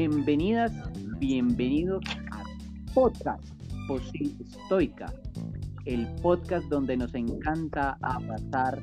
Bienvenidas, 0.00 0.72
bienvenidos 1.18 2.02
a 2.32 2.42
Podcast 2.94 3.44
Posil 3.86 4.34
Estoica, 4.40 5.12
el 5.84 6.06
podcast 6.22 6.64
donde 6.68 6.96
nos 6.96 7.14
encanta 7.14 7.98
abrazar 8.00 8.80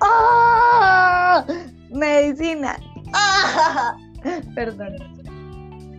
¡Ah! 0.00 1.44
Medicina. 1.90 2.76
¡Ah! 3.12 3.96
Perdón. 4.54 4.94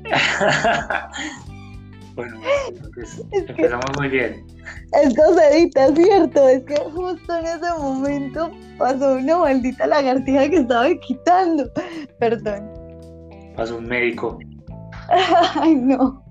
bueno, 2.16 2.40
pues, 2.94 3.22
empezamos 3.34 3.86
muy 3.98 4.08
bien. 4.08 4.45
Esto 5.04 5.34
se 5.34 5.57
edita, 5.57 5.93
¿cierto? 5.93 6.48
Es 6.48 6.64
que 6.64 6.75
justo 6.75 7.38
en 7.38 7.45
ese 7.45 7.72
momento 7.77 8.52
pasó 8.77 9.16
una 9.16 9.38
maldita 9.38 9.88
lagartija 9.88 10.49
que 10.49 10.58
estaba 10.58 10.88
quitando. 10.95 11.70
Perdón. 12.20 12.72
Pasó 13.55 13.77
un 13.77 13.88
médico. 13.88 14.39
Ay, 15.55 15.76
no. 15.76 16.23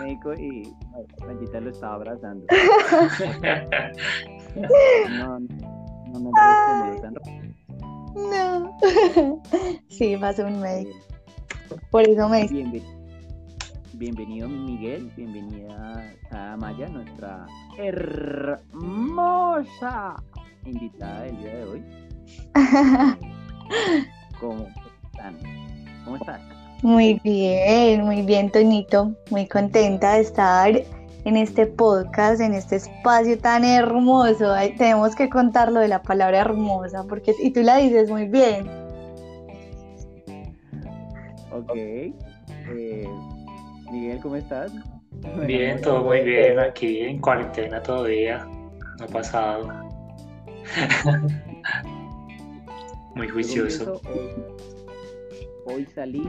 médico 0.00 0.34
y 0.34 0.72
maldita 1.24 1.60
lo 1.60 1.70
estaba 1.70 1.94
abrazando. 1.94 2.44
no, 5.18 5.38
no 5.38 6.20
me 6.20 6.30
respondió 6.34 7.02
tan 7.02 7.14
rápido. 7.14 7.46
No. 8.16 8.76
Sí, 9.88 10.16
pasó 10.16 10.46
un 10.46 10.60
médico. 10.60 10.96
Por 11.90 12.02
eso 12.02 12.28
me 12.28 12.46
Bienvenido, 12.46 12.95
bienvenido 13.98 14.48
Miguel, 14.48 15.10
bienvenida 15.16 16.14
a 16.30 16.56
Maya, 16.56 16.86
nuestra 16.88 17.46
hermosa 17.78 18.62
invitada 20.66 21.22
del 21.22 21.38
día 21.38 21.54
de 21.54 21.64
hoy. 21.64 21.82
¿Cómo 24.40 24.66
están? 25.12 25.38
¿Cómo 26.04 26.16
estás? 26.16 26.40
Muy 26.82 27.18
bien, 27.24 28.04
muy 28.04 28.20
bien, 28.20 28.50
Toñito. 28.50 29.14
Muy 29.30 29.48
contenta 29.48 30.14
de 30.14 30.20
estar 30.20 30.70
en 31.24 31.36
este 31.36 31.66
podcast, 31.66 32.42
en 32.42 32.52
este 32.52 32.76
espacio 32.76 33.38
tan 33.38 33.64
hermoso. 33.64 34.52
Ay, 34.52 34.76
tenemos 34.76 35.16
que 35.16 35.30
contar 35.30 35.72
lo 35.72 35.80
de 35.80 35.88
la 35.88 36.02
palabra 36.02 36.40
hermosa, 36.40 37.04
porque 37.08 37.34
y 37.42 37.50
tú 37.50 37.62
la 37.62 37.78
dices 37.78 38.10
muy 38.10 38.28
bien. 38.28 38.68
Ok. 41.50 41.72
Eh, 42.68 43.08
Miguel, 43.96 44.20
¿cómo 44.20 44.36
estás? 44.36 44.72
Bien, 45.46 45.80
todo 45.80 46.04
muy 46.04 46.20
bien 46.20 46.58
aquí 46.58 46.98
en 46.98 47.18
cuarentena 47.18 47.82
todavía. 47.82 48.46
No 48.98 49.04
ha 49.04 49.08
pasado. 49.08 49.72
muy 53.14 53.26
juicioso. 53.26 54.02
Hoy, 54.04 54.28
hoy 55.64 55.86
salí 55.94 56.28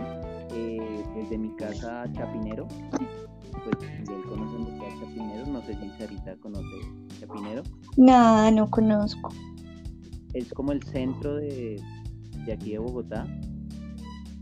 eh, 0.53 1.03
desde 1.13 1.37
mi 1.37 1.53
casa 1.57 2.03
a 2.03 2.13
Chapinero. 2.13 2.69
Pues 2.89 3.91
Miguel 3.99 4.21
conoce 4.29 4.57
mucho 4.59 4.85
a 4.85 4.89
Chapinero. 5.01 5.45
No 5.47 5.61
sé 5.63 5.75
si 5.75 5.89
Sarita 5.97 6.37
conoce 6.37 6.77
Chapinero. 7.19 7.63
Nada, 7.97 8.49
no 8.49 8.71
conozco. 8.71 9.33
Es 10.33 10.53
como 10.53 10.71
el 10.71 10.81
centro 10.83 11.35
de, 11.35 11.81
de 12.45 12.53
aquí 12.53 12.71
de 12.71 12.79
Bogotá. 12.79 13.27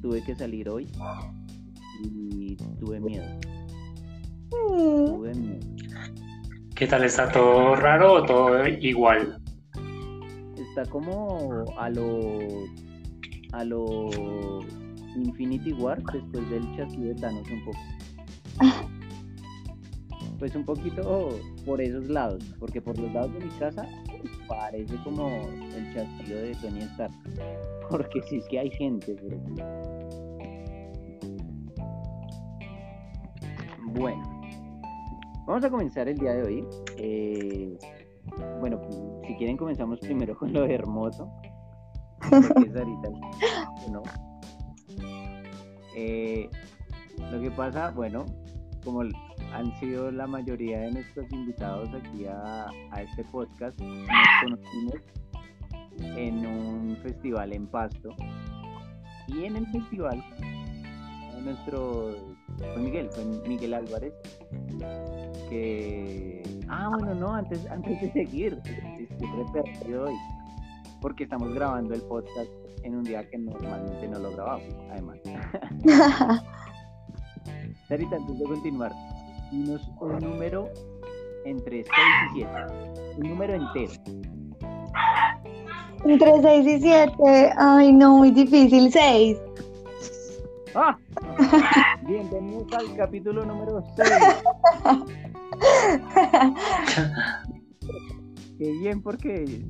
Tuve 0.03 0.23
que 0.23 0.35
salir 0.35 0.69
hoy 0.69 0.87
y 2.03 2.55
tuve 2.79 2.99
miedo. 2.99 3.25
Mm, 4.51 5.05
Tuve 5.05 5.33
miedo. 5.33 5.59
¿Qué 6.75 6.87
tal? 6.87 7.03
¿Está 7.03 7.31
todo 7.31 7.75
raro 7.75 8.13
o 8.13 8.25
todo 8.25 8.67
igual? 8.67 9.41
Está 10.57 10.85
como 10.89 11.63
a 11.77 11.89
lo 11.89 12.39
a 13.53 13.63
lo 13.63 14.09
Infinity 15.15 15.71
War 15.73 16.03
después 16.11 16.49
del 16.49 16.75
chasquido 16.75 17.07
de 17.07 17.15
Thanos 17.15 17.47
un 17.49 17.65
poco. 17.65 17.79
Pues 20.37 20.53
un 20.53 20.65
poquito 20.65 21.29
por 21.65 21.79
esos 21.81 22.09
lados, 22.09 22.43
porque 22.59 22.81
por 22.81 22.97
los 22.99 23.13
lados 23.13 23.33
de 23.33 23.45
mi 23.45 23.51
casa 23.51 23.87
parece 24.47 24.95
como 25.03 25.29
el 25.29 25.93
chasquido 25.93 26.41
de 26.41 26.55
Tony 26.55 26.81
Stark. 26.81 27.13
Porque 27.89 28.21
si 28.23 28.37
es 28.37 28.47
que 28.47 28.59
hay 28.59 28.71
gente, 28.71 29.15
pero... 29.21 30.04
Bueno, 33.97 34.23
vamos 35.45 35.63
a 35.63 35.69
comenzar 35.69 36.09
el 36.09 36.17
día 36.17 36.33
de 36.33 36.43
hoy. 36.43 36.67
Eh, 36.97 37.79
bueno, 38.59 38.81
si 39.25 39.35
quieren 39.35 39.55
comenzamos 39.55 39.99
primero 40.01 40.37
con 40.37 40.51
lo 40.51 40.65
hermoso. 40.65 41.31
es 42.21 42.75
ahorita, 42.75 43.09
¿no? 43.89 44.03
Eh, 45.95 46.49
lo 47.31 47.39
que 47.39 47.49
pasa, 47.51 47.91
bueno, 47.91 48.25
como 48.83 49.03
han 49.53 49.79
sido 49.79 50.11
la 50.11 50.27
mayoría 50.27 50.81
de 50.81 50.91
nuestros 50.91 51.31
invitados 51.31 51.87
aquí 51.93 52.25
a, 52.25 52.67
a 52.91 53.01
este 53.01 53.23
podcast, 53.23 53.79
nos 53.79 54.07
conocimos 54.43 54.95
en 56.17 56.45
un 56.45 56.97
festival 57.01 57.53
en 57.53 57.65
Pasto. 57.67 58.09
Y 59.27 59.45
en 59.45 59.55
el 59.55 59.65
festival, 59.67 60.21
nuestro 61.41 62.34
fue 62.57 62.77
Miguel, 62.77 63.09
fue 63.11 63.25
Miguel 63.47 63.73
Álvarez, 63.73 64.13
que... 65.49 66.43
Ah, 66.67 66.89
bueno, 66.91 67.15
no, 67.15 67.33
antes, 67.33 67.65
antes 67.71 68.01
de 68.01 68.11
seguir, 68.11 68.59
estoy 68.65 69.45
perdido 69.53 70.05
hoy, 70.05 70.15
porque 71.01 71.23
estamos 71.23 71.53
grabando 71.53 71.93
el 71.93 72.01
podcast 72.03 72.49
en 72.83 72.95
un 72.95 73.03
día 73.03 73.27
que 73.29 73.37
normalmente 73.37 74.07
no 74.07 74.19
lo 74.19 74.31
grabamos, 74.31 74.75
además. 74.91 75.17
Sarita, 77.87 78.15
antes 78.15 78.39
de 78.39 78.45
continuar, 78.45 78.91
dinos 79.51 79.91
un 79.99 80.17
número 80.19 80.69
entre 81.45 81.83
6 81.83 81.87
y 82.35 82.39
7, 82.39 82.51
un 83.17 83.29
número 83.29 83.53
entero. 83.53 83.93
Entre 86.03 86.41
6 86.41 86.67
y 86.67 86.81
7. 86.81 87.53
Ay, 87.57 87.91
no, 87.91 88.17
muy 88.17 88.31
difícil. 88.31 88.91
6. 88.91 89.37
¡Ah! 90.75 90.97
Bienvenidos 92.07 92.71
al 92.73 92.95
capítulo 92.95 93.43
número 93.43 93.83
6. 93.95 94.09
Qué 98.59 98.71
bien, 98.79 99.01
porque. 99.01 99.65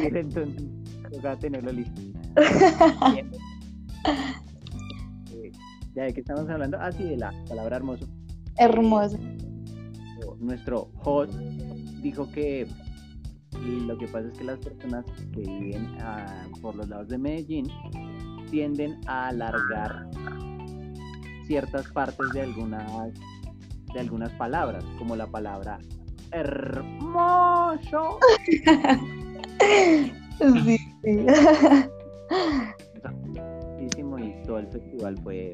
Entonces, 0.00 0.62
toca 1.10 1.36
tenerlo 1.36 1.72
listo. 1.72 2.00
Bien. 3.12 3.32
Eh, 5.32 5.50
¿Ya 5.96 6.04
de 6.04 6.14
qué 6.14 6.20
estamos 6.20 6.48
hablando? 6.48 6.78
Ah, 6.80 6.92
sí, 6.92 7.02
de 7.02 7.16
la 7.16 7.32
palabra 7.48 7.78
hermoso. 7.78 8.06
Hermoso. 8.56 9.18
Nuestro 10.38 10.90
host 11.02 11.34
dijo 12.02 12.30
que 12.30 12.68
lo 13.60 13.98
que 13.98 14.06
pasa 14.06 14.28
es 14.28 14.38
que 14.38 14.44
las 14.44 14.60
personas 14.60 15.04
que 15.32 15.40
viven 15.40 15.88
ah, 16.00 16.46
por 16.62 16.76
los 16.76 16.88
lados 16.88 17.08
de 17.08 17.18
Medellín 17.18 17.66
tienden 18.54 19.00
a 19.08 19.26
alargar 19.30 20.06
ciertas 21.48 21.88
partes 21.88 22.30
de 22.32 22.42
algunas 22.42 23.12
de 23.92 23.98
algunas 24.00 24.30
palabras, 24.34 24.84
como 24.96 25.16
la 25.16 25.26
palabra 25.26 25.78
hermoso. 26.30 28.20
Sí, 30.38 30.78
sí. 31.02 31.26
Muchísimo 33.76 34.18
y 34.20 34.32
todo 34.46 34.58
el 34.58 34.68
festival 34.68 35.18
fue 35.24 35.52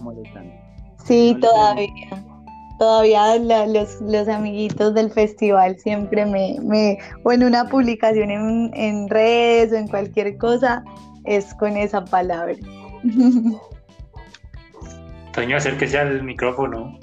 molestando. 0.00 0.52
Sí, 1.04 1.34
No 1.34 1.40
todavía. 1.40 2.24
Todavía 2.78 3.36
la- 3.38 3.66
los, 3.66 4.00
los 4.00 4.28
amiguitos 4.28 4.94
del 4.94 5.10
festival 5.10 5.76
siempre 5.78 6.24
me, 6.24 6.56
me 6.62 6.96
o 7.22 7.32
en 7.32 7.44
una 7.44 7.68
publicación 7.68 8.30
en, 8.30 8.70
en 8.74 9.08
redes 9.10 9.72
o 9.72 9.76
en 9.76 9.88
cualquier 9.88 10.38
cosa 10.38 10.82
es 11.30 11.54
con 11.54 11.76
esa 11.76 12.04
palabra. 12.04 12.54
Toño, 15.32 15.56
acérquese 15.56 15.96
al 15.98 16.22
micrófono. 16.24 16.98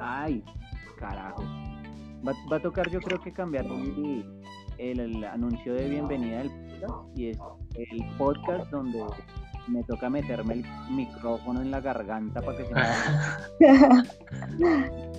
Ay, 0.00 0.42
carajo. 0.98 1.42
Va, 2.26 2.32
va 2.50 2.56
a 2.56 2.60
tocar 2.60 2.90
yo 2.90 3.00
creo 3.00 3.20
que 3.20 3.32
cambiar 3.32 3.64
el, 3.66 4.24
el- 4.78 5.00
el 5.00 5.24
anuncio 5.24 5.74
de 5.74 5.88
bienvenida 5.88 6.38
del 6.38 6.50
podcast 6.50 7.18
y 7.18 7.28
es 7.28 7.38
el 7.74 8.04
podcast 8.18 8.68
donde 8.72 9.00
me 9.68 9.82
toca 9.84 10.10
meterme 10.10 10.54
el 10.54 10.64
micrófono 10.90 11.60
en 11.62 11.70
la 11.70 11.80
garganta 11.80 12.42
para 12.42 12.58
que 12.58 12.64
se 12.66 12.74
me... 12.74 12.82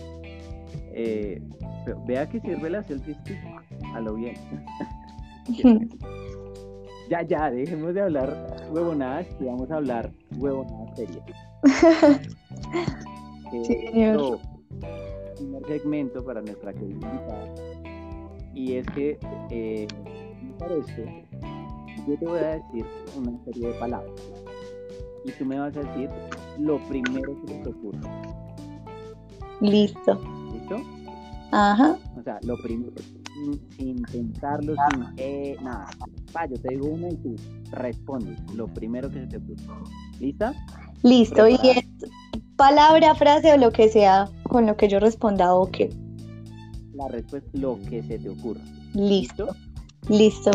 Eh, 1.00 1.40
pero 1.86 2.04
vea 2.08 2.28
que 2.28 2.40
sirve 2.42 2.72
la 2.72 2.82
selfie 2.84 3.14
stick 3.22 3.38
a 3.94 4.00
lo 4.00 4.16
bien. 4.16 4.36
Ya, 7.10 7.22
ya, 7.22 7.50
dejemos 7.50 7.94
de 7.94 8.02
hablar 8.02 8.68
huevonadas 8.72 9.28
y 9.40 9.46
vamos 9.46 9.72
a 9.72 9.76
hablar 9.76 10.12
huevonadas 10.38 10.96
serias. 10.96 11.26
Que 13.52 13.64
Sí, 13.66 13.88
señor. 13.88 14.40
primer 15.38 15.66
segmento 15.68 16.26
para 16.26 16.42
nuestra 16.42 16.74
querida. 16.74 17.24
Y 18.54 18.74
es 18.74 18.88
que 18.88 19.18
eh, 19.52 19.88
para 20.60 20.76
esto, 20.76 21.02
yo 22.08 22.18
te 22.18 22.26
voy 22.26 22.40
a 22.40 22.48
decir 22.56 22.86
una 23.16 23.44
serie 23.46 23.68
de 23.70 23.74
palabras. 23.76 24.14
Y 25.24 25.32
tú 25.32 25.46
me 25.46 25.60
vas 25.60 25.76
a 25.78 25.82
decir 25.82 26.10
lo 26.60 26.78
primero 26.88 27.36
que 27.46 27.54
te 27.54 27.70
ocurra. 27.70 28.22
Listo. 29.62 30.20
¿Listo? 30.54 30.82
Ajá. 31.52 31.98
O 32.20 32.24
sea, 32.24 32.40
lo 32.44 32.58
primero, 32.58 32.92
sin, 33.38 33.70
sin 33.78 34.02
pensarlo, 34.04 34.76
sin 34.92 35.06
eh, 35.18 35.56
nada. 35.62 35.88
Pa, 36.34 36.46
yo 36.48 36.60
te 36.60 36.70
digo 36.70 36.88
una 36.88 37.10
y 37.10 37.16
tú 37.18 37.36
respondes 37.72 38.40
lo 38.54 38.68
primero 38.68 39.10
que 39.10 39.22
se 39.22 39.28
te 39.28 39.38
ocurra. 39.38 39.84
¿Lista? 40.20 40.54
Listo. 41.04 41.48
Y 41.48 41.56
es 41.64 41.86
palabra, 42.56 43.14
frase 43.16 43.54
o 43.54 43.58
lo 43.58 43.72
que 43.72 43.88
sea 43.90 44.28
con 44.44 44.66
lo 44.66 44.76
que 44.76 44.88
yo 44.90 45.00
responda, 45.00 45.54
ok. 45.54 45.78
La 46.94 47.08
respuesta 47.10 47.50
es 47.54 47.62
lo 47.62 47.80
que 47.90 48.02
se 48.04 48.18
te 48.18 48.30
ocurra. 48.30 48.62
Listo. 48.94 49.56
Listo. 50.10 50.52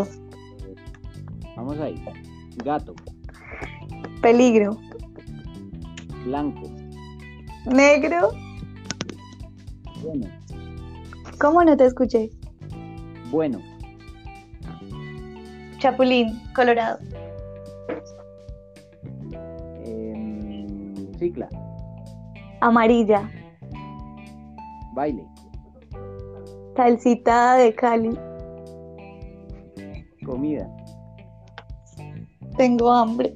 Vamos 1.56 1.78
ahí. 1.78 2.02
Gato, 2.64 2.94
Peligro. 4.20 4.76
blanco, 6.24 6.70
Negro. 7.66 8.30
bueno, 10.02 10.26
¿Cómo 11.38 11.64
no 11.64 11.76
te 11.76 11.86
escuché? 11.86 12.30
Bueno, 13.32 13.58
Chapulín, 15.78 16.40
Colorado. 16.54 16.98
em, 19.84 21.12
cicla, 21.18 21.48
Amarilla. 22.60 23.28
baile, 24.94 25.24
Salsita 26.76 27.56
de 27.56 27.74
Cali. 27.74 28.16
comida, 30.24 30.68
Tengo 32.56 32.92
hambre. 32.92 33.34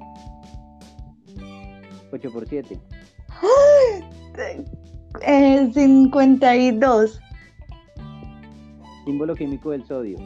8 2.13 2.31
por 2.33 2.47
7 2.47 2.79
Eh, 5.23 5.71
52. 5.73 7.21
Símbolo 9.07 9.35
químico 9.37 9.71
del 9.71 9.87
sodio, 9.87 10.19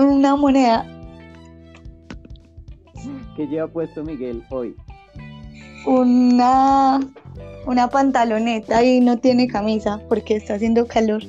Una 0.00 0.34
moneda. 0.34 0.86
¿Qué 3.36 3.46
lleva 3.46 3.68
puesto 3.68 4.02
Miguel 4.02 4.42
hoy? 4.48 4.74
Una, 5.86 7.00
una 7.66 7.88
pantaloneta 7.88 8.82
y 8.82 9.00
no 9.00 9.18
tiene 9.18 9.46
camisa 9.46 10.00
porque 10.08 10.36
está 10.36 10.54
haciendo 10.54 10.86
calor. 10.86 11.22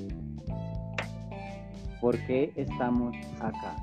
¿Por 2.00 2.18
qué 2.26 2.54
estamos 2.56 3.14
acá? 3.42 3.76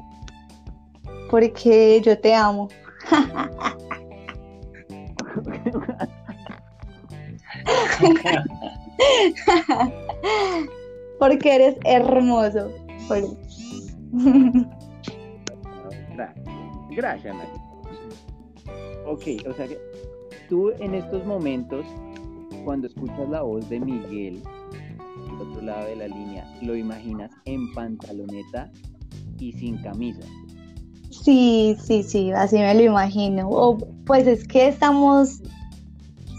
Porque 1.31 2.01
yo 2.03 2.19
te 2.19 2.35
amo. 2.35 2.71
Porque 11.23 11.55
eres 11.55 11.77
hermoso. 11.85 12.69
Gracias, 16.97 17.37
Nati. 17.37 17.61
Ok, 19.07 19.49
o 19.49 19.53
sea 19.55 19.69
que 19.69 19.79
tú 20.49 20.73
en 20.81 20.97
estos 20.97 21.25
momentos, 21.25 21.87
cuando 22.65 22.89
escuchas 22.89 23.29
la 23.29 23.43
voz 23.43 23.69
de 23.69 23.79
Miguel, 23.79 24.43
al 25.31 25.43
otro 25.47 25.63
lado 25.63 25.87
de 25.87 25.95
la 25.95 26.09
línea, 26.09 26.45
lo 26.61 26.75
imaginas 26.75 27.31
en 27.45 27.73
pantaloneta 27.73 28.73
y 29.39 29.53
sin 29.53 29.81
camisa. 29.81 30.27
Sí, 31.11 31.77
sí, 31.81 32.03
sí, 32.03 32.33
así 32.33 32.57
me 32.57 32.75
lo 32.75 32.83
imagino. 32.83 33.49
O, 33.49 33.79
pues 34.07 34.27
es 34.27 34.45
que 34.45 34.67
estamos 34.67 35.41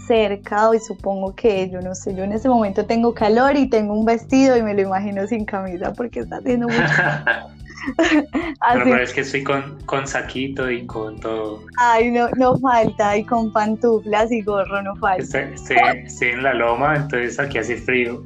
cerca 0.06 0.70
y 0.74 0.80
supongo 0.80 1.34
que 1.34 1.68
yo 1.70 1.80
no 1.80 1.94
sé, 1.94 2.14
yo 2.14 2.24
en 2.24 2.32
ese 2.32 2.48
momento 2.48 2.86
tengo 2.86 3.14
calor 3.14 3.56
y 3.56 3.68
tengo 3.68 3.94
un 3.94 4.04
vestido 4.04 4.56
y 4.56 4.62
me 4.62 4.74
lo 4.74 4.82
imagino 4.82 5.26
sin 5.26 5.44
camisa 5.44 5.92
porque 5.92 6.20
está 6.20 6.36
haciendo 6.36 6.68
mucho. 6.68 6.82
Pero, 7.96 8.24
Así, 8.60 8.80
pero 8.84 9.02
es 9.02 9.12
que 9.12 9.20
estoy 9.20 9.44
con, 9.44 9.78
con 9.84 10.06
saquito 10.06 10.70
y 10.70 10.86
con 10.86 11.20
todo. 11.20 11.60
ay, 11.78 12.10
no, 12.10 12.28
no 12.36 12.56
falta, 12.58 13.16
y 13.16 13.24
con 13.24 13.52
pantuflas 13.52 14.32
y 14.32 14.40
gorro 14.40 14.82
no 14.82 14.96
falta. 14.96 15.22
Estoy, 15.22 15.54
estoy, 15.54 15.76
estoy 16.06 16.28
en 16.28 16.42
la 16.42 16.54
loma, 16.54 16.96
entonces 16.96 17.38
aquí 17.38 17.58
hace 17.58 17.76
frío. 17.76 18.24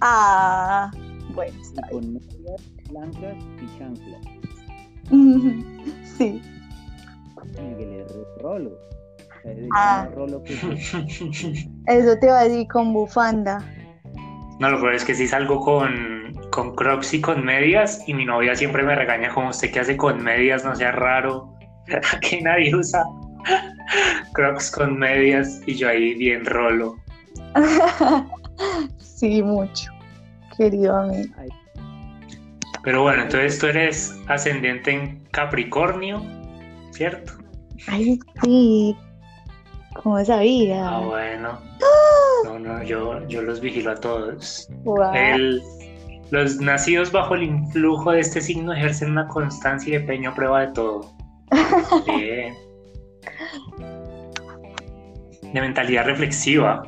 Ah, 0.00 0.90
bueno, 1.34 1.54
está 1.60 1.86
bien. 1.88 2.02
con 2.02 2.14
medias 2.14 2.62
blancas 2.90 3.36
y 3.62 3.78
chanclas. 3.78 4.22
Sí, 6.18 6.42
Miguel 7.62 8.00
es 8.00 8.12
re 8.12 8.42
rolo. 8.42 8.72
Ah. 9.74 10.04
más 10.04 10.14
rolo 10.14 10.42
que 10.42 10.56
yo. 10.56 10.70
eso 11.86 12.18
te 12.18 12.26
va 12.26 12.40
a 12.40 12.44
decir 12.44 12.66
con 12.68 12.92
bufanda. 12.92 13.64
No, 14.58 14.70
lo 14.70 14.80
peor 14.80 14.94
es 14.94 15.04
que 15.04 15.14
sí 15.14 15.26
salgo 15.26 15.60
con, 15.60 16.32
con 16.50 16.74
crocs 16.74 17.12
y 17.14 17.20
con 17.20 17.44
medias 17.44 18.02
y 18.06 18.14
mi 18.14 18.24
novia 18.24 18.54
siempre 18.56 18.82
me 18.82 18.94
regaña 18.94 19.28
como 19.28 19.50
usted 19.50 19.70
que 19.70 19.80
hace 19.80 19.96
con 19.96 20.22
medias, 20.22 20.64
no 20.64 20.74
sea 20.74 20.92
raro. 20.92 21.52
que 22.22 22.40
nadie 22.40 22.74
usa 22.74 23.04
crocs 24.32 24.70
con 24.70 24.98
medias 24.98 25.60
y 25.66 25.74
yo 25.74 25.88
ahí 25.88 26.14
bien 26.14 26.44
rolo. 26.44 26.96
Sí, 28.98 29.42
mucho, 29.42 29.90
querido 30.56 30.96
amigo. 30.96 31.34
Pero 32.82 33.02
bueno, 33.02 33.22
entonces 33.22 33.58
tú 33.58 33.66
eres 33.66 34.16
ascendente 34.28 34.92
en 34.92 35.24
Capricornio, 35.32 36.22
¿cierto? 36.92 37.32
Ay, 37.88 38.18
sí, 38.42 38.96
¿cómo 40.02 40.24
sabía? 40.24 40.88
Ah, 40.88 41.00
bueno. 41.00 41.58
No, 42.44 42.58
no, 42.58 42.82
yo, 42.82 43.26
yo 43.28 43.42
los 43.42 43.60
vigilo 43.60 43.90
a 43.92 43.94
todos. 43.96 44.68
Guau. 44.84 45.14
El- 45.14 45.62
los 46.30 46.56
nacidos 46.56 47.12
bajo 47.12 47.34
el 47.36 47.44
influjo 47.44 48.10
de 48.10 48.20
este 48.20 48.40
signo 48.40 48.72
ejercen 48.72 49.12
una 49.12 49.28
constancia 49.28 49.92
y 49.92 49.96
empeño 49.96 50.30
a 50.30 50.34
prueba 50.34 50.60
de 50.66 50.72
todo. 50.72 51.12
Bien. 52.18 52.54
De 55.52 55.60
mentalidad 55.60 56.04
reflexiva. 56.06 56.82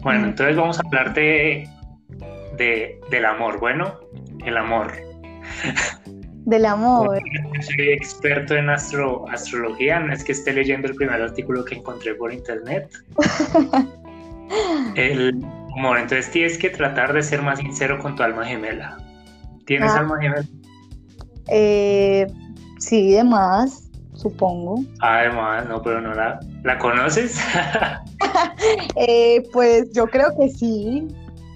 Bueno, 0.00 0.20
Mm. 0.20 0.24
entonces 0.30 0.56
vamos 0.56 0.78
a 0.78 0.82
hablar 0.86 1.12
de, 1.14 1.68
de- 2.56 2.98
del 3.10 3.24
amor. 3.26 3.60
Bueno, 3.60 3.94
el 4.44 4.56
amor. 4.56 4.92
Del 6.48 6.64
amor. 6.64 7.20
Yo 7.54 7.62
soy 7.62 7.90
experto 7.90 8.54
en 8.54 8.70
astro, 8.70 9.28
astrología, 9.28 10.00
no 10.00 10.14
es 10.14 10.24
que 10.24 10.32
esté 10.32 10.54
leyendo 10.54 10.88
el 10.88 10.94
primer 10.94 11.20
artículo 11.20 11.62
que 11.62 11.74
encontré 11.74 12.14
por 12.14 12.32
internet. 12.32 12.88
El 14.94 15.44
amor, 15.76 15.98
entonces 15.98 16.30
tienes 16.30 16.56
que 16.56 16.70
tratar 16.70 17.12
de 17.12 17.22
ser 17.22 17.42
más 17.42 17.58
sincero 17.58 17.98
con 17.98 18.16
tu 18.16 18.22
alma 18.22 18.46
gemela. 18.46 18.96
¿Tienes 19.66 19.92
Ah. 19.92 19.98
alma 19.98 20.18
gemela? 20.18 20.46
Eh, 21.48 22.26
sí, 22.78 23.12
de 23.12 23.24
más, 23.24 23.90
supongo. 24.14 24.82
Además, 25.00 25.68
no, 25.68 25.82
pero 25.82 26.00
no 26.00 26.14
la, 26.14 26.40
¿la 26.64 26.78
conoces. 26.78 27.38
Eh, 28.96 29.42
pues 29.52 29.92
yo 29.92 30.06
creo 30.06 30.34
que 30.38 30.48
sí. 30.48 31.06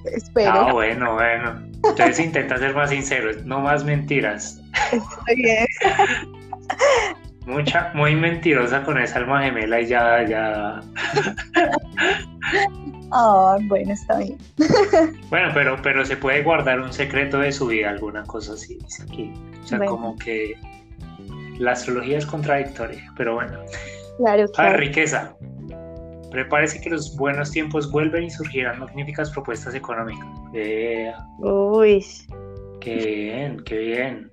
Espero. 0.04 0.52
ah, 0.52 0.72
bueno, 0.72 1.14
bueno. 1.14 1.62
Entonces 1.84 2.20
intenta 2.20 2.58
ser 2.58 2.74
más 2.74 2.90
sincero, 2.90 3.30
no 3.46 3.60
más 3.60 3.84
mentiras. 3.84 4.61
Está 4.92 5.34
bien. 5.34 5.66
Mucha, 7.46 7.90
muy 7.94 8.14
mentirosa 8.14 8.84
con 8.84 8.98
esa 8.98 9.18
alma 9.18 9.42
gemela 9.42 9.80
y 9.80 9.86
ya, 9.86 10.24
ya. 10.24 10.80
Ah, 13.10 13.58
bueno, 13.62 13.92
está 13.92 14.18
bien. 14.18 14.38
Bueno, 15.28 15.50
pero, 15.52 15.76
pero 15.82 16.04
se 16.04 16.16
puede 16.16 16.42
guardar 16.42 16.80
un 16.80 16.92
secreto 16.92 17.38
de 17.38 17.52
su 17.52 17.66
vida, 17.66 17.90
alguna 17.90 18.22
cosa 18.24 18.52
así, 18.54 18.78
dice 18.78 19.02
aquí. 19.02 19.32
O 19.62 19.66
sea, 19.66 19.78
Bueno. 19.78 19.92
como 19.92 20.16
que 20.18 20.54
la 21.58 21.72
astrología 21.72 22.18
es 22.18 22.26
contradictoria, 22.26 23.12
pero 23.16 23.34
bueno. 23.34 23.58
Claro, 24.18 24.46
claro. 24.52 24.78
riqueza. 24.78 25.34
Prepárese 26.30 26.80
que 26.80 26.88
los 26.90 27.14
buenos 27.16 27.50
tiempos 27.50 27.90
vuelven 27.90 28.24
y 28.24 28.30
surgirán 28.30 28.78
magníficas 28.78 29.30
propuestas 29.30 29.74
económicas. 29.74 30.26
Vea, 30.52 31.18
Uy, 31.40 32.02
qué 32.80 32.94
bien, 32.96 33.62
qué 33.64 33.76
bien. 33.78 34.30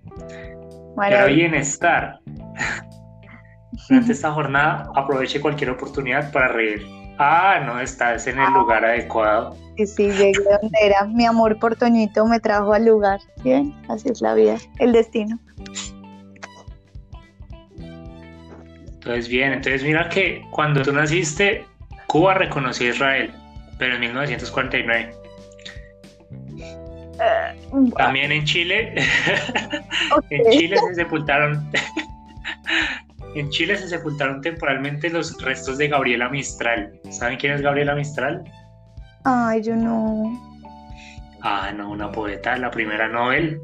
Pero 1.07 1.27
bienestar. 1.27 2.19
Durante 3.89 4.11
esta 4.11 4.31
jornada 4.31 4.91
aproveche 4.95 5.39
cualquier 5.39 5.71
oportunidad 5.71 6.31
para 6.31 6.49
reír. 6.49 6.85
Ah, 7.17 7.61
no, 7.65 7.79
estás 7.79 8.27
en 8.27 8.39
el 8.39 8.53
lugar 8.53 8.85
adecuado. 8.85 9.55
Sí, 9.77 9.85
sí, 9.85 10.09
llegué 10.09 10.33
donde 10.61 10.77
era. 10.81 11.05
Mi 11.05 11.25
amor 11.25 11.59
por 11.59 11.75
Toñito 11.75 12.25
me 12.25 12.39
trajo 12.39 12.73
al 12.73 12.85
lugar. 12.85 13.19
Bien, 13.43 13.75
así 13.89 14.09
es 14.09 14.21
la 14.21 14.33
vida, 14.33 14.57
el 14.79 14.93
destino. 14.93 15.37
Entonces, 18.93 19.27
bien, 19.27 19.53
entonces 19.53 19.83
mira 19.83 20.07
que 20.09 20.45
cuando 20.51 20.81
tú 20.81 20.93
naciste, 20.93 21.65
Cuba 22.07 22.35
reconoció 22.35 22.87
a 22.87 22.89
Israel, 22.91 23.33
pero 23.77 23.95
en 23.95 24.01
1949. 24.01 25.18
También 27.97 28.31
en 28.31 28.43
Chile, 28.45 28.93
en 30.29 30.51
Chile 30.51 30.77
se 30.77 30.95
sepultaron, 30.95 31.69
en 33.35 33.49
Chile 33.49 33.77
se 33.77 33.87
sepultaron 33.89 34.41
temporalmente 34.41 35.09
los 35.09 35.41
restos 35.41 35.77
de 35.77 35.87
Gabriela 35.89 36.29
Mistral. 36.29 36.99
¿Saben 37.09 37.37
quién 37.37 37.53
es 37.53 37.61
Gabriela 37.61 37.95
Mistral? 37.95 38.43
Ay, 39.25 39.61
yo 39.61 39.75
no. 39.75 40.39
Ah, 41.41 41.71
no, 41.75 41.91
una 41.91 42.11
poeta, 42.11 42.57
la 42.57 42.71
primera 42.71 43.07
Nobel, 43.07 43.59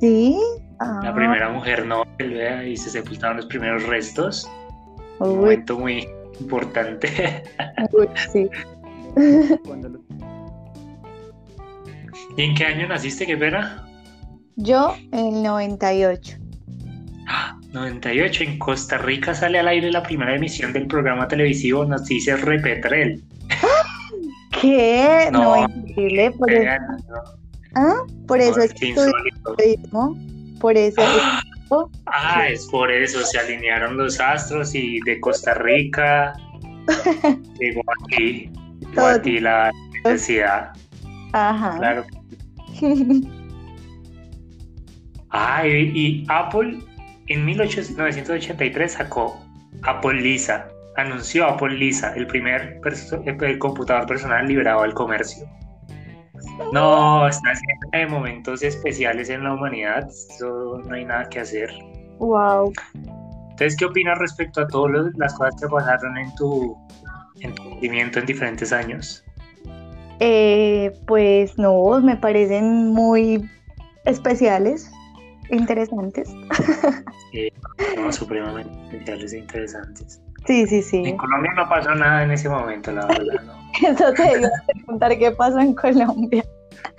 ¿Sí? 0.00 0.38
Ah, 0.80 1.00
la 1.02 1.12
primera 1.14 1.48
mujer 1.48 1.84
Nobel, 1.86 2.06
vea, 2.34 2.64
y 2.64 2.76
se 2.76 2.90
sepultaron 2.90 3.38
los 3.38 3.46
primeros 3.46 3.84
restos. 3.86 4.48
Un 5.18 5.30
uy, 5.30 5.36
momento 5.36 5.78
muy 5.78 6.08
importante. 6.38 7.42
uy, 7.92 8.08
sí. 8.32 8.48
Cuando 9.66 9.88
lo- 9.88 10.07
¿Y 12.38 12.42
en 12.44 12.54
qué 12.54 12.66
año 12.66 12.86
naciste, 12.86 13.26
qué 13.26 13.36
pena? 13.36 13.84
Yo, 14.54 14.94
el 15.12 15.42
98. 15.42 16.36
98, 17.72 18.44
en 18.44 18.58
Costa 18.60 18.96
Rica 18.96 19.34
sale 19.34 19.58
al 19.58 19.66
aire 19.66 19.90
la 19.90 20.04
primera 20.04 20.34
emisión 20.36 20.72
del 20.72 20.86
programa 20.86 21.26
televisivo 21.26 21.84
Noticias 21.84 22.40
Repetrel. 22.42 23.22
¿Qué? 24.60 25.28
No, 25.32 25.56
No, 25.56 25.68
increíble. 25.68 26.30
Por, 26.30 26.50
eso- 26.52 26.70
no, 27.08 27.22
¿Ah? 27.74 27.94
por 28.28 28.40
eso 28.40 28.56
no, 28.56 28.62
es 28.62 28.72
que. 28.72 28.94
Por 30.60 30.76
eso. 30.76 31.02
Ah, 32.06 32.48
es 32.48 32.66
por 32.68 32.90
eso, 32.90 33.22
se 33.26 33.38
alinearon 33.38 33.98
los 33.98 34.18
astros 34.20 34.74
y 34.74 35.00
de 35.00 35.20
Costa 35.20 35.52
Rica 35.52 36.32
llegó 37.60 37.82
aquí, 38.06 38.50
llegó 38.80 38.94
Todo. 38.94 39.06
a 39.08 39.20
ti 39.20 39.38
la 39.38 39.70
necesidad, 40.02 40.72
Ajá. 41.34 41.76
claro. 41.76 42.06
Ah, 45.30 45.66
y, 45.66 45.70
y 45.94 46.26
Apple 46.28 46.78
en 47.26 47.44
1883 47.44 48.92
sacó 48.92 49.38
Apple 49.82 50.20
Lisa, 50.22 50.66
anunció 50.96 51.46
Apple 51.46 51.74
Lisa, 51.76 52.14
el 52.14 52.26
primer 52.26 52.80
perso- 52.80 53.22
el 53.26 53.58
computador 53.58 54.06
personal 54.06 54.48
liberado 54.48 54.82
al 54.82 54.94
comercio. 54.94 55.46
No, 56.72 57.28
está 57.28 57.52
de 57.92 58.06
momentos 58.06 58.62
especiales 58.62 59.28
en 59.30 59.44
la 59.44 59.52
humanidad, 59.54 60.08
eso 60.08 60.80
no 60.86 60.94
hay 60.94 61.04
nada 61.04 61.28
que 61.28 61.40
hacer. 61.40 61.70
wow. 62.18 62.72
Entonces, 63.50 63.76
¿qué 63.76 63.84
opinas 63.86 64.18
respecto 64.18 64.60
a 64.60 64.68
todas 64.68 65.06
las 65.16 65.34
cosas 65.34 65.54
que 65.60 65.66
pasaron 65.68 66.16
en 66.16 66.32
tu 66.36 66.76
en 67.40 67.54
tu 67.54 67.62
movimiento 67.64 68.20
en 68.20 68.26
diferentes 68.26 68.72
años? 68.72 69.24
Eh, 70.20 70.92
pues 71.06 71.56
no, 71.58 72.00
me 72.00 72.16
parecen 72.16 72.88
muy 72.92 73.48
especiales, 74.04 74.90
interesantes. 75.50 76.28
No, 77.96 78.12
supremamente 78.12 78.70
especiales 78.90 79.32
e 79.32 79.38
interesantes. 79.38 80.20
Sí, 80.46 80.66
sí, 80.66 80.82
sí. 80.82 81.02
En 81.04 81.16
Colombia 81.16 81.52
no 81.56 81.68
pasó 81.68 81.94
nada 81.94 82.22
en 82.24 82.30
ese 82.32 82.48
momento, 82.48 82.90
la 82.92 83.06
verdad, 83.06 83.42
¿no? 83.44 83.52
Eso 83.88 84.12
te 84.14 84.38
iba 84.38 84.48
a 84.48 84.66
preguntar 84.72 85.18
qué 85.18 85.30
pasó 85.32 85.58
en 85.60 85.74
Colombia. 85.74 86.44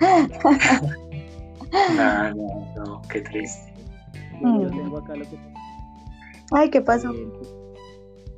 Nada, 1.94 2.30
no, 2.34 2.66
no, 2.76 3.02
qué 3.10 3.20
triste. 3.20 3.72
yo, 4.40 4.62
yo 4.62 4.68
Mm. 4.68 4.76
tengo 4.76 4.98
acá 4.98 5.14
lo 5.16 5.24
que 5.28 5.36
Ay, 6.52 6.70
¿qué 6.70 6.80
pasó? 6.80 7.10
el, 7.10 7.30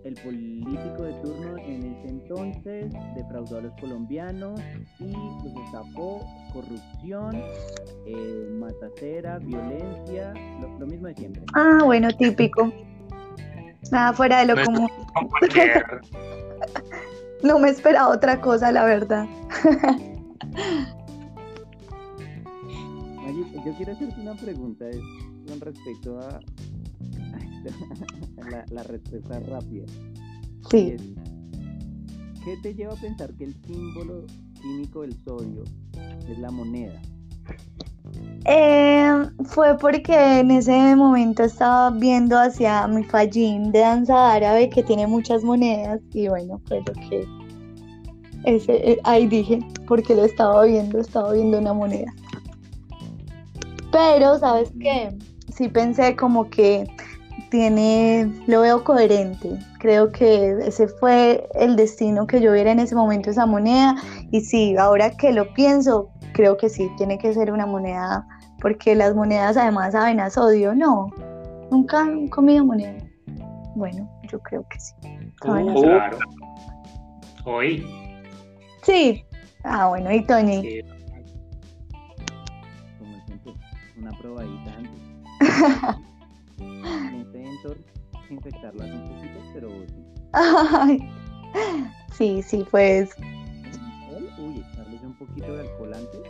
el 0.04 0.14
político 0.14 1.02
de 1.02 1.12
turno 1.22 1.58
en 1.58 1.84
ese 1.84 2.08
entonces 2.08 2.92
defraudó 3.16 3.58
a 3.58 3.60
los 3.62 3.72
colombianos 3.80 4.60
y 4.98 5.12
los 5.12 5.66
estafó, 5.66 6.26
corrupción, 6.52 7.42
eh, 8.06 8.48
matacera, 8.58 9.38
violencia, 9.38 10.32
lo, 10.60 10.78
lo 10.78 10.86
mismo 10.86 11.08
de 11.08 11.14
siempre. 11.14 11.42
Ah, 11.54 11.80
bueno, 11.84 12.08
típico. 12.10 12.72
Nada 13.90 14.12
fuera 14.12 14.40
de 14.40 14.46
lo 14.46 14.56
No 14.56 14.64
común. 14.64 14.88
No 17.42 17.58
me 17.58 17.70
esperaba 17.70 18.08
otra 18.08 18.40
cosa, 18.40 18.70
la 18.70 18.84
verdad. 18.84 19.26
Yo 23.64 23.72
quiero 23.76 23.92
hacerte 23.92 24.20
una 24.20 24.34
pregunta 24.34 24.88
es 24.88 24.98
con 25.48 25.60
respecto 25.60 26.20
a 26.20 26.40
la, 28.50 28.64
la 28.70 28.82
respuesta 28.84 29.40
rápida. 29.40 29.86
Sí. 30.70 30.94
es, 30.96 31.02
¿Qué 32.44 32.56
te 32.56 32.74
lleva 32.74 32.92
a 32.94 32.96
pensar 32.96 33.32
que 33.34 33.44
el 33.44 33.54
símbolo 33.64 34.26
químico 34.60 35.02
del 35.02 35.14
sodio 35.24 35.64
es 36.28 36.38
la 36.38 36.50
moneda? 36.50 37.00
Eh, 38.44 39.12
fue 39.44 39.78
porque 39.78 40.40
en 40.40 40.50
ese 40.50 40.96
momento 40.96 41.44
estaba 41.44 41.90
viendo 41.90 42.36
hacia 42.36 42.88
mi 42.88 43.04
fallín 43.04 43.70
de 43.70 43.78
danza 43.78 44.32
árabe 44.32 44.68
que 44.68 44.82
tiene 44.82 45.06
muchas 45.06 45.44
monedas 45.44 46.00
y 46.12 46.26
bueno, 46.28 46.60
fue 46.66 46.82
lo 46.84 46.92
que 47.08 47.24
eh, 48.44 48.98
ahí 49.04 49.28
dije, 49.28 49.60
porque 49.86 50.16
lo 50.16 50.24
estaba 50.24 50.64
viendo, 50.64 50.98
estaba 50.98 51.32
viendo 51.32 51.58
una 51.58 51.72
moneda. 51.72 52.12
Pero, 53.92 54.38
¿sabes 54.38 54.72
qué? 54.80 55.16
Sí 55.54 55.68
pensé 55.68 56.16
como 56.16 56.48
que 56.50 56.84
tiene, 57.52 58.32
lo 58.46 58.62
veo 58.62 58.82
coherente. 58.82 59.58
Creo 59.78 60.10
que 60.10 60.52
ese 60.66 60.88
fue 60.88 61.46
el 61.54 61.76
destino 61.76 62.26
que 62.26 62.40
yo 62.40 62.50
viera 62.52 62.72
en 62.72 62.78
ese 62.78 62.94
momento 62.94 63.28
esa 63.28 63.44
moneda 63.44 63.94
y 64.30 64.40
sí, 64.40 64.74
ahora 64.78 65.10
que 65.10 65.32
lo 65.34 65.52
pienso, 65.52 66.08
creo 66.32 66.56
que 66.56 66.70
sí, 66.70 66.90
tiene 66.96 67.18
que 67.18 67.34
ser 67.34 67.52
una 67.52 67.66
moneda, 67.66 68.26
porque 68.58 68.94
las 68.94 69.14
monedas 69.14 69.58
además 69.58 69.92
saben 69.92 70.18
a 70.18 70.30
sodio, 70.30 70.74
¿no? 70.74 71.10
Nunca 71.70 72.00
han 72.00 72.26
comido 72.28 72.64
moneda. 72.64 73.04
Bueno, 73.76 74.10
yo 74.30 74.38
creo 74.40 74.66
que 74.70 74.80
sí. 74.80 74.94
saben 75.44 75.68
a 75.68 75.72
Uh, 75.72 75.76
sodio. 75.76 75.90
claro. 75.90 76.18
Hoy, 77.44 77.86
Sí. 78.82 79.24
Ah, 79.62 79.88
bueno, 79.88 80.10
y 80.10 80.24
Tony. 80.24 80.62
sí, 80.62 80.80
Como 82.98 83.26
siempre, 83.26 83.52
una 83.98 84.10
probadita 84.18 84.72
antes. 84.78 85.98
Intento 87.62 87.80
infectarlas 88.30 88.90
un 88.90 89.08
poquito, 89.08 89.40
pero 89.54 89.68
sí. 89.86 90.04
Ay. 90.32 90.98
Sí, 92.12 92.42
sí, 92.42 92.66
pues. 92.70 93.10
Uy, 94.38 94.64
echarles 94.72 95.02
un 95.02 95.14
poquito 95.16 95.54
de 95.54 95.60
alcohol 95.60 95.94
antes. 95.94 96.20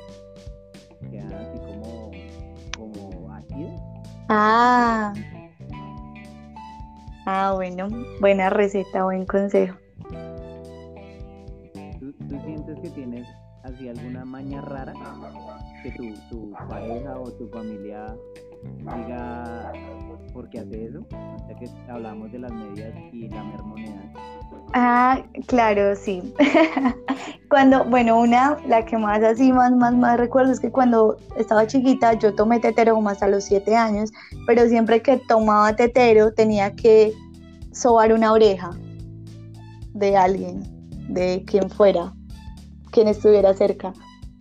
Así 1.03 1.59
como, 1.59 2.11
como 2.77 3.33
ácido. 3.33 3.71
Ah. 4.29 5.13
Ah, 7.27 7.53
bueno, 7.55 7.89
buena 8.21 8.51
receta, 8.51 9.05
buen 9.05 9.25
consejo. 9.27 9.79
¿Tú, 12.01 12.13
tú 12.13 12.41
sientes 12.45 12.79
que 12.81 12.91
tienes 12.91 13.29
así 13.63 13.89
alguna 13.89 14.25
maña 14.25 14.61
rara? 14.61 14.93
Que 15.83 15.93
tu, 15.93 16.13
tu 16.29 16.53
pareja 16.69 17.19
o 17.19 17.31
tu 17.33 17.49
familia 17.49 18.15
diga 18.79 19.73
por 20.33 20.49
qué 20.49 20.61
hace 20.61 20.87
eso. 20.87 21.07
Ya 21.49 21.55
que 21.57 21.69
hablamos 21.89 22.33
de 22.33 22.39
las 22.39 22.53
medias 22.53 22.93
y 23.13 23.29
la 23.29 23.43
monedas. 23.43 24.05
Ah, 24.75 25.23
claro, 25.47 25.95
sí. 25.97 26.23
Cuando, 27.51 27.85
bueno, 27.85 28.19
una, 28.19 28.57
la 28.67 28.85
que 28.85 28.97
más 28.97 29.23
así, 29.23 29.53
más, 29.53 29.73
más, 29.73 29.95
más 29.95 30.19
recuerdo 30.19 30.53
es 30.53 30.61
que 30.61 30.71
cuando 30.71 31.17
estaba 31.37 31.67
chiquita 31.67 32.15
yo 32.15 32.35
tomé 32.35 32.61
tetero 32.61 32.95
como 32.95 33.11
hasta 33.11 33.29
los 33.29 33.45
siete 33.45 33.77
años, 33.77 34.11
pero 34.47 34.67
siempre 34.69 35.03
que 35.03 35.19
tomaba 35.19 35.77
tetero 35.77 36.33
tenía 36.33 36.75
que 36.75 37.13
sobar 37.73 38.13
una 38.13 38.33
oreja 38.33 38.71
de 39.93 40.17
alguien, 40.17 40.63
de 41.09 41.45
quien 41.47 41.69
fuera, 41.69 42.15
quien 42.91 43.09
estuviera 43.09 43.53
cerca. 43.53 43.93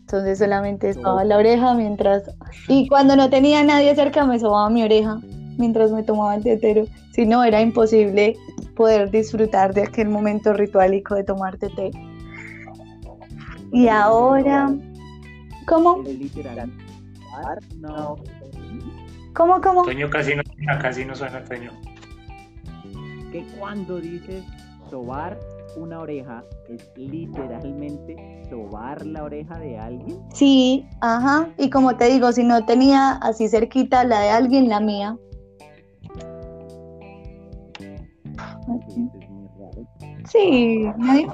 Entonces 0.01 0.39
solamente 0.39 0.93
sobaba 0.93 1.23
la 1.23 1.37
oreja 1.37 1.73
mientras... 1.73 2.23
Y 2.67 2.87
cuando 2.87 3.15
no 3.15 3.29
tenía 3.29 3.63
nadie 3.63 3.95
cerca 3.95 4.25
me 4.25 4.39
sobaba 4.39 4.69
mi 4.69 4.83
oreja 4.83 5.21
mientras 5.61 5.91
me 5.91 6.03
tomaba 6.03 6.35
el 6.35 6.43
tetero. 6.43 6.85
Si 7.13 7.25
no, 7.25 7.43
era 7.43 7.61
imposible 7.61 8.35
poder 8.75 9.09
disfrutar 9.11 9.73
de 9.73 9.83
aquel 9.83 10.09
momento 10.09 10.51
ritualico 10.51 11.15
de 11.15 11.23
tomar 11.23 11.57
tetero. 11.57 11.97
Y 13.71 13.87
ahora... 13.87 14.75
¿Cómo? 15.67 16.03
¿Cómo, 19.33 19.61
cómo? 19.61 19.83
Toño 19.83 20.09
casi 20.09 20.35
no, 20.35 20.43
casi 20.81 21.05
no 21.05 21.15
suena 21.15 21.43
Toño. 21.43 21.71
Que 23.31 23.45
cuando 23.57 24.01
dices 24.01 24.43
sobar 24.89 25.39
una 25.77 26.01
oreja, 26.01 26.43
es 26.67 26.91
literalmente 26.97 28.43
sobar 28.49 29.05
la 29.05 29.23
oreja 29.23 29.57
de 29.59 29.79
alguien. 29.79 30.19
Sí, 30.33 30.85
ajá. 30.99 31.47
Y 31.57 31.69
como 31.69 31.95
te 31.95 32.09
digo, 32.09 32.33
si 32.33 32.43
no 32.43 32.65
tenía 32.65 33.13
así 33.21 33.47
cerquita 33.47 34.03
la 34.03 34.19
de 34.19 34.29
alguien, 34.29 34.67
la 34.67 34.81
mía. 34.81 35.17
Es 38.87 38.97
muy 38.97 39.47
raro. 39.59 39.87
Sí, 40.29 40.85
nadie- 40.97 41.27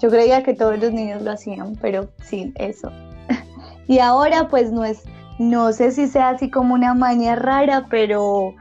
yo 0.00 0.08
creía 0.10 0.42
que 0.42 0.54
todos 0.54 0.78
los 0.78 0.92
niños 0.92 1.22
lo 1.22 1.32
hacían, 1.32 1.76
pero 1.80 2.08
sí, 2.22 2.52
eso. 2.56 2.90
Y 3.88 3.98
ahora 3.98 4.48
pues 4.48 4.70
no 4.70 4.84
es, 4.84 5.02
no 5.40 5.72
sé 5.72 5.90
si 5.90 6.06
sea 6.06 6.30
así 6.30 6.48
como 6.48 6.74
una 6.74 6.94
maña 6.94 7.34
rara, 7.34 7.86
pero 7.90 8.54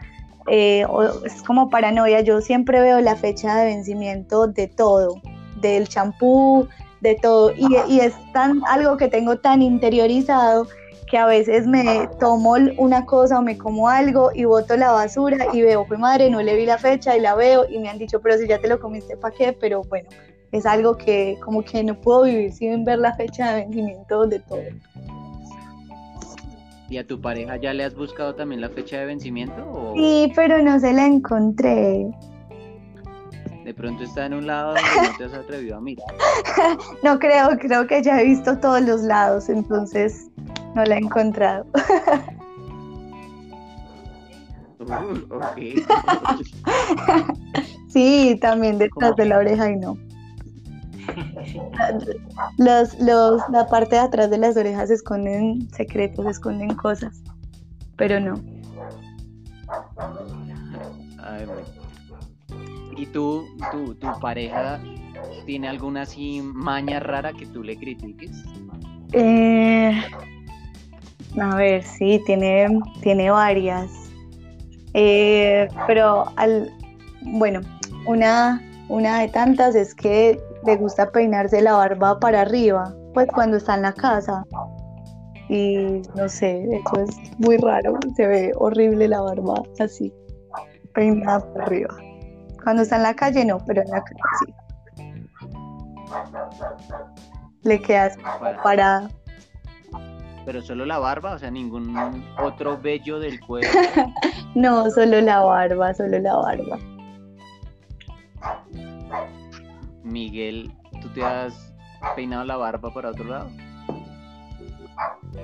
eh, 0.48 0.86
es 1.24 1.43
como 1.43 1.69
paranoia. 1.69 2.22
Yo 2.22 2.41
siempre 2.41 2.81
veo 2.81 3.00
la 3.00 3.15
fecha 3.15 3.55
de 3.58 3.65
vencimiento 3.67 4.48
de 4.48 4.67
todo, 4.67 5.22
del 5.62 5.88
champú, 5.88 6.67
de 7.01 7.13
todo. 7.15 7.51
Y, 7.55 7.67
y 7.88 8.00
es 8.00 8.13
tan, 8.34 8.62
algo 8.67 8.98
que 8.98 9.08
tengo 9.08 9.38
tan 9.38 9.62
interiorizado 9.62 10.65
que 11.09 11.17
a 11.17 11.25
veces 11.25 11.65
me 11.65 12.07
tomo 12.19 12.55
una 12.77 13.05
cosa 13.05 13.39
o 13.39 13.41
me 13.41 13.57
como 13.57 13.89
algo 13.89 14.29
y 14.33 14.45
boto 14.45 14.77
la 14.77 14.91
basura 14.91 15.47
y 15.51 15.61
veo, 15.61 15.85
pues 15.87 15.99
madre, 15.99 16.29
no 16.29 16.41
le 16.41 16.55
vi 16.55 16.65
la 16.65 16.77
fecha 16.77 17.17
y 17.17 17.19
la 17.19 17.33
veo 17.35 17.65
y 17.67 17.79
me 17.79 17.89
han 17.89 17.97
dicho, 17.97 18.21
pero 18.21 18.37
si 18.37 18.47
ya 18.47 18.59
te 18.59 18.67
lo 18.67 18.79
comiste, 18.79 19.17
¿para 19.17 19.35
qué? 19.35 19.57
Pero 19.59 19.81
bueno, 19.83 20.07
es 20.51 20.65
algo 20.65 20.97
que 20.97 21.37
como 21.43 21.63
que 21.63 21.83
no 21.83 21.99
puedo 21.99 22.23
vivir 22.23 22.51
sin 22.53 22.85
ver 22.85 22.99
la 22.99 23.15
fecha 23.15 23.53
de 23.53 23.65
vencimiento 23.65 24.27
de 24.27 24.39
todo. 24.39 24.61
¿Y 26.89 26.97
a 26.97 27.05
tu 27.05 27.19
pareja 27.19 27.57
ya 27.57 27.73
le 27.73 27.83
has 27.83 27.95
buscado 27.95 28.35
también 28.35 28.61
la 28.61 28.69
fecha 28.69 28.99
de 28.99 29.05
vencimiento? 29.05 29.93
Sí, 29.95 30.31
pero 30.35 30.61
no 30.61 30.79
se 30.79 30.93
la 30.93 31.05
encontré. 31.05 32.07
De 33.63 33.73
pronto 33.75 34.03
está 34.03 34.25
en 34.25 34.33
un 34.33 34.47
lado 34.47 34.73
donde 34.73 35.09
no 35.11 35.17
te 35.17 35.23
has 35.25 35.33
atrevido 35.33 35.77
a 35.77 35.81
mirar. 35.81 36.07
no 37.03 37.19
creo, 37.19 37.49
creo 37.59 37.85
que 37.85 38.01
ya 38.01 38.19
he 38.19 38.25
visto 38.25 38.57
todos 38.57 38.81
los 38.81 39.01
lados, 39.01 39.49
entonces 39.49 40.29
no 40.75 40.85
la 40.85 40.95
he 40.95 40.99
encontrado. 40.99 41.65
sí, 47.89 48.38
también 48.41 48.77
detrás 48.77 49.15
de 49.15 49.25
la 49.25 49.38
oreja 49.38 49.71
y 49.71 49.75
no. 49.75 49.97
Los, 52.57 52.99
los, 52.99 53.41
la 53.49 53.67
parte 53.67 53.95
de 53.95 54.01
atrás 54.01 54.29
de 54.29 54.38
las 54.38 54.55
orejas 54.57 54.89
esconden 54.89 55.69
secretos, 55.71 56.25
esconden 56.25 56.75
cosas, 56.75 57.21
pero 57.97 58.19
no. 58.19 58.35
¿Y 62.95 63.05
tú, 63.07 63.45
tu, 63.71 63.95
tu 63.95 64.07
pareja 64.19 64.79
tiene 65.45 65.67
alguna 65.67 66.03
así 66.03 66.41
maña 66.41 66.99
rara 66.99 67.33
que 67.33 67.45
tú 67.45 67.63
le 67.63 67.77
critiques? 67.77 68.43
Eh, 69.13 69.99
a 71.38 71.55
ver, 71.55 71.83
sí, 71.83 72.21
tiene, 72.25 72.67
tiene 73.01 73.29
varias. 73.29 73.91
Eh, 74.93 75.67
pero 75.86 76.25
al, 76.36 76.71
bueno, 77.21 77.62
una, 78.07 78.62
una 78.88 79.19
de 79.19 79.27
tantas 79.29 79.75
es 79.75 79.93
que 79.93 80.39
le 80.65 80.75
gusta 80.77 81.12
peinarse 81.12 81.62
la 81.62 81.74
barba 81.74 82.19
para 82.19 82.41
arriba, 82.41 82.93
pues 83.13 83.27
cuando 83.33 83.57
está 83.57 83.75
en 83.75 83.83
la 83.83 83.93
casa. 83.93 84.43
Y 85.50 86.01
no 86.15 86.29
sé, 86.29 86.63
eso 86.63 87.01
es 87.01 87.39
muy 87.39 87.57
raro, 87.57 87.98
se 88.15 88.27
ve 88.27 88.51
horrible 88.55 89.07
la 89.07 89.21
barba 89.21 89.63
así, 89.79 90.13
peinada 90.93 91.39
para 91.53 91.65
arriba. 91.65 91.95
Cuando 92.63 92.83
está 92.83 92.98
en 92.98 93.03
la 93.03 93.15
calle 93.15 93.45
no, 93.45 93.57
pero 93.65 93.81
en 93.81 93.89
la 93.89 94.03
calle 94.03 94.21
sí. 94.39 94.53
Le 97.63 97.81
queda 97.81 98.12
para 98.63 99.09
pero 100.49 100.63
solo 100.63 100.83
la 100.83 100.97
barba, 100.97 101.33
o 101.33 101.37
sea, 101.37 101.51
ningún 101.51 101.95
otro 102.39 102.75
vello 102.75 103.19
del 103.19 103.39
cuerpo. 103.39 103.69
no, 104.55 104.89
solo 104.89 105.21
la 105.21 105.41
barba, 105.41 105.93
solo 105.93 106.17
la 106.17 106.35
barba. 106.37 106.79
Miguel, 110.03 110.73
¿tú 111.03 111.09
te 111.09 111.23
has 111.23 111.71
peinado 112.15 112.45
la 112.45 112.57
barba 112.57 112.91
para 112.91 113.11
otro 113.11 113.25
lado? 113.25 113.51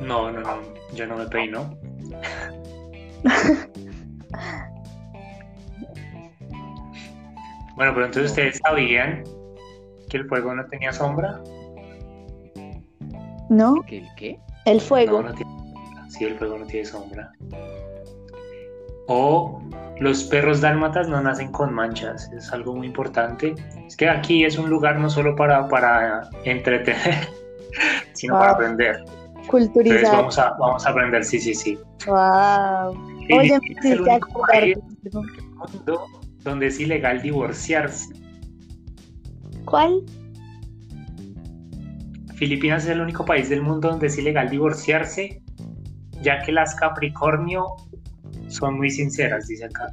No, 0.01 0.31
no, 0.31 0.39
no, 0.39 0.59
yo 0.95 1.05
no 1.05 1.17
me 1.17 1.27
peino. 1.27 1.77
bueno, 7.75 7.93
pero 7.93 8.07
entonces 8.07 8.31
ustedes 8.31 8.57
sabían 8.57 9.23
que 10.09 10.17
el 10.17 10.27
fuego 10.27 10.55
no 10.55 10.65
tenía 10.65 10.91
sombra. 10.91 11.43
¿No? 13.51 13.83
¿Que 13.83 13.99
el 13.99 14.07
qué? 14.15 14.39
El 14.65 14.81
fuego. 14.81 15.23
sí, 16.09 16.25
el 16.25 16.37
fuego 16.37 16.57
no 16.57 16.65
tiene 16.65 16.85
sombra. 16.85 17.31
O 19.07 19.61
los 19.99 20.23
perros 20.25 20.61
dálmatas 20.61 21.07
no 21.07 21.21
nacen 21.21 21.51
con 21.51 21.73
manchas, 21.73 22.31
es 22.33 22.51
algo 22.51 22.75
muy 22.75 22.87
importante. 22.87 23.55
Es 23.87 23.95
que 23.95 24.09
aquí 24.09 24.43
es 24.43 24.57
un 24.57 24.69
lugar 24.69 24.97
no 24.99 25.09
solo 25.09 25.35
para, 25.35 25.67
para 25.67 26.29
entretener, 26.43 27.27
sino 28.13 28.33
para 28.33 28.51
aprender. 28.51 29.05
Culturizar. 29.47 29.97
Entonces 29.97 30.17
vamos 30.17 30.39
a, 30.39 30.57
vamos 30.59 30.85
a 30.85 30.89
aprender, 30.89 31.23
sí, 31.23 31.39
sí, 31.39 31.53
sí. 31.53 31.79
Wow. 32.07 32.97
Oye, 33.37 33.59
es 33.77 33.85
el 33.85 34.01
único 34.01 34.41
país 34.47 34.77
mundo 35.73 36.05
donde 36.43 36.67
es 36.67 36.79
ilegal 36.79 37.21
divorciarse. 37.21 38.13
¿Cuál? 39.65 40.03
Filipinas 42.35 42.83
es 42.83 42.91
el 42.91 43.01
único 43.01 43.25
país 43.25 43.49
del 43.49 43.61
mundo 43.61 43.89
donde 43.89 44.07
es 44.07 44.17
ilegal 44.17 44.49
divorciarse, 44.49 45.41
ya 46.21 46.41
que 46.41 46.51
las 46.51 46.75
Capricornio 46.75 47.65
son 48.47 48.77
muy 48.77 48.89
sinceras, 48.89 49.47
dice 49.47 49.65
acá. 49.65 49.91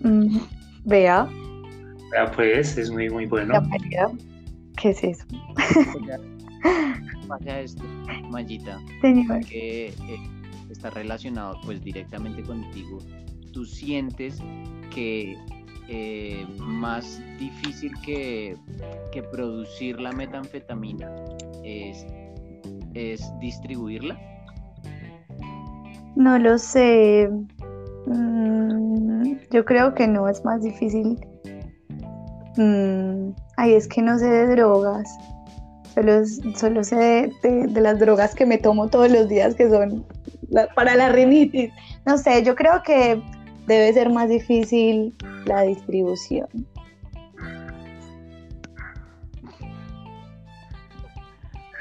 Mm, 0.00 0.38
vea. 0.84 1.28
Vea, 2.12 2.30
pues, 2.34 2.76
es 2.78 2.90
muy, 2.90 3.10
muy 3.10 3.26
bueno. 3.26 3.54
¿Qué 4.76 4.90
es 4.90 5.02
eso? 5.02 5.24
Vaya 7.26 7.60
esto, 7.60 7.82
Mayita, 8.30 8.80
que 9.02 9.88
eh, 9.88 9.94
está 10.70 10.90
relacionado 10.90 11.60
pues 11.64 11.82
directamente 11.82 12.42
contigo. 12.42 12.98
¿Tú 13.52 13.66
sientes 13.66 14.40
que 14.94 15.36
eh, 15.88 16.46
más 16.58 17.20
difícil 17.38 17.92
que, 18.04 18.56
producir 19.32 19.98
la 20.00 20.12
metanfetamina 20.12 21.10
es, 21.64 22.06
distribuirla? 23.40 24.18
No 26.14 26.38
lo 26.38 26.58
sé. 26.58 27.30
Mm, 28.06 29.36
yo 29.50 29.64
creo 29.64 29.94
que 29.94 30.06
no 30.06 30.28
es 30.28 30.44
más 30.44 30.62
difícil. 30.62 31.18
Mm, 32.56 33.30
ay, 33.56 33.74
es 33.74 33.88
que 33.88 34.02
no 34.02 34.18
sé 34.18 34.26
de 34.26 34.46
drogas. 34.48 35.08
Solo, 35.94 36.24
solo 36.54 36.84
sé 36.84 37.32
de, 37.42 37.80
las 37.80 37.98
drogas 37.98 38.34
que 38.34 38.46
me 38.46 38.58
tomo 38.58 38.88
todos 38.88 39.10
los 39.10 39.28
días 39.28 39.54
que 39.54 39.70
son 39.70 40.06
para 40.74 40.96
la 40.96 41.08
rinitis. 41.08 41.72
No 42.06 42.18
sé, 42.18 42.42
yo 42.42 42.54
creo 42.54 42.82
que 42.82 43.22
debe 43.68 43.92
ser 43.92 44.10
más 44.10 44.28
difícil 44.28 45.14
la 45.44 45.62
distribución. 45.62 46.48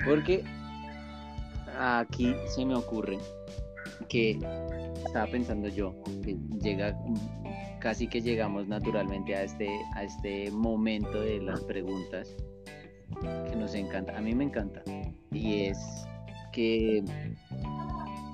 Porque 0.05 0.43
aquí 1.79 2.35
se 2.47 2.65
me 2.65 2.75
ocurre 2.75 3.17
que 4.09 4.39
estaba 5.05 5.27
pensando 5.27 5.67
yo, 5.69 5.95
que 6.23 6.37
llega 6.61 6.97
casi 7.79 8.07
que 8.07 8.21
llegamos 8.21 8.67
naturalmente 8.67 9.35
a 9.35 9.43
este, 9.43 9.69
a 9.95 10.03
este 10.03 10.51
momento 10.51 11.21
de 11.21 11.39
las 11.39 11.61
preguntas 11.61 12.35
que 13.49 13.55
nos 13.55 13.73
encanta, 13.75 14.17
a 14.17 14.21
mí 14.21 14.33
me 14.35 14.45
encanta, 14.45 14.81
y 15.31 15.63
es 15.65 15.77
que 16.51 17.03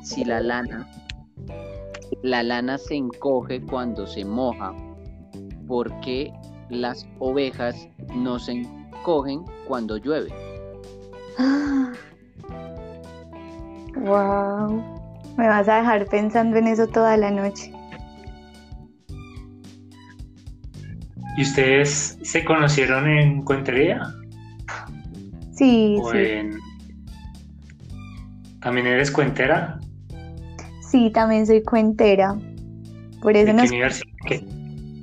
si 0.04 0.26
la 0.26 0.42
lana 0.42 0.88
la 2.22 2.44
lana 2.44 2.78
se 2.78 2.96
encoge 2.96 3.62
cuando 3.62 4.06
se 4.08 4.24
moja, 4.26 4.74
porque 5.68 6.32
las 6.70 7.08
ovejas 7.20 7.88
no 8.16 8.40
se 8.40 8.54
encogen 8.54 9.44
cuando 9.68 9.98
llueve. 9.98 10.34
Wow, 13.96 14.84
me 15.38 15.48
vas 15.48 15.70
a 15.70 15.78
dejar 15.78 16.08
pensando 16.08 16.58
en 16.58 16.68
eso 16.68 16.88
toda 16.88 17.16
la 17.16 17.30
noche. 17.30 17.72
¿Y 21.38 21.44
ustedes 21.44 22.18
se 22.22 22.44
conocieron 22.44 23.08
en 23.08 23.44
Cuentería? 23.44 24.02
Sí, 25.52 25.98
sí. 26.12 26.50
¿También 28.62 28.88
eres 28.88 29.12
cuentera? 29.12 29.80
Sí, 30.94 31.10
también 31.10 31.48
soy 31.48 31.64
cuentera. 31.64 32.38
Por 33.20 33.36
eso 33.36 33.52
nos... 33.52 33.68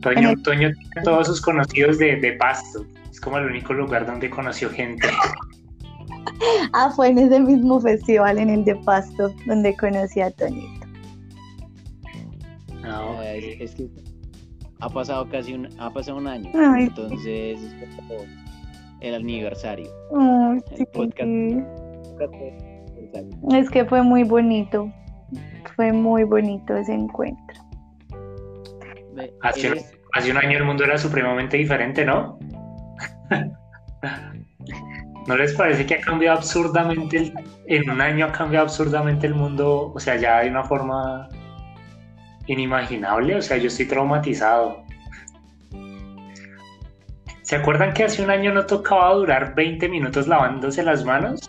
Toño, 0.00 0.36
Toño 0.44 0.70
tiene 0.70 1.02
todos 1.02 1.26
sus 1.26 1.40
conocidos 1.40 1.98
de, 1.98 2.36
Pasto. 2.38 2.86
Es 3.10 3.20
como 3.20 3.38
el 3.38 3.46
único 3.46 3.72
lugar 3.72 4.06
donde 4.06 4.30
conoció 4.30 4.70
gente. 4.70 5.08
ah, 6.74 6.92
fue 6.94 7.08
en 7.08 7.18
ese 7.18 7.40
mismo 7.40 7.80
festival, 7.80 8.38
en 8.38 8.50
el 8.50 8.64
de 8.64 8.76
Pasto, 8.76 9.34
donde 9.46 9.76
conocí 9.76 10.20
a 10.20 10.30
Toñito. 10.30 10.86
No, 12.82 13.18
ah, 13.18 13.34
es, 13.34 13.74
que 13.74 13.88
ha 14.78 14.88
pasado 14.88 15.28
casi 15.28 15.54
un, 15.54 15.68
ha 15.80 15.90
pasado 15.92 16.18
un 16.18 16.28
año. 16.28 16.52
entonces 16.78 17.58
es 17.58 17.74
el 19.00 19.16
aniversario. 19.16 19.90
el 20.78 20.86
podcast 20.92 21.28
Es 23.52 23.68
que 23.70 23.84
fue 23.86 24.04
muy 24.04 24.22
bonito. 24.22 24.88
Fue 25.76 25.92
muy 25.92 26.24
bonito 26.24 26.76
ese 26.76 26.94
encuentro. 26.94 27.60
Hace, 29.42 29.84
hace 30.12 30.30
un 30.30 30.36
año 30.38 30.58
el 30.58 30.64
mundo 30.64 30.84
era 30.84 30.98
supremamente 30.98 31.56
diferente, 31.56 32.04
¿no? 32.04 32.38
¿No 35.26 35.36
les 35.36 35.52
parece 35.54 35.86
que 35.86 35.94
ha 35.94 36.00
cambiado 36.00 36.38
absurdamente, 36.38 37.16
el, 37.16 37.34
en 37.66 37.90
un 37.90 38.00
año 38.00 38.26
ha 38.26 38.32
cambiado 38.32 38.64
absurdamente 38.64 39.26
el 39.26 39.34
mundo? 39.34 39.92
O 39.94 40.00
sea, 40.00 40.16
ya 40.16 40.38
hay 40.38 40.48
una 40.48 40.64
forma 40.64 41.28
inimaginable, 42.46 43.36
o 43.36 43.42
sea, 43.42 43.56
yo 43.58 43.68
estoy 43.68 43.86
traumatizado. 43.86 44.82
¿Se 47.42 47.56
acuerdan 47.56 47.92
que 47.92 48.04
hace 48.04 48.22
un 48.22 48.30
año 48.30 48.52
no 48.52 48.64
tocaba 48.64 49.12
durar 49.14 49.54
20 49.54 49.88
minutos 49.88 50.26
lavándose 50.26 50.82
las 50.82 51.04
manos? 51.04 51.48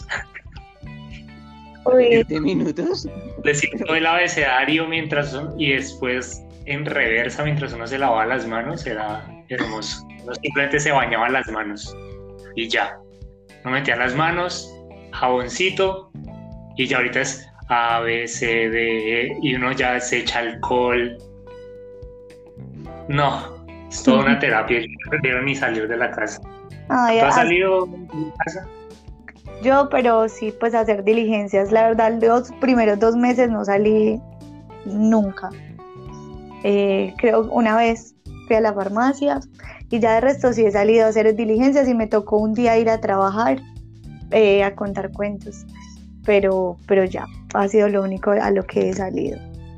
¿20 1.85 2.41
minutos? 2.41 3.07
Decir 3.43 3.69
todo 3.85 3.95
el 3.95 4.05
abecedario 4.05 4.87
mientras 4.87 5.37
y 5.57 5.73
después 5.73 6.43
en 6.65 6.85
reversa 6.85 7.43
mientras 7.43 7.73
uno 7.73 7.87
se 7.87 7.97
lavaba 7.97 8.25
las 8.25 8.47
manos 8.47 8.85
era 8.85 9.25
hermoso. 9.49 10.05
Uno 10.23 10.33
simplemente 10.35 10.79
se 10.79 10.91
bañaba 10.91 11.29
las 11.29 11.49
manos 11.51 11.95
y 12.55 12.67
ya. 12.67 12.97
No 13.63 13.71
metía 13.71 13.95
las 13.95 14.15
manos, 14.15 14.73
jaboncito 15.11 16.11
y 16.77 16.87
ya 16.87 16.97
ahorita 16.97 17.21
es 17.21 17.47
A, 17.69 17.99
B, 18.01 18.27
C, 18.27 18.69
D, 18.69 19.21
E 19.21 19.37
y 19.41 19.55
uno 19.55 19.71
ya 19.71 19.99
se 19.99 20.19
echa 20.19 20.39
alcohol. 20.39 21.17
No, 23.07 23.65
es 23.89 24.03
toda 24.03 24.21
una 24.21 24.39
terapia. 24.39 24.79
Yo 24.79 24.87
no 24.87 25.09
prefiero 25.09 25.41
ni 25.43 25.55
salir 25.55 25.87
de 25.87 25.97
la 25.97 26.11
casa. 26.11 26.41
Ay, 26.89 27.19
¿Tú 27.19 27.25
has 27.25 27.33
ah, 27.33 27.41
salido 27.41 27.85
de 27.85 28.31
casa? 28.45 28.67
Yo, 29.61 29.89
pero 29.89 30.27
sí, 30.27 30.53
pues 30.59 30.73
hacer 30.73 31.03
diligencias. 31.03 31.71
La 31.71 31.83
verdad, 31.83 32.19
los 32.19 32.51
primeros 32.59 32.99
dos 32.99 33.15
meses 33.15 33.49
no 33.49 33.63
salí 33.63 34.19
nunca. 34.85 35.49
Eh, 36.63 37.13
creo 37.17 37.49
una 37.51 37.77
vez 37.77 38.15
fui 38.47 38.55
a 38.55 38.61
la 38.61 38.73
farmacia 38.73 39.39
y 39.89 39.99
ya 39.99 40.15
de 40.15 40.21
resto 40.21 40.53
sí 40.53 40.63
he 40.63 40.71
salido 40.71 41.05
a 41.05 41.09
hacer 41.09 41.35
diligencias 41.35 41.87
y 41.87 41.93
me 41.93 42.07
tocó 42.07 42.37
un 42.37 42.53
día 42.53 42.77
ir 42.77 42.89
a 42.89 43.01
trabajar 43.01 43.61
eh, 44.31 44.63
a 44.63 44.75
contar 44.75 45.11
cuentos. 45.11 45.65
Pero, 46.25 46.77
pero 46.87 47.03
ya, 47.03 47.25
ha 47.53 47.67
sido 47.67 47.87
lo 47.89 48.03
único 48.03 48.31
a 48.31 48.51
lo 48.51 48.63
que 48.63 48.89
he 48.89 48.93
salido. 48.93 49.37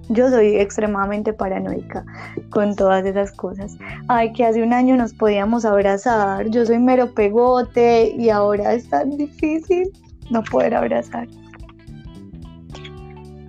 Yo 0.09 0.29
soy 0.29 0.57
extremadamente 0.57 1.31
paranoica 1.33 2.05
con 2.49 2.75
todas 2.75 3.05
esas 3.05 3.31
cosas. 3.31 3.77
Ay, 4.09 4.33
que 4.33 4.45
hace 4.45 4.61
un 4.61 4.73
año 4.73 4.95
nos 4.97 5.13
podíamos 5.13 5.63
abrazar. 5.65 6.49
Yo 6.49 6.65
soy 6.65 6.79
mero 6.79 7.13
pegote 7.13 8.13
y 8.17 8.29
ahora 8.29 8.73
es 8.73 8.89
tan 8.89 9.11
difícil 9.17 9.89
no 10.29 10.43
poder 10.43 10.75
abrazar. 10.75 11.27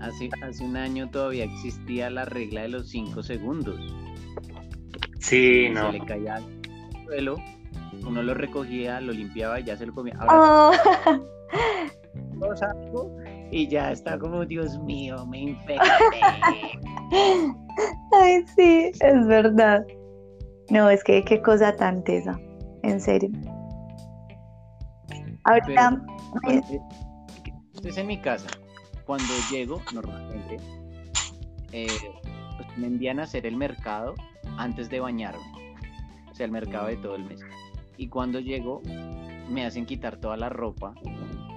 Hace, 0.00 0.28
hace 0.42 0.64
un 0.64 0.76
año 0.76 1.08
todavía 1.10 1.44
existía 1.44 2.10
la 2.10 2.24
regla 2.24 2.62
de 2.62 2.68
los 2.68 2.88
5 2.90 3.22
segundos. 3.22 3.80
Sí, 5.18 5.64
Se 5.66 5.70
no. 5.70 5.90
le 5.90 6.00
caía 6.04 6.34
al 6.36 6.44
suelo, 7.06 7.36
uno 8.06 8.22
lo 8.22 8.34
recogía, 8.34 9.00
lo 9.00 9.12
limpiaba 9.12 9.58
y 9.60 9.64
ya 9.64 9.76
se 9.76 9.86
lo 9.86 9.94
comía. 9.94 10.14
Ahora 10.20 10.78
Ah, 11.06 11.18
todos 12.38 12.62
algo 12.62 13.16
y 13.54 13.68
ya 13.68 13.92
está 13.92 14.18
como, 14.18 14.44
Dios 14.44 14.76
mío, 14.80 15.24
me 15.26 15.38
infecté. 15.42 15.80
Ay, 18.12 18.44
sí, 18.56 18.90
es 19.00 19.26
verdad. 19.28 19.86
No, 20.70 20.90
es 20.90 21.04
que 21.04 21.22
qué 21.22 21.40
cosa 21.40 21.76
tan 21.76 22.02
tesa, 22.02 22.36
en 22.82 23.00
serio. 23.00 23.30
Ahorita, 25.44 26.02
Pero, 26.44 26.62
pues, 27.80 27.96
en 27.96 28.08
mi 28.08 28.20
casa, 28.20 28.48
cuando 29.06 29.32
llego, 29.52 29.80
normalmente, 29.92 30.56
eh, 31.70 31.86
pues, 32.56 32.76
me 32.76 32.88
envían 32.88 33.20
a 33.20 33.22
hacer 33.22 33.46
el 33.46 33.56
mercado 33.56 34.16
antes 34.58 34.90
de 34.90 34.98
bañarme. 34.98 35.44
O 36.28 36.34
sea, 36.34 36.46
el 36.46 36.52
mercado 36.52 36.88
de 36.88 36.96
todo 36.96 37.14
el 37.14 37.24
mes. 37.24 37.40
Y 37.98 38.08
cuando 38.08 38.40
llego, 38.40 38.82
me 39.48 39.64
hacen 39.64 39.86
quitar 39.86 40.16
toda 40.16 40.36
la 40.36 40.48
ropa, 40.48 40.92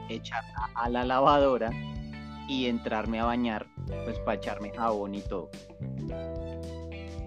echarla 0.10 0.70
a 0.76 0.90
la 0.90 1.04
lavadora 1.06 1.70
y 2.50 2.68
entrarme 2.68 3.20
a 3.20 3.26
bañar, 3.26 3.66
pues 4.06 4.18
para 4.20 4.38
echarme 4.38 4.72
jabón 4.72 5.16
y 5.16 5.22
todo. 5.22 5.50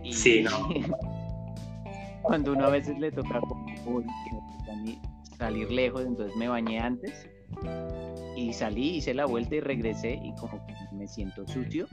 Y 0.03 0.13
Sí, 0.13 0.43
no. 0.43 0.51
cuando 2.23 2.53
uno 2.53 2.67
a 2.67 2.71
veces 2.71 2.99
le 2.99 3.11
toca 3.13 3.41
como, 3.41 3.65
"Uy, 3.87 4.05
que 4.05 4.33
me 4.35 4.41
toca 4.59 4.73
a 4.73 4.77
mí 4.77 5.01
salir 5.39 5.71
lejos, 5.71 6.05
entonces 6.07 6.37
me 6.37 6.49
bañé 6.49 6.79
antes 6.81 7.29
y 8.37 8.53
salí, 8.53 8.97
hice 8.97 9.13
la 9.15 9.27
vuelta 9.27 9.55
y 9.57 9.61
regresé 9.61 10.19
y 10.23 10.35
como 10.37 10.65
que 10.67 10.75
me 10.93 11.07
siento 11.07 11.47
sucio. 11.47 11.87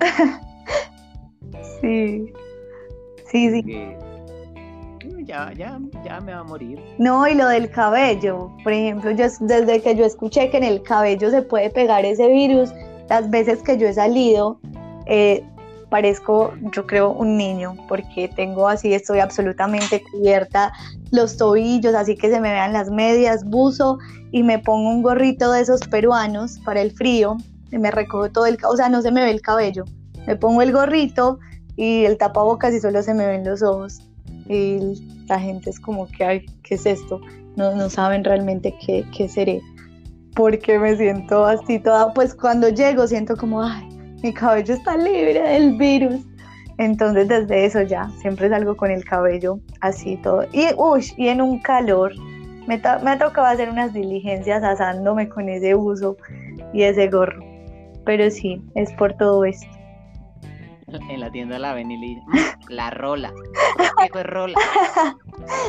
sí. 1.80 2.32
Sí, 3.30 3.50
sí. 3.50 3.62
que 3.62 3.96
"Uy, 3.98 4.09
ya, 5.30 5.52
ya, 5.56 5.78
ya 6.04 6.20
me 6.20 6.32
va 6.32 6.40
a 6.40 6.44
morir. 6.44 6.80
No, 6.98 7.26
y 7.26 7.34
lo 7.34 7.46
del 7.48 7.70
cabello. 7.70 8.50
Por 8.64 8.72
ejemplo, 8.72 9.10
yo 9.12 9.26
desde 9.40 9.80
que 9.80 9.94
yo 9.94 10.04
escuché 10.04 10.50
que 10.50 10.56
en 10.56 10.64
el 10.64 10.82
cabello 10.82 11.30
se 11.30 11.42
puede 11.42 11.70
pegar 11.70 12.04
ese 12.04 12.26
virus, 12.28 12.70
las 13.08 13.30
veces 13.30 13.62
que 13.62 13.78
yo 13.78 13.86
he 13.86 13.92
salido, 13.92 14.60
eh, 15.06 15.44
parezco, 15.88 16.52
yo 16.74 16.86
creo, 16.86 17.10
un 17.12 17.36
niño, 17.36 17.76
porque 17.88 18.28
tengo 18.28 18.68
así, 18.68 18.92
estoy 18.92 19.20
absolutamente 19.20 20.02
cubierta 20.10 20.72
los 21.10 21.36
tobillos, 21.36 21.94
así 21.94 22.16
que 22.16 22.30
se 22.30 22.40
me 22.40 22.50
vean 22.50 22.72
las 22.72 22.90
medias, 22.90 23.44
buzo 23.44 23.98
y 24.30 24.42
me 24.42 24.58
pongo 24.58 24.90
un 24.90 25.02
gorrito 25.02 25.50
de 25.52 25.62
esos 25.62 25.80
peruanos 25.88 26.58
para 26.64 26.80
el 26.80 26.92
frío, 26.92 27.36
y 27.72 27.78
me 27.78 27.90
recojo 27.90 28.30
todo 28.30 28.46
el, 28.46 28.58
o 28.68 28.76
sea, 28.76 28.88
no 28.88 29.02
se 29.02 29.12
me 29.12 29.24
ve 29.24 29.30
el 29.30 29.42
cabello. 29.42 29.84
Me 30.26 30.36
pongo 30.36 30.62
el 30.62 30.72
gorrito 30.72 31.38
y 31.76 32.04
el 32.04 32.18
tapabocas 32.18 32.74
y 32.74 32.80
solo 32.80 33.02
se 33.02 33.14
me 33.14 33.26
ven 33.26 33.44
los 33.44 33.62
ojos. 33.62 34.02
Y 34.48 35.19
la 35.30 35.38
gente 35.38 35.70
es 35.70 35.78
como 35.78 36.08
que, 36.08 36.24
ay, 36.24 36.46
¿qué 36.64 36.74
es 36.74 36.84
esto? 36.84 37.20
No, 37.56 37.74
no 37.74 37.88
saben 37.88 38.24
realmente 38.24 38.74
qué, 38.84 39.04
qué 39.16 39.28
seré. 39.28 39.62
Porque 40.34 40.78
me 40.78 40.96
siento 40.96 41.46
así 41.46 41.78
toda, 41.78 42.12
pues 42.12 42.34
cuando 42.34 42.68
llego 42.68 43.06
siento 43.06 43.36
como, 43.36 43.62
ay, 43.62 43.88
mi 44.22 44.32
cabello 44.34 44.74
está 44.74 44.96
libre 44.96 45.40
del 45.40 45.76
virus. 45.78 46.20
Entonces 46.78 47.28
desde 47.28 47.64
eso 47.64 47.82
ya, 47.82 48.10
siempre 48.20 48.48
salgo 48.48 48.76
con 48.76 48.90
el 48.90 49.04
cabello 49.04 49.60
así 49.80 50.16
todo. 50.16 50.46
Y, 50.52 50.66
uy, 50.76 51.04
y 51.16 51.28
en 51.28 51.40
un 51.40 51.60
calor, 51.60 52.12
me, 52.66 52.78
me 52.78 53.10
ha 53.10 53.18
tocado 53.18 53.46
hacer 53.46 53.70
unas 53.70 53.92
diligencias 53.92 54.64
asándome 54.64 55.28
con 55.28 55.48
ese 55.48 55.76
uso 55.76 56.16
y 56.72 56.82
ese 56.82 57.08
gorro. 57.08 57.44
Pero 58.04 58.30
sí, 58.30 58.60
es 58.74 58.92
por 58.94 59.12
todo 59.14 59.44
esto. 59.44 59.79
En 61.08 61.20
la 61.20 61.30
tienda 61.30 61.58
la 61.58 61.74
ven 61.74 61.90
y 61.90 61.96
le 61.98 62.06
dicen, 62.06 62.24
"Mm, 62.26 62.32
la 62.70 62.90
rola. 62.90 63.32
¿Qué 63.98 64.08
fue 64.10 64.22
rola? 64.22 64.54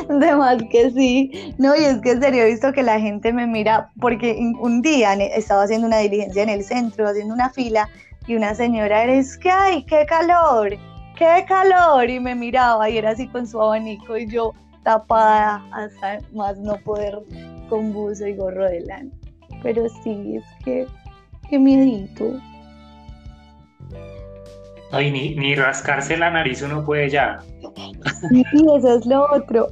De 0.10 0.36
más 0.36 0.58
que 0.70 0.92
sí. 0.92 1.54
No, 1.58 1.76
y 1.76 1.84
es 1.84 2.00
que 2.02 2.12
en 2.12 2.22
serio 2.22 2.44
he 2.44 2.52
visto 2.52 2.72
que 2.74 2.84
la 2.84 3.00
gente 3.00 3.32
me 3.34 3.48
mira, 3.48 3.90
porque 4.00 4.38
un- 4.60 4.82
día 4.82 5.14
estaba 5.14 5.64
haciendo 5.64 5.88
una 5.88 6.00
diligencia 6.00 6.44
en 6.44 6.50
el 6.50 6.64
centro, 6.64 7.08
haciendo 7.08 7.34
una 7.34 7.50
fila, 7.50 7.90
y 8.28 8.36
una 8.36 8.54
señora 8.56 9.04
era, 9.04 9.14
es 9.14 9.38
que 9.38 9.50
ay, 9.50 9.84
qué 9.86 10.06
calor, 10.06 10.70
qué 11.18 11.46
calor, 11.48 12.10
y 12.10 12.20
me 12.20 12.36
miraba 12.36 12.90
y 12.90 12.98
era 12.98 13.12
así 13.12 13.28
con 13.28 13.48
su 13.48 13.62
abanico 13.62 14.18
y 14.18 14.28
yo 14.28 14.54
tapada 14.84 15.64
hasta 15.72 16.20
más 16.34 16.58
no 16.58 16.76
poder 16.78 17.18
con 17.70 17.94
buzo 17.94 18.28
y 18.28 18.36
gorro 18.36 18.66
de 18.66 18.82
lana. 18.82 19.10
Pero 19.64 19.88
sí, 20.04 20.38
es 20.38 20.44
que, 20.64 20.88
qué 21.50 21.58
miedito. 21.60 22.40
Ay, 24.92 25.12
ni, 25.12 25.36
ni 25.36 25.56
rascarse 25.56 26.18
la 26.18 26.30
nariz 26.30 26.62
uno 26.62 26.86
puede 26.86 27.10
ya. 27.10 27.40
Y 28.32 28.42
eso 28.78 28.98
es 28.98 29.06
lo 29.06 29.26
otro. 29.32 29.68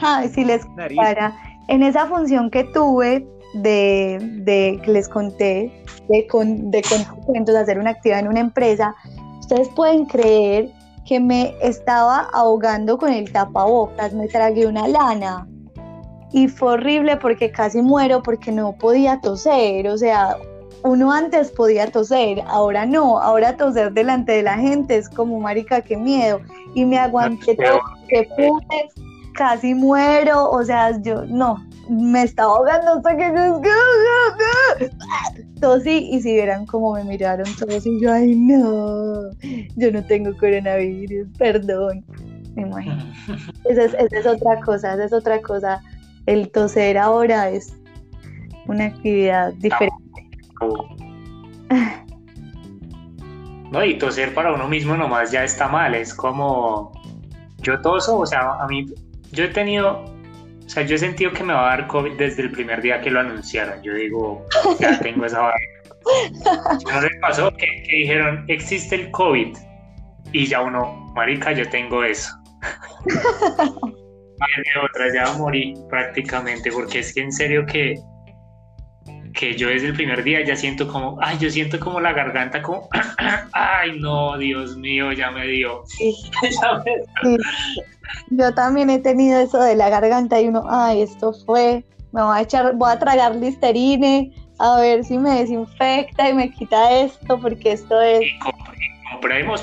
Ay, 0.00 0.28
si 0.28 0.44
les 0.44 0.66
para 0.96 1.32
en 1.68 1.82
esa 1.82 2.06
función 2.06 2.50
que 2.50 2.64
tuve 2.64 3.26
de, 3.54 4.18
de 4.20 4.80
que 4.84 4.90
les 4.90 5.08
conté 5.08 5.72
de, 6.08 6.26
con, 6.26 6.70
de 6.70 6.82
cuentos, 7.24 7.54
hacer 7.54 7.78
una 7.78 7.90
actividad 7.90 8.20
en 8.20 8.28
una 8.28 8.40
empresa, 8.40 8.94
ustedes 9.40 9.68
pueden 9.70 10.06
creer 10.06 10.70
que 11.06 11.20
me 11.20 11.54
estaba 11.62 12.28
ahogando 12.32 12.98
con 12.98 13.12
el 13.12 13.30
tapabocas, 13.30 14.12
me 14.14 14.26
tragué 14.26 14.66
una 14.66 14.88
lana 14.88 15.46
y 16.32 16.48
fue 16.48 16.72
horrible 16.72 17.16
porque 17.16 17.50
casi 17.52 17.80
muero 17.80 18.22
porque 18.22 18.50
no 18.50 18.72
podía 18.72 19.20
toser, 19.20 19.86
o 19.88 19.96
sea, 19.96 20.36
uno 20.84 21.10
antes 21.10 21.50
podía 21.50 21.90
toser, 21.90 22.42
ahora 22.46 22.84
no, 22.84 23.18
ahora 23.18 23.56
toser 23.56 23.92
delante 23.92 24.32
de 24.32 24.42
la 24.42 24.58
gente 24.58 24.96
es 24.96 25.08
como 25.08 25.40
marica, 25.40 25.80
qué 25.80 25.96
miedo 25.96 26.40
y 26.74 26.84
me 26.84 26.98
aguanté 26.98 27.56
todo 27.56 27.80
que 28.06 28.28
pude, 28.36 28.90
casi 29.32 29.74
muero, 29.74 30.50
o 30.50 30.62
sea, 30.62 31.00
yo 31.00 31.24
no, 31.24 31.66
me 31.88 32.24
estaba 32.24 32.52
ahogando 32.52 32.92
hasta 32.96 33.16
que 33.16 33.32
tosí 35.58 36.10
y 36.12 36.20
si 36.20 36.34
vieran 36.34 36.66
cómo 36.66 36.92
me 36.92 37.04
miraron 37.04 37.46
todos 37.58 37.86
y 37.86 38.00
yo, 38.02 38.12
ay 38.12 38.36
no, 38.36 39.30
yo 39.76 39.90
no 39.90 40.04
tengo 40.04 40.36
coronavirus, 40.36 41.28
perdón, 41.38 42.04
me 42.56 42.62
imagino. 42.62 43.04
Esa 43.64 43.84
es, 43.84 43.94
esa 43.94 44.18
es 44.18 44.26
otra 44.26 44.60
cosa, 44.60 44.94
esa 44.94 45.04
es 45.06 45.12
otra 45.14 45.40
cosa. 45.40 45.82
El 46.26 46.50
toser 46.50 46.98
ahora 46.98 47.50
es 47.50 47.72
una 48.66 48.84
actividad 48.84 49.52
diferente. 49.54 50.04
No, 53.70 53.84
y 53.84 53.98
toser 53.98 54.32
para 54.34 54.52
uno 54.52 54.68
mismo 54.68 54.96
nomás 54.96 55.32
ya 55.32 55.42
está 55.42 55.66
mal, 55.66 55.96
es 55.96 56.14
como 56.14 56.92
yo 57.60 57.80
toso, 57.80 58.18
o 58.18 58.26
sea, 58.26 58.52
a 58.60 58.68
mí, 58.68 58.86
yo 59.32 59.44
he 59.44 59.48
tenido, 59.48 60.04
o 60.04 60.68
sea, 60.68 60.84
yo 60.84 60.94
he 60.94 60.98
sentido 60.98 61.32
que 61.32 61.42
me 61.42 61.54
va 61.54 61.72
a 61.72 61.76
dar 61.78 61.88
COVID 61.88 62.12
desde 62.12 62.42
el 62.42 62.52
primer 62.52 62.82
día 62.82 63.00
que 63.00 63.10
lo 63.10 63.18
anunciaron, 63.18 63.82
yo 63.82 63.94
digo, 63.94 64.46
ya 64.78 64.96
tengo 65.00 65.24
esa 65.24 65.40
vaina. 65.40 66.84
¿No 66.84 67.00
les 67.00 67.20
pasó 67.20 67.50
que, 67.50 67.66
que 67.88 67.96
dijeron, 67.96 68.44
existe 68.46 68.94
el 68.94 69.10
COVID? 69.10 69.56
Y 70.30 70.46
ya 70.46 70.60
uno, 70.60 71.12
marica, 71.16 71.50
yo 71.50 71.68
tengo 71.68 72.04
eso. 72.04 72.30
de 73.04 74.80
otra, 74.82 75.12
ya 75.12 75.32
morí 75.38 75.74
prácticamente, 75.88 76.70
porque 76.70 77.00
es 77.00 77.12
que 77.12 77.22
en 77.22 77.32
serio 77.32 77.66
que 77.66 77.94
que 79.34 79.56
yo 79.56 79.68
desde 79.68 79.88
el 79.88 79.94
primer 79.94 80.22
día 80.22 80.44
ya 80.44 80.56
siento 80.56 80.86
como, 80.86 81.18
ay, 81.20 81.36
yo 81.38 81.50
siento 81.50 81.80
como 81.80 82.00
la 82.00 82.12
garganta 82.12 82.62
como, 82.62 82.88
ay, 83.52 83.98
no, 83.98 84.38
Dios 84.38 84.76
mío, 84.76 85.12
ya 85.12 85.30
me 85.30 85.46
dio. 85.46 85.84
Yo 88.30 88.54
también 88.54 88.90
he 88.90 88.98
tenido 88.98 89.40
eso 89.40 89.60
de 89.60 89.74
la 89.74 89.88
garganta 89.88 90.40
y 90.40 90.48
uno, 90.48 90.64
ay, 90.68 91.02
esto 91.02 91.32
fue, 91.46 91.84
me 92.12 92.22
voy 92.22 92.38
a 92.38 92.42
echar, 92.42 92.74
voy 92.76 92.92
a 92.92 92.98
tragar 92.98 93.34
listerine, 93.34 94.32
a 94.58 94.80
ver 94.80 95.04
si 95.04 95.18
me 95.18 95.40
desinfecta 95.40 96.28
y 96.28 96.34
me 96.34 96.50
quita 96.50 97.00
esto, 97.00 97.40
porque 97.40 97.72
esto 97.72 98.00
es... 98.00 98.22
Y, 98.22 98.38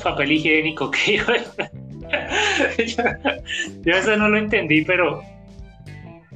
papel 0.02 0.32
higiénico, 0.32 0.90
que 0.90 1.18
yo, 1.18 1.24
yo 3.82 3.92
eso 3.92 4.16
no 4.16 4.28
lo 4.28 4.36
entendí, 4.36 4.84
pero 4.84 5.22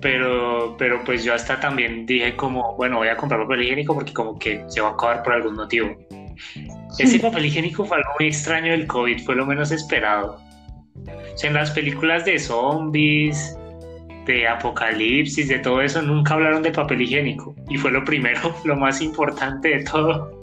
pero, 0.00 0.76
pero 0.78 1.02
pues 1.04 1.24
yo 1.24 1.34
hasta 1.34 1.58
también 1.58 2.06
dije 2.06 2.36
como, 2.36 2.76
bueno, 2.76 2.98
voy 2.98 3.08
a 3.08 3.16
comprar 3.16 3.40
papel 3.42 3.62
higiénico 3.62 3.94
porque 3.94 4.12
como 4.12 4.38
que 4.38 4.62
se 4.68 4.80
va 4.80 4.88
a 4.88 4.92
acabar 4.92 5.22
por 5.22 5.32
algún 5.32 5.54
motivo. 5.54 5.96
Ese 6.98 7.18
papel 7.18 7.46
higiénico 7.46 7.84
fue 7.84 7.96
algo 7.96 8.10
muy 8.18 8.28
extraño 8.28 8.72
del 8.72 8.86
COVID, 8.86 9.24
fue 9.24 9.36
lo 9.36 9.46
menos 9.46 9.70
esperado. 9.70 10.40
O 11.34 11.38
sea, 11.38 11.48
en 11.48 11.54
las 11.54 11.70
películas 11.70 12.24
de 12.24 12.38
zombies, 12.38 13.56
de 14.26 14.46
apocalipsis, 14.46 15.48
de 15.48 15.58
todo 15.60 15.80
eso, 15.80 16.02
nunca 16.02 16.34
hablaron 16.34 16.62
de 16.62 16.72
papel 16.72 17.02
higiénico. 17.02 17.54
Y 17.68 17.78
fue 17.78 17.90
lo 17.90 18.04
primero, 18.04 18.54
lo 18.64 18.76
más 18.76 19.00
importante 19.00 19.68
de 19.68 19.84
todo. 19.84 20.38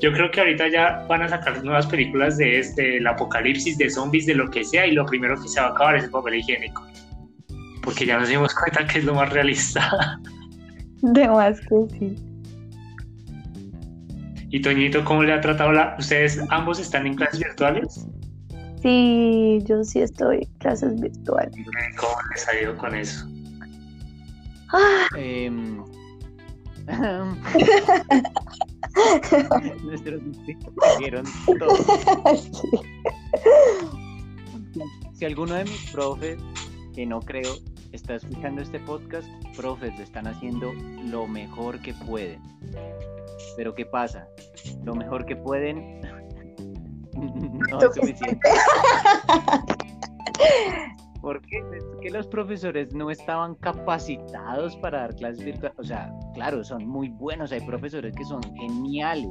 Yo 0.00 0.12
creo 0.12 0.30
que 0.30 0.40
ahorita 0.40 0.68
ya 0.68 1.04
van 1.08 1.22
a 1.22 1.28
sacar 1.28 1.64
nuevas 1.64 1.86
películas 1.86 2.36
de 2.36 2.60
este, 2.60 2.98
el 2.98 3.06
apocalipsis, 3.08 3.76
de 3.78 3.90
zombies, 3.90 4.26
de 4.26 4.34
lo 4.34 4.48
que 4.48 4.62
sea, 4.62 4.86
y 4.86 4.92
lo 4.92 5.04
primero 5.04 5.40
que 5.40 5.48
se 5.48 5.60
va 5.60 5.66
a 5.66 5.70
acabar 5.70 5.96
es 5.96 6.04
el 6.04 6.10
papel 6.10 6.36
higiénico 6.36 6.86
porque 7.88 8.04
ya 8.04 8.18
nos 8.18 8.28
dimos 8.28 8.54
cuenta 8.54 8.86
que 8.86 8.98
es 8.98 9.04
lo 9.06 9.14
más 9.14 9.32
realista. 9.32 10.20
De 11.00 11.26
más 11.26 11.58
que 11.58 11.86
sí. 11.98 12.16
¿Y 14.50 14.60
Toñito 14.60 15.02
cómo 15.06 15.22
le 15.22 15.32
ha 15.32 15.40
tratado 15.40 15.72
la... 15.72 15.96
¿Ustedes 15.98 16.38
ambos 16.50 16.78
están 16.78 17.06
en 17.06 17.14
clases 17.14 17.40
virtuales? 17.40 18.06
Sí, 18.82 19.60
yo 19.64 19.82
sí 19.84 20.00
estoy 20.00 20.40
en 20.42 20.58
clases 20.58 21.00
virtuales. 21.00 21.54
¿Cómo 21.96 22.12
les 22.30 22.46
ha 22.46 22.60
ido 22.60 22.76
con 22.76 22.94
eso? 22.94 23.26
Ah. 24.74 25.06
Em, 25.16 25.82
nuestros 29.82 30.20
vieron 30.98 31.24
todo. 31.58 31.74
Si 35.14 35.24
alguno 35.24 35.54
de 35.54 35.64
mis 35.64 35.90
profes, 35.90 36.38
que 36.94 37.06
no 37.06 37.20
creo, 37.20 37.54
está 37.92 38.16
escuchando 38.16 38.62
este 38.62 38.80
podcast, 38.80 39.28
profes, 39.56 39.96
lo 39.96 40.04
están 40.04 40.26
haciendo 40.26 40.72
lo 41.04 41.26
mejor 41.26 41.80
que 41.80 41.94
pueden. 41.94 42.42
Pero 43.56 43.74
¿qué 43.74 43.86
pasa? 43.86 44.28
Lo 44.84 44.94
mejor 44.94 45.24
que 45.24 45.36
pueden 45.36 46.00
no 47.14 47.78
es 47.78 47.94
suficiente. 47.94 48.48
Porque 51.20 51.58
es 51.76 51.84
que 52.00 52.10
los 52.10 52.28
profesores 52.28 52.94
no 52.94 53.10
estaban 53.10 53.56
capacitados 53.56 54.76
para 54.76 55.00
dar 55.00 55.16
clases 55.16 55.44
virtuales. 55.44 55.76
O 55.78 55.84
sea, 55.84 56.12
claro, 56.34 56.62
son 56.62 56.86
muy 56.86 57.08
buenos, 57.08 57.50
hay 57.50 57.60
profesores 57.62 58.14
que 58.14 58.24
son 58.24 58.40
geniales, 58.54 59.28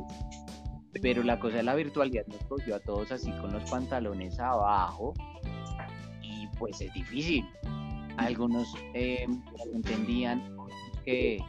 pero 1.01 1.23
la 1.23 1.39
cosa 1.39 1.57
de 1.57 1.63
la 1.63 1.75
virtualidad 1.75 2.27
nos 2.27 2.43
cogió 2.43 2.75
a 2.75 2.79
todos 2.79 3.11
así 3.13 3.31
con 3.39 3.53
los 3.53 3.69
pantalones 3.69 4.37
abajo 4.39 5.13
y 6.21 6.47
pues 6.59 6.81
es 6.81 6.93
difícil 6.93 7.45
algunos 8.17 8.73
eh, 8.93 9.25
entendían 9.73 10.43
que 11.05 11.39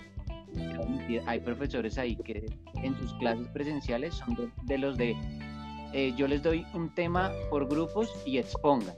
hay 1.26 1.40
profesores 1.40 1.98
ahí 1.98 2.16
que 2.16 2.46
en 2.82 2.96
sus 2.98 3.12
clases 3.14 3.48
presenciales 3.48 4.14
son 4.14 4.52
de, 4.64 4.78
los 4.78 4.96
de 4.96 5.16
eh, 5.92 6.12
yo 6.16 6.28
les 6.28 6.42
doy 6.42 6.64
un 6.74 6.94
tema 6.94 7.32
por 7.50 7.68
grupos 7.68 8.12
y 8.26 8.38
expongan. 8.38 8.94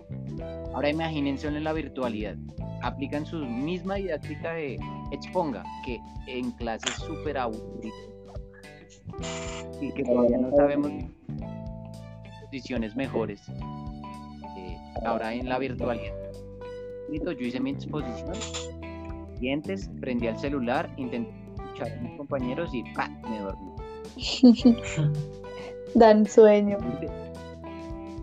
Ahora 0.75 0.91
imagínense 0.91 1.47
en 1.47 1.63
la 1.63 1.73
virtualidad. 1.73 2.37
Aplican 2.83 3.25
su 3.27 3.39
misma 3.39 3.97
didáctica 3.97 4.55
de 4.55 4.79
exponga, 5.13 5.63
que 5.85 6.01
en 6.27 6.51
clases 6.53 6.95
súper 6.97 7.37
y 9.81 9.93
que 9.93 10.03
todavía 10.03 10.39
no 10.39 10.51
sabemos 10.57 10.91
posiciones 12.45 12.97
mejores. 12.97 13.41
Eh, 14.57 14.77
ahora 15.05 15.33
en 15.35 15.49
la 15.49 15.59
virtualidad 15.59 16.30
yo 17.13 17.47
hice 17.47 17.61
mi 17.61 17.71
exposición, 17.71 18.35
dientes, 19.41 19.91
prendí 20.01 20.27
el 20.27 20.39
celular, 20.39 20.93
intenté 20.97 21.33
escuchar 21.55 21.93
a 21.93 22.01
mis 22.01 22.17
compañeros 22.17 22.71
y 22.73 22.83
¡pa! 22.95 23.09
me 23.29 23.41
dormí. 23.41 23.71
Dan 25.95 26.27
sueño. 26.27 26.79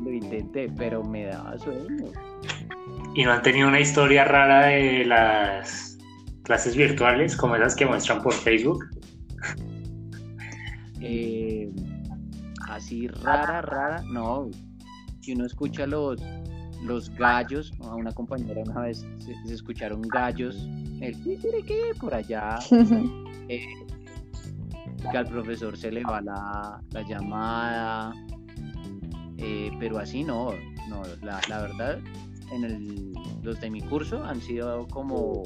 Lo 0.03 0.11
intenté, 0.11 0.69
pero 0.77 1.03
me 1.03 1.25
daba 1.25 1.57
sueño. 1.57 2.11
¿Y 3.15 3.23
no 3.23 3.31
han 3.31 3.41
tenido 3.41 3.67
una 3.67 3.79
historia 3.79 4.23
rara 4.25 4.67
de 4.67 5.05
las 5.05 5.97
clases 6.43 6.75
virtuales 6.75 7.35
como 7.35 7.55
esas 7.55 7.75
que 7.75 7.85
muestran 7.85 8.21
por 8.21 8.33
Facebook? 8.33 8.85
Eh, 11.01 11.69
así 12.69 13.07
rara, 13.07 13.61
rara, 13.61 14.03
no. 14.11 14.49
Si 15.19 15.33
uno 15.33 15.45
escucha 15.45 15.85
los, 15.87 16.21
los 16.83 17.09
gallos, 17.15 17.73
a 17.81 17.95
una 17.95 18.11
compañera 18.11 18.61
una 18.65 18.81
vez 18.81 19.05
se, 19.19 19.53
escucharon 19.53 20.01
gallos, 20.01 20.67
el 21.01 21.21
que 21.23 21.93
por 21.99 22.13
allá, 22.13 22.59
eh, 23.49 23.65
que 25.11 25.17
al 25.17 25.25
profesor 25.27 25.77
se 25.77 25.91
le 25.91 26.03
va 26.03 26.21
la, 26.21 26.81
llamada, 27.07 28.13
eh, 29.37 29.71
pero 29.79 29.99
así 29.99 30.23
no, 30.23 30.49
no 30.89 31.01
la, 31.23 31.41
la 31.47 31.61
verdad, 31.61 31.99
en 32.51 32.63
el, 32.63 33.13
los 33.43 33.59
de 33.59 33.69
mi 33.69 33.81
curso 33.81 34.23
han 34.23 34.41
sido 34.41 34.87
como 34.87 35.43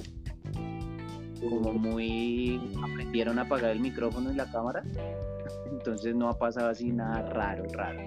como 1.42 1.74
muy 1.74 2.62
aprendieron 2.84 3.40
a 3.40 3.44
apagar 3.44 3.72
el 3.72 3.80
micrófono 3.80 4.32
y 4.32 4.36
la 4.36 4.46
cámara 4.52 4.84
entonces 5.72 6.16
no 6.16 6.30
ha 6.30 6.38
pasado 6.38 6.70
así 6.70 6.92
nada 6.92 7.24
raro 7.30 7.64
raro. 7.74 8.00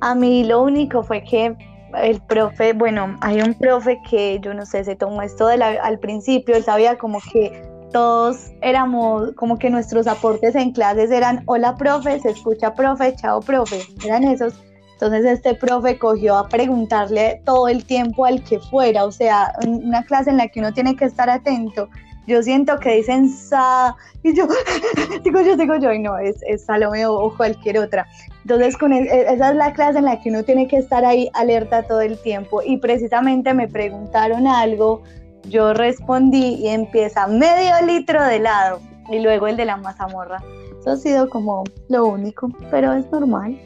A 0.00 0.16
mí 0.16 0.42
lo 0.42 0.62
único 0.62 1.02
fue 1.04 1.22
que 1.22 1.56
el 2.00 2.20
profe, 2.22 2.72
bueno, 2.72 3.16
hay 3.20 3.40
un 3.40 3.54
profe 3.54 3.98
que 4.08 4.38
yo 4.40 4.54
no 4.54 4.66
sé, 4.66 4.84
se 4.84 4.96
tomó 4.96 5.22
esto 5.22 5.46
de 5.46 5.62
al 5.62 5.98
principio, 5.98 6.56
él 6.56 6.64
sabía 6.64 6.96
como 6.96 7.20
que 7.32 7.62
todos 7.92 8.50
éramos, 8.62 9.32
como 9.36 9.58
que 9.58 9.70
nuestros 9.70 10.06
aportes 10.06 10.54
en 10.54 10.72
clases 10.72 11.10
eran, 11.10 11.42
hola 11.46 11.76
profe, 11.76 12.18
se 12.20 12.30
escucha 12.30 12.74
profe, 12.74 13.14
chao 13.16 13.40
profe, 13.40 13.82
eran 14.04 14.24
esos. 14.24 14.54
Entonces 14.94 15.24
este 15.24 15.54
profe 15.54 15.98
cogió 15.98 16.36
a 16.36 16.48
preguntarle 16.48 17.42
todo 17.44 17.68
el 17.68 17.84
tiempo 17.84 18.24
al 18.24 18.42
que 18.44 18.60
fuera, 18.60 19.04
o 19.04 19.10
sea, 19.10 19.52
una 19.66 20.04
clase 20.04 20.30
en 20.30 20.36
la 20.36 20.48
que 20.48 20.60
uno 20.60 20.72
tiene 20.72 20.96
que 20.96 21.04
estar 21.04 21.28
atento. 21.28 21.88
Yo 22.26 22.42
siento 22.42 22.78
que 22.78 22.96
dicen 22.96 23.28
sa, 23.28 23.96
y 24.22 24.34
yo, 24.34 24.46
digo 25.24 25.40
yo, 25.40 25.56
digo 25.56 25.76
yo, 25.76 25.92
y 25.92 25.98
no, 25.98 26.18
es, 26.18 26.36
es 26.46 26.64
Salome 26.64 27.04
o 27.06 27.34
cualquier 27.36 27.78
otra. 27.78 28.06
Entonces, 28.42 28.76
con 28.76 28.92
e, 28.92 29.02
esa 29.02 29.50
es 29.50 29.56
la 29.56 29.72
clase 29.72 29.98
en 29.98 30.04
la 30.04 30.20
que 30.20 30.30
uno 30.30 30.42
tiene 30.42 30.68
que 30.68 30.76
estar 30.76 31.04
ahí 31.04 31.28
alerta 31.34 31.82
todo 31.82 32.00
el 32.00 32.20
tiempo. 32.22 32.62
Y 32.64 32.76
precisamente 32.78 33.54
me 33.54 33.68
preguntaron 33.68 34.46
algo, 34.46 35.02
yo 35.48 35.74
respondí 35.74 36.54
y 36.54 36.68
empieza 36.68 37.26
medio 37.26 37.74
litro 37.86 38.22
de 38.22 38.36
helado 38.36 38.80
y 39.10 39.20
luego 39.20 39.48
el 39.48 39.56
de 39.56 39.64
la 39.64 39.76
mazamorra. 39.76 40.42
Eso 40.80 40.90
ha 40.90 40.96
sido 40.96 41.28
como 41.28 41.64
lo 41.88 42.06
único, 42.06 42.48
pero 42.70 42.92
es 42.92 43.10
normal. 43.10 43.60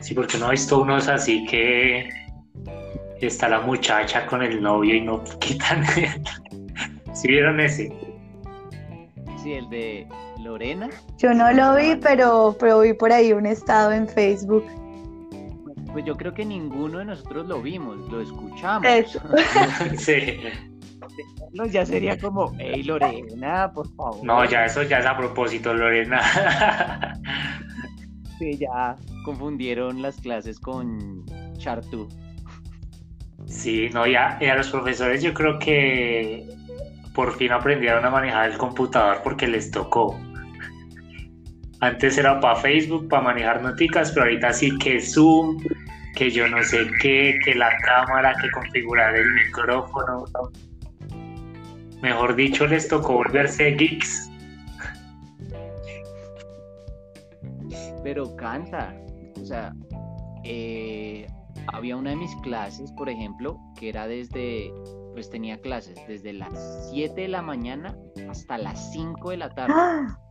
Sí, 0.00 0.14
porque 0.14 0.38
no 0.38 0.48
he 0.48 0.50
visto 0.52 0.80
unos 0.80 1.08
así 1.08 1.44
que 1.46 2.08
está 3.26 3.48
la 3.48 3.60
muchacha 3.60 4.26
con 4.26 4.42
el 4.42 4.62
novio 4.62 4.94
y 4.94 5.00
no 5.00 5.22
quitan. 5.40 5.84
¿Sí 7.12 7.28
vieron 7.28 7.60
ese? 7.60 7.92
Sí, 9.42 9.54
el 9.54 9.68
de 9.70 10.06
Lorena. 10.38 10.88
Yo 11.16 11.34
no 11.34 11.52
lo 11.52 11.74
vi, 11.74 11.96
pero, 11.96 12.56
pero 12.58 12.80
vi 12.80 12.92
por 12.92 13.12
ahí 13.12 13.32
un 13.32 13.46
estado 13.46 13.92
en 13.92 14.08
Facebook. 14.08 14.64
Pues 15.92 16.04
yo 16.04 16.16
creo 16.16 16.32
que 16.34 16.44
ninguno 16.44 16.98
de 16.98 17.06
nosotros 17.06 17.46
lo 17.46 17.62
vimos, 17.62 17.96
lo 18.10 18.20
escuchamos. 18.20 18.86
sí. 19.96 20.40
ya 21.70 21.86
sería 21.86 22.18
como, 22.18 22.52
hey 22.58 22.82
Lorena, 22.82 23.72
por 23.72 23.88
favor. 23.94 24.24
No, 24.24 24.44
ya 24.44 24.66
eso 24.66 24.82
ya 24.82 24.98
es 24.98 25.06
a 25.06 25.16
propósito, 25.16 25.74
Lorena. 25.74 26.20
sí, 28.38 28.58
ya 28.58 28.96
confundieron 29.24 30.02
las 30.02 30.20
clases 30.20 30.60
con 30.60 31.24
Chartu. 31.56 32.08
Sí, 33.48 33.88
no, 33.92 34.06
ya, 34.06 34.38
a 34.38 34.54
los 34.56 34.70
profesores 34.70 35.22
yo 35.22 35.32
creo 35.32 35.58
que 35.58 36.46
por 37.14 37.36
fin 37.36 37.50
aprendieron 37.50 38.04
a 38.04 38.10
manejar 38.10 38.50
el 38.50 38.58
computador 38.58 39.20
porque 39.24 39.48
les 39.48 39.70
tocó. 39.70 40.18
Antes 41.80 42.18
era 42.18 42.40
para 42.40 42.56
Facebook, 42.56 43.08
para 43.08 43.22
manejar 43.22 43.62
noticas, 43.62 44.12
pero 44.12 44.26
ahorita 44.26 44.52
sí 44.52 44.76
que 44.78 45.00
Zoom, 45.00 45.62
que 46.14 46.30
yo 46.30 46.48
no 46.48 46.62
sé 46.62 46.88
qué, 47.00 47.38
que 47.44 47.54
la 47.54 47.70
cámara, 47.78 48.34
que 48.40 48.50
configurar 48.50 49.16
el 49.16 49.32
micrófono. 49.32 50.24
Mejor 52.02 52.36
dicho, 52.36 52.66
les 52.66 52.86
tocó 52.88 53.14
volverse 53.14 53.72
geeks. 53.72 54.30
Pero 58.02 58.36
cansa. 58.36 58.94
O 59.40 59.44
sea, 59.44 59.72
eh, 60.44 61.26
había 61.72 61.96
una 61.96 62.10
de 62.10 62.16
mis 62.16 62.34
clases, 62.36 62.92
por 62.92 63.08
ejemplo, 63.08 63.58
que 63.76 63.88
era 63.88 64.06
desde, 64.06 64.72
pues 65.12 65.30
tenía 65.30 65.60
clases 65.60 65.98
desde 66.06 66.32
las 66.32 66.90
7 66.90 67.20
de 67.20 67.28
la 67.28 67.42
mañana 67.42 67.96
hasta 68.28 68.58
las 68.58 68.92
5 68.92 69.30
de 69.30 69.36
la 69.36 69.50
tarde. 69.50 69.74
¡Ah! 69.76 70.18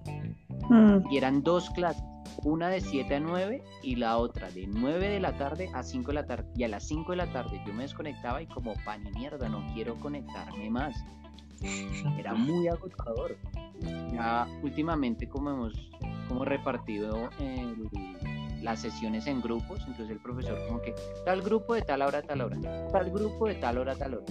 Mm. 0.70 1.10
Y 1.10 1.16
eran 1.16 1.44
dos 1.44 1.70
clases, 1.70 2.04
una 2.44 2.68
de 2.68 2.82
7 2.82 3.16
a 3.16 3.20
9 3.22 3.64
y 3.84 3.96
la 3.96 4.18
otra 4.18 4.52
de 4.52 4.68
9 4.68 5.08
de 5.08 5.20
la 5.22 5.38
tarde 5.38 5.70
a 5.74 5.82
5 5.82 6.08
de 6.08 6.14
la 6.14 6.26
tarde. 6.26 6.50
Y 6.58 6.64
a 6.64 6.68
las 6.68 6.86
5 6.90 7.12
de 7.12 7.16
la 7.16 7.32
tarde 7.32 7.62
yo 7.66 7.74
me 7.74 7.84
desconectaba 7.84 8.42
y 8.42 8.48
como 8.48 8.74
pan 8.84 9.08
y 9.08 9.12
mierda, 9.18 9.48
no 9.48 9.66
quiero 9.74 9.98
conectarme 10.02 10.70
más. 10.70 10.94
Era 12.20 12.34
muy 12.34 12.68
agotador. 12.68 13.38
Ya 14.12 14.46
últimamente 14.62 15.30
como 15.30 15.52
hemos 15.52 15.90
como 16.28 16.44
repartido 16.44 17.30
las 18.62 18.82
sesiones 18.82 19.28
en 19.28 19.42
grupos, 19.42 19.80
entonces 19.82 20.10
el 20.10 20.22
profesor 20.22 20.58
como 20.68 20.82
que 20.82 20.94
tal 21.26 21.42
grupo 21.42 21.76
de 21.76 21.82
tal 21.82 22.02
hora 22.02 22.22
tal 22.22 22.42
hora, 22.42 22.58
tal 22.92 23.12
grupo 23.12 23.48
de 23.48 23.56
tal 23.56 23.78
hora 23.78 23.96
tal 23.96 24.16
hora. 24.16 24.26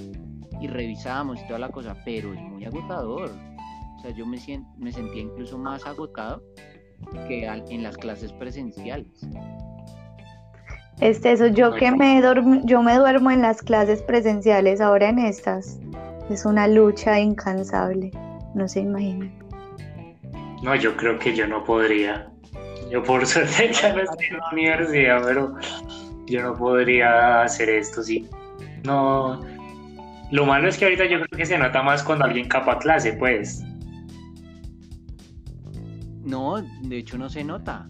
Y 0.61 0.69
revisábamos 0.69 1.41
y 1.41 1.47
toda 1.47 1.59
la 1.59 1.69
cosa, 1.69 1.97
pero 2.05 2.33
es 2.33 2.41
muy 2.41 2.65
agotador 2.65 3.31
yo 4.15 4.27
me, 4.27 4.39
me 4.79 4.93
sentía 4.93 5.23
incluso 5.23 5.59
más 5.59 5.87
agotado 5.87 6.43
que 7.29 7.47
en 7.47 7.83
las 7.83 7.97
clases 7.97 8.33
presenciales. 8.33 9.09
Este, 11.01 11.33
eso, 11.33 11.49
yo 11.49 11.75
que 11.75 11.93
me 11.93 12.23
yo 12.65 12.83
me 12.83 12.97
duermo 12.97 13.31
en 13.31 13.43
las 13.43 13.61
clases 13.61 14.03
presenciales, 14.03 14.81
ahora 14.81 15.11
en 15.11 15.19
estas. 15.19 15.79
Es 16.31 16.47
una 16.47 16.67
lucha 16.67 17.21
incansable, 17.21 18.11
no 18.55 18.67
se 18.67 18.81
imaginan. 18.81 19.33
No, 20.63 20.75
yo 20.75 20.97
creo 20.97 21.19
que 21.19 21.37
yo 21.37 21.47
no 21.47 21.63
podría. 21.65 22.33
Yo 22.91 23.03
por 23.03 23.27
suerte 23.27 23.73
ya 23.83 23.93
no 23.93 24.03
estoy 24.03 24.27
en 24.27 24.37
la 24.37 24.51
universidad, 24.53 25.23
pero 25.25 25.55
yo 26.27 26.43
no 26.43 26.55
podría 26.55 27.43
hacer 27.43 27.69
esto, 27.69 28.03
sí. 28.03 28.29
No. 28.85 29.41
Lo 30.31 30.45
malo 30.45 30.69
es 30.69 30.77
que 30.77 30.85
ahorita 30.85 31.05
yo 31.05 31.21
creo 31.21 31.39
que 31.39 31.47
se 31.47 31.59
nota 31.59 31.83
más 31.83 32.03
cuando 32.03 32.25
alguien 32.25 32.49
capa 32.49 32.79
clase, 32.79 33.13
pues. 33.13 33.63
No, 36.25 36.57
de 36.61 36.99
hecho 36.99 37.17
no 37.17 37.29
se 37.29 37.45
nota. 37.45 37.89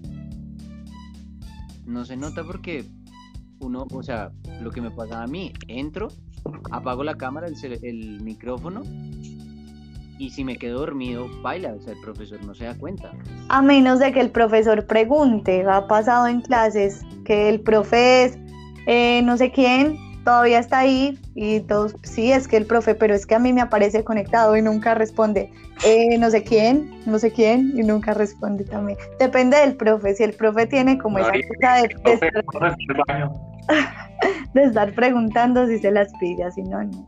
No 1.86 2.04
se 2.04 2.16
nota 2.16 2.44
porque 2.44 2.84
uno, 3.60 3.86
o 3.90 4.02
sea, 4.02 4.30
lo 4.60 4.70
que 4.70 4.82
me 4.82 4.90
pasa 4.90 5.22
a 5.22 5.26
mí, 5.26 5.52
entro, 5.68 6.08
apago 6.70 7.04
la 7.04 7.16
cámara, 7.16 7.46
el, 7.82 8.20
micrófono 8.20 8.82
y 10.18 10.30
si 10.30 10.44
me 10.44 10.56
quedo 10.56 10.80
dormido, 10.80 11.26
baila, 11.42 11.74
o 11.74 11.80
sea, 11.80 11.92
el 11.92 12.00
profesor 12.00 12.44
no 12.44 12.54
se 12.54 12.64
da 12.64 12.74
cuenta. 12.74 13.12
A 13.48 13.62
menos 13.62 13.98
de 13.98 14.12
que 14.12 14.20
el 14.20 14.30
profesor 14.30 14.86
pregunte, 14.86 15.64
ha 15.68 15.86
pasado 15.86 16.26
en 16.26 16.40
clases 16.40 17.02
que 17.24 17.48
el 17.48 17.60
profe 17.60 18.24
es 18.24 18.38
eh, 18.86 19.20
no 19.22 19.36
sé 19.36 19.50
quién 19.50 19.98
todavía 20.24 20.58
está 20.58 20.80
ahí 20.80 21.18
y 21.36 21.60
todos, 21.60 21.94
sí, 22.02 22.32
es 22.32 22.48
que 22.48 22.56
el 22.56 22.66
profe, 22.66 22.96
pero 22.96 23.14
es 23.14 23.26
que 23.26 23.36
a 23.36 23.38
mí 23.38 23.52
me 23.52 23.60
aparece 23.60 24.02
conectado 24.02 24.56
y 24.56 24.62
nunca 24.62 24.94
responde. 24.94 25.52
Eh, 25.84 26.18
no 26.18 26.30
sé 26.30 26.42
quién, 26.42 26.90
no 27.06 27.18
sé 27.20 27.30
quién 27.30 27.72
y 27.76 27.82
nunca 27.82 28.12
responde 28.12 28.64
también. 28.64 28.98
Depende 29.20 29.56
del 29.58 29.76
profe, 29.76 30.14
si 30.14 30.24
el 30.24 30.32
profe 30.32 30.66
tiene 30.66 30.98
como 30.98 31.18
esa 31.18 31.30
cosa 31.30 31.82
de, 31.82 31.88
de, 34.54 34.64
estar, 34.64 34.92
preguntando 34.94 35.66
si 35.68 35.78
se 35.78 35.92
las 35.92 36.12
pide, 36.18 36.42
así 36.42 36.62
no, 36.62 36.82
no. 36.82 37.06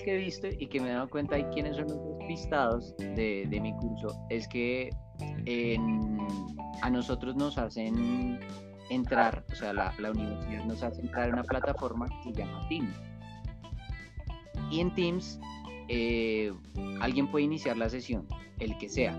Que 0.00 0.14
he 0.14 0.16
visto 0.16 0.46
y 0.46 0.66
que 0.66 0.80
me 0.80 0.88
he 0.88 0.92
dado 0.92 1.10
cuenta 1.10 1.36
de 1.36 1.48
quiénes 1.50 1.76
son 1.76 1.86
los 1.86 2.18
despistados 2.18 2.96
de, 2.98 3.46
de 3.48 3.60
mi 3.60 3.72
curso 3.74 4.08
es 4.30 4.48
que 4.48 4.90
a 6.82 6.90
nosotros 6.90 7.36
nos 7.36 7.58
hacen 7.58 8.40
entrar, 8.90 9.44
o 9.50 9.54
sea, 9.54 9.72
la, 9.72 9.94
universidad 9.98 10.64
nos 10.64 10.82
hace 10.82 11.00
entrar 11.00 11.28
en 11.28 11.34
una 11.34 11.44
plataforma 11.44 12.08
que 12.08 12.32
se 12.32 12.38
llama 12.38 12.66
Teams. 12.68 13.00
Y 14.70 14.80
en 14.80 14.94
Teams 14.94 15.40
eh, 15.88 16.52
alguien 17.00 17.30
puede 17.30 17.44
iniciar 17.44 17.76
la 17.76 17.88
sesión, 17.88 18.26
el 18.58 18.76
que 18.78 18.88
sea, 18.88 19.18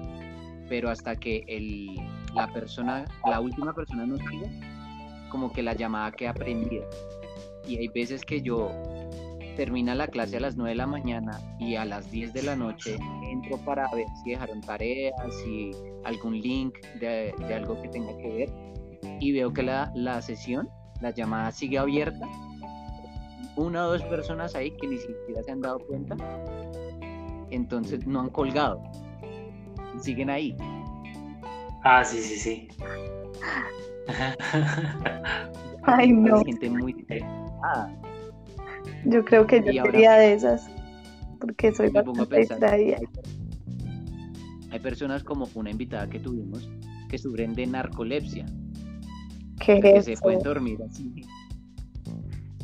pero 0.69 0.89
hasta 0.89 1.15
que 1.15 1.43
el, 1.47 1.95
la 2.33 2.51
persona, 2.53 3.05
la 3.25 3.39
última 3.39 3.73
persona 3.73 4.05
nos 4.05 4.19
diga, 4.19 4.49
como 5.29 5.51
que 5.51 5.63
la 5.63 5.73
llamada 5.73 6.11
queda 6.11 6.33
prendida. 6.33 6.85
Y 7.67 7.77
hay 7.77 7.87
veces 7.87 8.25
que 8.25 8.41
yo 8.41 8.69
termina 9.55 9.95
la 9.95 10.07
clase 10.07 10.37
a 10.37 10.39
las 10.39 10.55
9 10.55 10.71
de 10.71 10.75
la 10.75 10.87
mañana 10.87 11.39
y 11.59 11.75
a 11.75 11.85
las 11.85 12.09
10 12.11 12.33
de 12.33 12.43
la 12.43 12.55
noche 12.55 12.97
entro 13.29 13.57
para 13.59 13.89
ver 13.93 14.05
si 14.23 14.31
dejaron 14.31 14.61
tareas, 14.61 15.15
si 15.43 15.71
algún 16.03 16.39
link 16.39 16.75
de, 16.99 17.33
de 17.47 17.53
algo 17.53 17.81
que 17.81 17.89
tenga 17.89 18.15
que 18.17 18.29
ver 18.29 18.63
y 19.19 19.31
veo 19.31 19.53
que 19.53 19.63
la, 19.63 19.91
la 19.95 20.21
sesión, 20.21 20.69
la 21.01 21.11
llamada 21.11 21.51
sigue 21.51 21.77
abierta. 21.77 22.27
Una 23.55 23.85
o 23.85 23.91
dos 23.91 24.03
personas 24.03 24.55
ahí 24.55 24.71
que 24.77 24.87
ni 24.87 24.97
siquiera 24.97 25.43
se 25.43 25.51
han 25.51 25.61
dado 25.61 25.79
cuenta. 25.79 26.15
Entonces 27.51 28.05
no 28.07 28.21
han 28.21 28.29
colgado. 28.29 28.81
Siguen 30.01 30.29
ahí. 30.29 30.55
Ah, 31.83 32.03
sí, 32.03 32.17
sí, 32.19 32.37
sí. 32.37 32.67
Ay, 35.83 36.11
no. 36.13 36.43
Gente 36.43 36.69
muy 36.69 36.93
Yo 39.05 39.25
creo 39.25 39.47
que 39.47 39.63
yo 39.63 39.83
sería 39.83 40.13
de 40.13 40.33
esas. 40.33 40.69
Porque 41.39 41.73
soy 41.73 41.89
bastante 41.89 42.39
distraída. 42.39 42.97
Hay 44.71 44.79
personas 44.79 45.23
como 45.23 45.47
una 45.55 45.69
invitada 45.69 46.09
que 46.09 46.19
tuvimos 46.19 46.69
que 47.09 47.17
sufren 47.19 47.53
de 47.53 47.67
narcolepsia 47.67 48.45
que 49.59 50.01
se 50.01 50.17
pueden 50.17 50.39
dormir 50.39 50.79
así. 50.83 51.13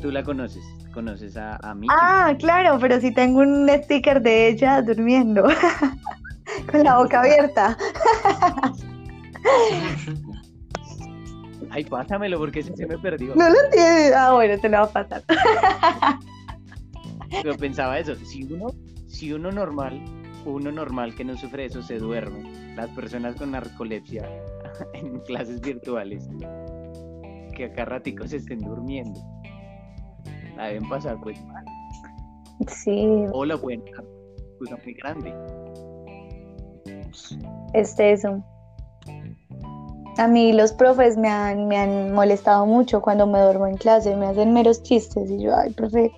Tú 0.00 0.10
la 0.10 0.22
conoces, 0.22 0.64
conoces 0.92 1.36
a, 1.36 1.56
a 1.56 1.74
mí. 1.74 1.86
Ah, 1.90 2.34
claro, 2.38 2.78
pero 2.80 3.00
si 3.00 3.12
tengo 3.12 3.40
un 3.40 3.68
sticker 3.84 4.22
de 4.22 4.48
ella 4.48 4.82
durmiendo, 4.82 5.44
con 6.70 6.82
la 6.82 6.98
boca 6.98 7.20
abierta. 7.20 7.76
Ay, 11.70 11.84
pásamelo 11.84 12.38
porque 12.38 12.60
ese 12.60 12.76
se 12.76 12.86
me 12.86 12.98
perdió. 12.98 13.34
No 13.34 13.48
lo 13.48 13.70
tienes. 13.70 14.12
Ah, 14.12 14.32
bueno, 14.32 14.60
te 14.60 14.68
lo 14.68 14.78
va 14.78 14.84
a 14.84 14.92
pasar. 14.92 15.22
Pero 17.42 17.56
pensaba 17.56 17.98
eso, 17.98 18.14
si 18.16 18.42
uno, 18.44 18.68
si 19.06 19.32
uno 19.32 19.52
normal, 19.52 20.02
uno 20.44 20.72
normal 20.72 21.14
que 21.14 21.24
no 21.24 21.36
sufre 21.36 21.66
eso 21.66 21.80
se 21.80 21.98
duerme, 21.98 22.74
las 22.74 22.90
personas 22.90 23.36
con 23.36 23.52
narcolepsia 23.52 24.28
en 24.94 25.20
clases 25.20 25.60
virtuales 25.60 26.28
que 27.56 27.66
acá 27.66 27.84
raticos 27.84 28.32
estén 28.32 28.58
durmiendo. 28.60 29.20
La 30.56 30.66
deben 30.66 30.88
pasar 30.88 31.18
pues 31.22 31.40
mal. 31.46 31.64
Sí. 32.66 33.06
O 33.32 33.44
la 33.44 33.56
pueden 33.56 33.82
cosa 34.58 34.76
muy 34.84 34.94
grande. 34.94 35.34
Este 37.74 38.12
eso. 38.12 38.42
A 40.20 40.28
mí 40.28 40.52
los 40.52 40.74
profes 40.74 41.16
me 41.16 41.30
han, 41.30 41.66
me 41.66 41.78
han 41.78 42.12
molestado 42.12 42.66
mucho 42.66 43.00
cuando 43.00 43.26
me 43.26 43.40
duermo 43.40 43.66
en 43.66 43.78
clase, 43.78 44.14
me 44.16 44.26
hacen 44.26 44.52
meros 44.52 44.82
chistes 44.82 45.30
y 45.30 45.42
yo, 45.42 45.56
ay, 45.56 45.72
profe, 45.72 46.12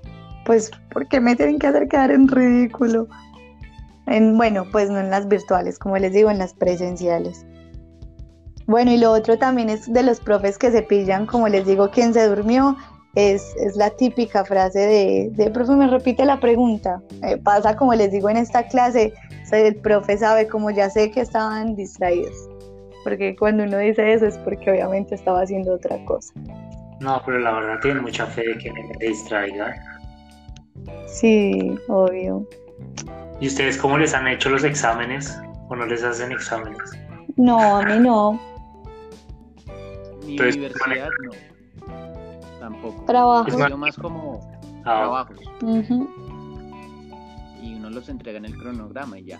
pues, 0.44 0.72
¿por 0.92 1.06
qué 1.06 1.20
me 1.20 1.36
tienen 1.36 1.60
que 1.60 1.68
hacer 1.68 1.86
quedar 1.86 2.10
en 2.10 2.26
ridículo? 2.26 3.06
En, 4.08 4.36
bueno, 4.36 4.64
pues 4.72 4.90
no 4.90 4.98
en 4.98 5.08
las 5.08 5.28
virtuales, 5.28 5.78
como 5.78 5.96
les 5.98 6.12
digo, 6.12 6.32
en 6.32 6.38
las 6.38 6.52
presenciales. 6.52 7.46
Bueno, 8.66 8.90
y 8.90 8.96
lo 8.96 9.12
otro 9.12 9.38
también 9.38 9.70
es 9.70 9.92
de 9.92 10.02
los 10.02 10.18
profes 10.18 10.58
que 10.58 10.72
se 10.72 10.82
pillan, 10.82 11.24
como 11.24 11.46
les 11.46 11.64
digo, 11.64 11.92
quien 11.92 12.12
se 12.12 12.26
durmió, 12.26 12.76
es, 13.14 13.54
es 13.60 13.76
la 13.76 13.90
típica 13.90 14.44
frase 14.44 14.80
de, 14.80 15.30
de, 15.32 15.48
profe, 15.52 15.76
me 15.76 15.86
repite 15.86 16.24
la 16.24 16.40
pregunta. 16.40 17.00
Eh, 17.22 17.36
pasa, 17.36 17.76
como 17.76 17.94
les 17.94 18.10
digo, 18.10 18.28
en 18.28 18.38
esta 18.38 18.66
clase, 18.66 19.12
el 19.52 19.76
profe 19.76 20.18
sabe, 20.18 20.48
como 20.48 20.70
ya 20.70 20.90
sé 20.90 21.12
que 21.12 21.20
estaban 21.20 21.76
distraídos, 21.76 22.34
porque 23.04 23.34
cuando 23.36 23.64
uno 23.64 23.78
dice 23.78 24.12
eso 24.12 24.26
es 24.26 24.38
porque 24.38 24.70
obviamente 24.70 25.14
estaba 25.14 25.42
haciendo 25.42 25.74
otra 25.74 26.02
cosa. 26.04 26.32
No, 27.00 27.20
pero 27.26 27.38
la 27.40 27.52
verdad 27.52 27.80
tiene 27.82 28.00
mucha 28.00 28.26
fe 28.26 28.42
de 28.46 28.58
que 28.58 28.72
me 28.72 29.06
distraiga. 29.06 29.74
Sí, 31.06 31.74
obvio. 31.88 32.46
¿Y 33.40 33.48
ustedes 33.48 33.76
cómo 33.76 33.98
les 33.98 34.14
han 34.14 34.28
hecho 34.28 34.48
los 34.50 34.62
exámenes? 34.64 35.36
¿O 35.68 35.74
no 35.76 35.84
les 35.86 36.02
hacen 36.04 36.32
exámenes? 36.32 36.78
No, 37.36 37.76
a 37.76 37.82
mí 37.82 37.98
no. 37.98 38.38
Mi 40.24 40.32
Entonces, 40.32 40.56
universidad 40.56 41.10
no. 41.24 41.32
Tampoco. 42.60 43.04
Trabajo. 43.06 43.48
Es 43.48 43.54
Es 43.54 43.76
más- 43.76 43.96
como 43.96 44.40
Ah, 44.84 45.00
trabajos. 45.00 45.38
Ujú. 45.62 46.08
Y 47.62 47.74
uno 47.74 47.90
los 47.90 48.08
entrega 48.08 48.38
en 48.38 48.44
el 48.46 48.56
cronograma 48.56 49.18
y 49.18 49.24
ya. 49.24 49.38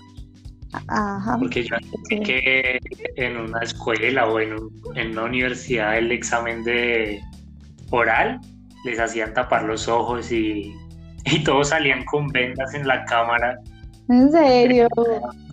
Ajá. 0.88 1.36
porque 1.38 1.64
yo 1.64 1.76
Sí. 2.08 2.16
sé 2.16 2.20
que 2.20 2.80
en 3.16 3.36
una 3.36 3.60
escuela 3.60 4.26
o 4.26 4.40
en, 4.40 4.54
un- 4.54 4.70
en 4.96 5.10
una 5.12 5.24
universidad 5.24 5.98
el 5.98 6.10
examen 6.12 6.64
de 6.64 7.20
oral 7.90 8.40
les 8.84 8.98
hacían 8.98 9.34
tapar 9.34 9.64
los 9.64 9.86
ojos 9.88 10.32
y, 10.32 10.74
y 11.26 11.44
todos 11.44 11.68
salían 11.68 12.04
con 12.06 12.26
vendas 12.28 12.72
en 12.74 12.86
la 12.86 13.04
cámara. 13.04 13.58
¿En 14.08 14.30
serio? 14.32 14.88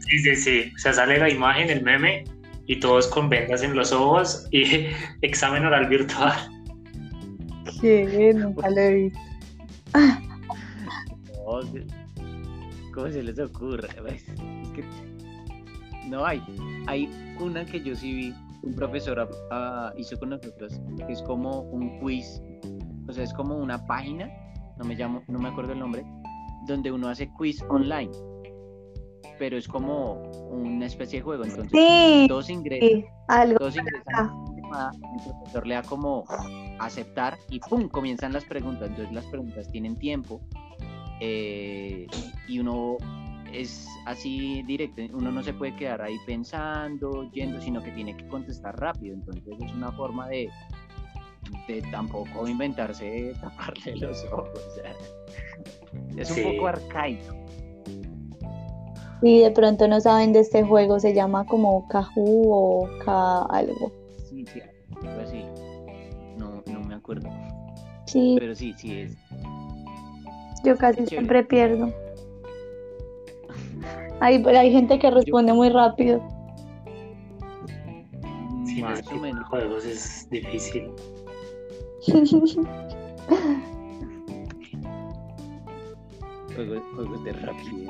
Sí, 0.08 0.18
sí, 0.20 0.36
sí. 0.36 0.72
O 0.76 0.80
sea, 0.80 0.94
sale 0.94 1.18
la 1.20 1.30
imagen, 1.30 1.70
el 1.70 1.84
meme, 1.84 2.24
y 2.66 2.80
todos 2.80 3.08
con 3.08 3.30
vendas 3.30 3.62
en 3.62 3.76
los 3.76 3.92
ojos 3.92 4.48
y 4.52 4.88
examen 5.22 5.66
oral 5.66 5.88
virtual. 5.88 6.34
¿Qué? 7.82 8.32
Nunca 8.36 8.70
lo 8.70 8.78
he 8.80 8.94
visto. 8.96 9.20
No, 11.46 11.62
se- 11.64 11.86
¿Cómo 12.94 13.08
se 13.12 13.24
les 13.24 13.40
ocurre? 13.40 13.88
Pues, 14.02 14.24
Es 14.28 14.70
que 14.76 14.84
no 16.08 16.26
hay. 16.26 16.42
Hay 16.88 17.10
una 17.40 17.66
que 17.66 17.82
yo 17.82 17.96
sí 17.96 18.14
vi, 18.14 18.34
un 18.64 18.76
profesor 18.76 19.30
ah, 19.52 19.94
hizo 19.98 20.18
con 20.18 20.30
nosotros, 20.30 20.80
que 21.06 21.14
es 21.14 21.22
como 21.24 21.62
un 21.62 22.00
quiz, 22.00 22.42
o 23.08 23.14
sea, 23.14 23.24
es 23.24 23.34
como 23.34 23.56
una 23.56 23.86
página, 23.86 24.30
no 24.78 24.86
me 24.86 24.96
llamo, 24.96 25.22
no 25.28 25.40
me 25.40 25.50
acuerdo 25.50 25.74
el 25.74 25.80
nombre, 25.80 26.04
donde 26.68 26.92
uno 26.92 27.10
hace 27.10 27.30
quiz 27.38 27.62
online. 27.70 28.12
Pero 29.38 29.58
es 29.58 29.68
como 29.68 30.16
una 30.50 30.86
especie 30.86 31.20
de 31.20 31.24
juego, 31.24 31.46
entonces 31.46 31.72
Sí, 31.72 32.26
todos 32.28 32.50
ingresan, 32.50 32.90
sí, 32.90 33.06
algo. 33.30 33.58
todos 33.60 33.78
ingresan 33.78 34.50
el 35.26 35.34
profesor 35.40 35.68
le 35.68 35.76
da 35.76 35.84
como 35.84 36.26
aceptar 36.80 37.38
y 37.50 37.60
¡pum! 37.60 37.88
comienzan 37.90 38.34
las 38.34 38.46
preguntas. 38.46 38.90
Entonces 38.90 39.14
las 39.14 39.26
preguntas 39.26 39.68
tienen 39.72 39.96
tiempo 39.98 40.42
eh, 41.20 42.08
y 42.48 42.60
uno 42.60 42.98
es 43.54 43.88
así 44.06 44.64
directo, 44.64 45.02
uno 45.14 45.32
no 45.32 45.42
se 45.44 45.54
puede 45.54 45.76
quedar 45.76 46.02
ahí 46.02 46.16
pensando, 46.26 47.30
yendo, 47.32 47.60
sino 47.62 47.82
que 47.84 47.92
tiene 47.92 48.16
que 48.16 48.28
contestar 48.28 48.80
rápido. 48.80 49.16
Entonces 49.16 49.44
es 49.62 49.74
una 49.74 49.92
forma 49.92 50.28
de, 50.30 50.50
de 51.68 51.82
tampoco 51.92 52.48
inventarse 52.48 53.34
taparle 53.42 53.96
los 53.98 54.24
ojos. 54.26 54.50
o 54.54 54.76
sea, 54.76 54.94
es 56.18 56.30
un 56.30 56.36
Sí. 56.38 56.44
poco 56.44 56.68
arcaico. 56.68 57.36
Y 59.22 59.40
de 59.40 59.52
pronto 59.52 59.88
no 59.88 60.00
saben 60.00 60.32
de 60.32 60.40
este 60.40 60.64
juego, 60.64 61.00
se 61.00 61.14
llama 61.14 61.46
como 61.46 61.86
Kahoot 61.90 62.16
o 62.48 62.90
Ka 63.04 63.42
algo. 63.50 63.92
Sí, 64.30 64.46
sí, 64.46 64.62
algo 65.06 65.22
así. 65.22 65.44
No, 66.38 66.64
no 66.72 66.80
me 66.82 66.96
acuerdo. 66.96 67.30
Sí, 68.06 68.38
Pero 68.40 68.56
sí, 68.56 68.74
sí 68.78 69.02
es. 69.02 69.18
yo 70.64 70.78
casi 70.78 71.06
siempre 71.06 71.44
pierdo. 71.44 71.92
Hay, 74.22 74.44
pero 74.44 74.60
hay 74.60 74.72
gente 74.72 75.00
que 75.00 75.10
responde 75.12 75.54
muy 75.54 75.70
rápido. 75.70 76.22
Sí, 78.66 78.82
más 78.82 79.08
o 79.08 79.16
menos. 79.16 79.48
juegos 79.48 79.86
es 79.86 80.28
difícil. 80.30 80.92
Juegos, 86.56 86.82
juegos 86.94 87.24
de 87.24 87.32
rapidez. 87.34 87.90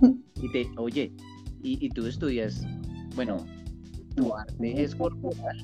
Y 0.42 0.50
te, 0.50 0.68
oye, 0.76 1.12
y, 1.62 1.86
y 1.86 1.88
tú 1.90 2.04
estudias, 2.04 2.66
bueno, 3.14 3.36
tu 4.16 4.34
arte 4.34 4.82
es 4.82 4.94
corporal. 4.96 5.56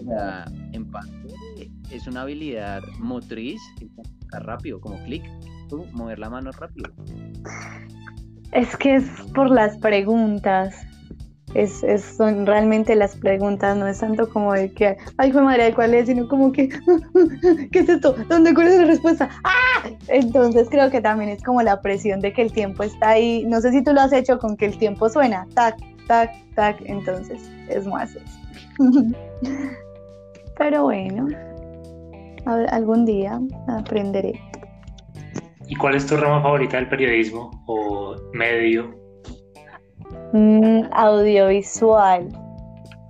O 0.00 0.04
sea, 0.04 0.46
en 0.72 0.90
parte 0.90 1.70
es 1.90 2.06
una 2.06 2.22
habilidad 2.22 2.82
motriz, 2.98 3.60
que 3.78 3.88
está 4.22 4.38
rápido, 4.40 4.80
como 4.80 4.96
clic, 5.04 5.22
mover 5.92 6.18
la 6.18 6.30
mano 6.30 6.50
rápido. 6.52 6.90
Es 8.52 8.76
que 8.76 8.96
es 8.96 9.04
por 9.34 9.50
las 9.50 9.78
preguntas. 9.78 10.74
Es, 11.54 11.82
son 12.16 12.46
realmente 12.46 12.96
las 12.96 13.14
preguntas, 13.16 13.76
no 13.76 13.86
es 13.86 13.98
tanto 13.98 14.30
como 14.30 14.54
de 14.54 14.72
que, 14.72 14.96
ay, 15.18 15.32
fue 15.32 15.42
madre, 15.42 15.74
¿cuál 15.74 15.92
es? 15.92 16.06
Sino 16.06 16.26
como 16.26 16.50
que, 16.50 16.68
¿qué 17.72 17.78
es 17.78 17.88
esto? 17.90 18.14
¿Dónde, 18.28 18.54
cuál 18.54 18.68
es 18.68 18.78
la 18.78 18.86
respuesta? 18.86 19.28
¡Ah! 19.44 19.90
Entonces 20.08 20.68
creo 20.70 20.90
que 20.90 21.02
también 21.02 21.28
es 21.28 21.42
como 21.42 21.60
la 21.60 21.82
presión 21.82 22.20
de 22.20 22.32
que 22.32 22.40
el 22.40 22.52
tiempo 22.52 22.82
está 22.82 23.10
ahí. 23.10 23.44
No 23.46 23.60
sé 23.60 23.70
si 23.70 23.84
tú 23.84 23.92
lo 23.92 24.00
has 24.00 24.14
hecho 24.14 24.38
con 24.38 24.56
que 24.56 24.64
el 24.64 24.78
tiempo 24.78 25.10
suena, 25.10 25.46
tac, 25.54 25.76
tac, 26.06 26.30
tac, 26.54 26.80
entonces 26.86 27.50
es 27.68 27.86
más 27.86 28.14
eso. 28.14 28.38
Pero 30.56 30.84
bueno, 30.84 31.28
algún 32.46 33.04
día 33.04 33.38
aprenderé. 33.68 34.40
¿Y 35.68 35.76
cuál 35.76 35.94
es 35.94 36.06
tu 36.06 36.16
rama 36.16 36.42
favorita 36.42 36.76
del 36.76 36.88
periodismo 36.88 37.50
o 37.66 38.16
medio? 38.32 38.94
Mm, 40.32 40.82
audiovisual. 40.92 42.28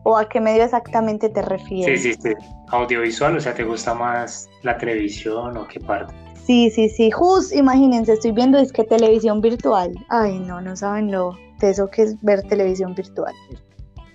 ¿O 0.05 0.17
a 0.17 0.29
qué 0.29 0.41
medio 0.41 0.65
exactamente 0.65 1.29
te 1.29 1.43
Sí, 1.43 1.49
refieres? 1.49 2.03
sí, 2.03 2.15
sí. 2.15 2.31
Audiovisual, 2.69 3.37
o 3.37 3.41
sea, 3.41 3.55
¿te 3.55 3.65
gusta 3.65 3.95
más 3.95 4.49
la 4.63 4.77
televisión 4.77 5.57
o 5.57 5.67
qué 5.69 5.79
parte? 5.81 6.13
Sí, 6.45 6.71
sí, 6.71 6.89
sí. 6.89 7.11
Just, 7.11 7.55
imagínense, 7.55 8.15
estoy 8.15 8.33
viendo 8.33 8.59
es 8.59 8.73
que 8.73 8.83
televisión 8.83 9.41
virtual. 9.41 9.93
Ay, 10.09 10.41
no, 10.41 10.61
no 10.61 10.75
saben 10.75 11.13
lo 11.13 11.37
de 11.61 11.71
eso 11.71 11.89
que 11.89 12.03
es 12.03 12.21
ver 12.23 12.43
televisión 12.43 12.95
virtual. 12.95 13.33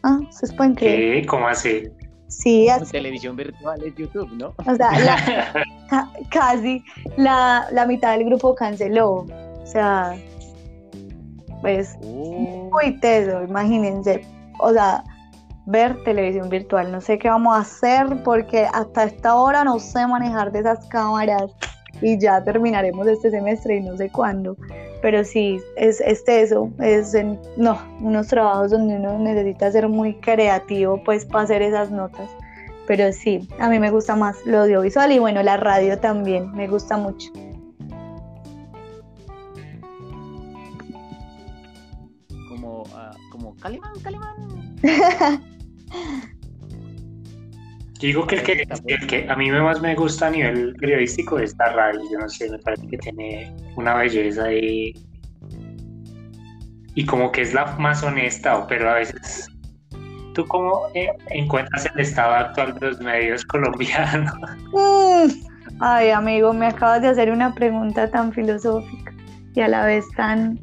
Ah, 0.03 0.19
¿ustedes 0.29 0.53
pueden 0.53 0.75
creer? 0.75 1.21
¿Qué? 1.21 1.27
¿Cómo 1.27 1.47
así? 1.47 1.83
Sí, 2.27 2.67
así, 2.69 2.91
Televisión 2.91 3.35
virtual 3.35 3.81
es 3.83 3.95
YouTube, 3.95 4.29
¿no? 4.33 4.53
o 4.65 4.75
sea, 4.75 4.91
la- 4.99 5.53
ca- 5.89 6.09
casi 6.29 6.83
la, 7.17 7.67
la 7.71 7.85
mitad 7.85 8.17
del 8.17 8.25
grupo 8.25 8.53
canceló. 8.53 9.25
O 9.25 9.65
sea, 9.65 10.15
pues 11.61 11.97
Oh, 12.03 12.69
muy 12.71 12.99
teso, 12.99 13.43
imagínense. 13.43 14.21
O 14.59 14.71
sea, 14.73 15.03
ver 15.65 16.01
televisión 16.03 16.49
virtual. 16.49 16.91
No 16.91 17.01
sé 17.01 17.17
qué 17.17 17.29
vamos 17.29 17.55
a 17.55 17.59
hacer 17.61 18.23
porque 18.23 18.67
hasta 18.73 19.05
esta 19.05 19.35
hora 19.35 19.63
no 19.63 19.79
sé 19.79 20.05
manejar 20.07 20.51
de 20.51 20.59
esas 20.59 20.85
cámaras 20.87 21.51
y 22.01 22.19
ya 22.19 22.43
terminaremos 22.43 23.07
este 23.07 23.31
semestre 23.31 23.77
y 23.77 23.81
no 23.81 23.97
sé 23.97 24.09
cuándo. 24.09 24.55
Pero 25.01 25.23
sí, 25.23 25.59
es, 25.75 26.01
es 26.01 26.23
teso. 26.23 26.71
Es 26.79 27.13
en- 27.13 27.39
no, 27.55 27.79
unos 28.01 28.27
trabajos 28.27 28.71
donde 28.71 28.95
uno 28.95 29.19
necesita 29.19 29.71
ser 29.71 29.87
muy 29.87 30.15
creativo 30.15 31.01
pues 31.03 31.25
para 31.25 31.43
hacer 31.43 31.61
esas 31.61 31.91
notas. 31.91 32.29
Pero 32.87 33.11
sí, 33.11 33.47
a 33.59 33.69
mí 33.69 33.79
me 33.79 33.91
gusta 33.91 34.15
más 34.15 34.37
lo 34.45 34.59
audiovisual 34.59 35.11
y 35.11 35.19
bueno, 35.19 35.43
la 35.43 35.57
radio 35.57 35.99
también 35.99 36.51
me 36.53 36.67
gusta 36.67 36.97
mucho. 36.97 37.31
como, 42.57 42.83
ah, 42.93 43.11
como 43.31 43.55
Calimán, 43.57 43.99
Calimán. 44.01 44.75
Digo 47.99 48.27
que 48.27 48.35
el 48.35 48.43
que, 48.43 48.67
el 48.85 49.07
que 49.07 49.27
a 49.27 49.35
mí 49.35 49.49
más 49.49 49.81
me 49.81 49.95
gusta 49.95 50.27
a 50.27 50.29
nivel 50.29 50.75
periodístico 50.75 51.39
es 51.39 51.55
la 51.57 51.71
radio. 51.73 51.99
Yo 52.11 52.19
no 52.19 52.29
sé, 52.29 52.49
me 52.49 52.59
parece 52.59 52.87
que 52.87 52.97
tiene 52.97 53.55
una 53.75 53.95
belleza 53.95 54.43
ahí. 54.45 54.93
Y 56.93 57.05
como 57.05 57.31
que 57.31 57.41
es 57.41 57.53
la 57.53 57.65
más 57.77 58.03
honesta, 58.03 58.67
pero 58.67 58.89
a 58.89 58.95
veces. 58.95 59.49
¿Tú 60.33 60.45
cómo 60.45 60.87
eh, 60.93 61.09
encuentras 61.31 61.87
el 61.87 61.99
estado 61.99 62.35
actual 62.35 62.75
de 62.75 62.87
los 62.87 62.99
medios 62.99 63.43
colombianos? 63.47 64.31
Mm. 64.73 65.47
Ay, 65.79 66.11
amigo, 66.11 66.53
me 66.53 66.67
acabas 66.67 67.01
de 67.01 67.07
hacer 67.07 67.31
una 67.31 67.53
pregunta 67.53 68.09
tan 68.09 68.31
filosófica 68.31 69.13
y 69.55 69.61
a 69.61 69.67
la 69.67 69.85
vez 69.85 70.05
tan 70.15 70.59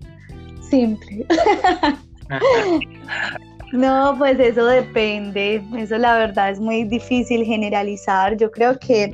simple. 0.70 1.26
No, 3.74 4.14
pues 4.16 4.38
eso 4.38 4.66
depende. 4.66 5.60
Eso 5.76 5.98
la 5.98 6.16
verdad 6.16 6.50
es 6.50 6.60
muy 6.60 6.84
difícil 6.84 7.44
generalizar. 7.44 8.36
Yo 8.36 8.48
creo 8.52 8.78
que 8.78 9.12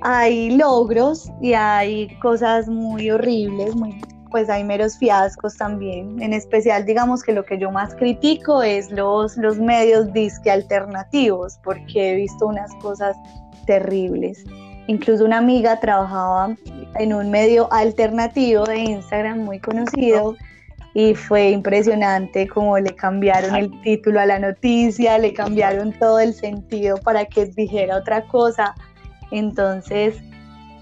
hay 0.00 0.56
logros 0.56 1.30
y 1.42 1.52
hay 1.52 2.08
cosas 2.20 2.66
muy 2.66 3.10
horribles, 3.10 3.74
pues 4.30 4.48
hay 4.48 4.64
meros 4.64 4.96
fiascos 4.96 5.54
también. 5.58 6.20
En 6.22 6.32
especial, 6.32 6.86
digamos 6.86 7.22
que 7.22 7.32
lo 7.32 7.44
que 7.44 7.58
yo 7.58 7.70
más 7.70 7.94
critico 7.94 8.62
es 8.62 8.90
los, 8.90 9.36
los 9.36 9.58
medios 9.58 10.10
disque 10.14 10.50
alternativos, 10.50 11.58
porque 11.62 12.12
he 12.12 12.14
visto 12.14 12.46
unas 12.46 12.74
cosas 12.76 13.14
terribles. 13.66 14.46
Incluso 14.86 15.26
una 15.26 15.36
amiga 15.36 15.78
trabajaba 15.78 16.56
en 16.98 17.12
un 17.12 17.30
medio 17.30 17.70
alternativo 17.70 18.64
de 18.64 18.78
Instagram 18.78 19.40
muy 19.40 19.58
conocido 19.60 20.36
y 20.94 21.14
fue 21.14 21.50
impresionante 21.50 22.48
como 22.48 22.78
le 22.78 22.94
cambiaron 22.94 23.54
el 23.54 23.70
título 23.82 24.20
a 24.20 24.26
la 24.26 24.38
noticia, 24.38 25.18
le 25.18 25.32
cambiaron 25.32 25.92
todo 25.92 26.18
el 26.18 26.34
sentido 26.34 26.96
para 26.98 27.24
que 27.26 27.46
dijera 27.46 27.96
otra 27.96 28.26
cosa. 28.26 28.74
Entonces, 29.30 30.16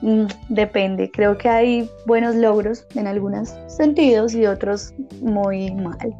mm, 0.02 0.26
depende. 0.48 1.10
Creo 1.10 1.36
que 1.36 1.48
hay 1.48 1.90
buenos 2.06 2.34
logros 2.36 2.86
en 2.94 3.06
algunos 3.06 3.54
sentidos 3.66 4.34
y 4.34 4.46
otros 4.46 4.94
muy 5.20 5.70
mal. 5.72 6.16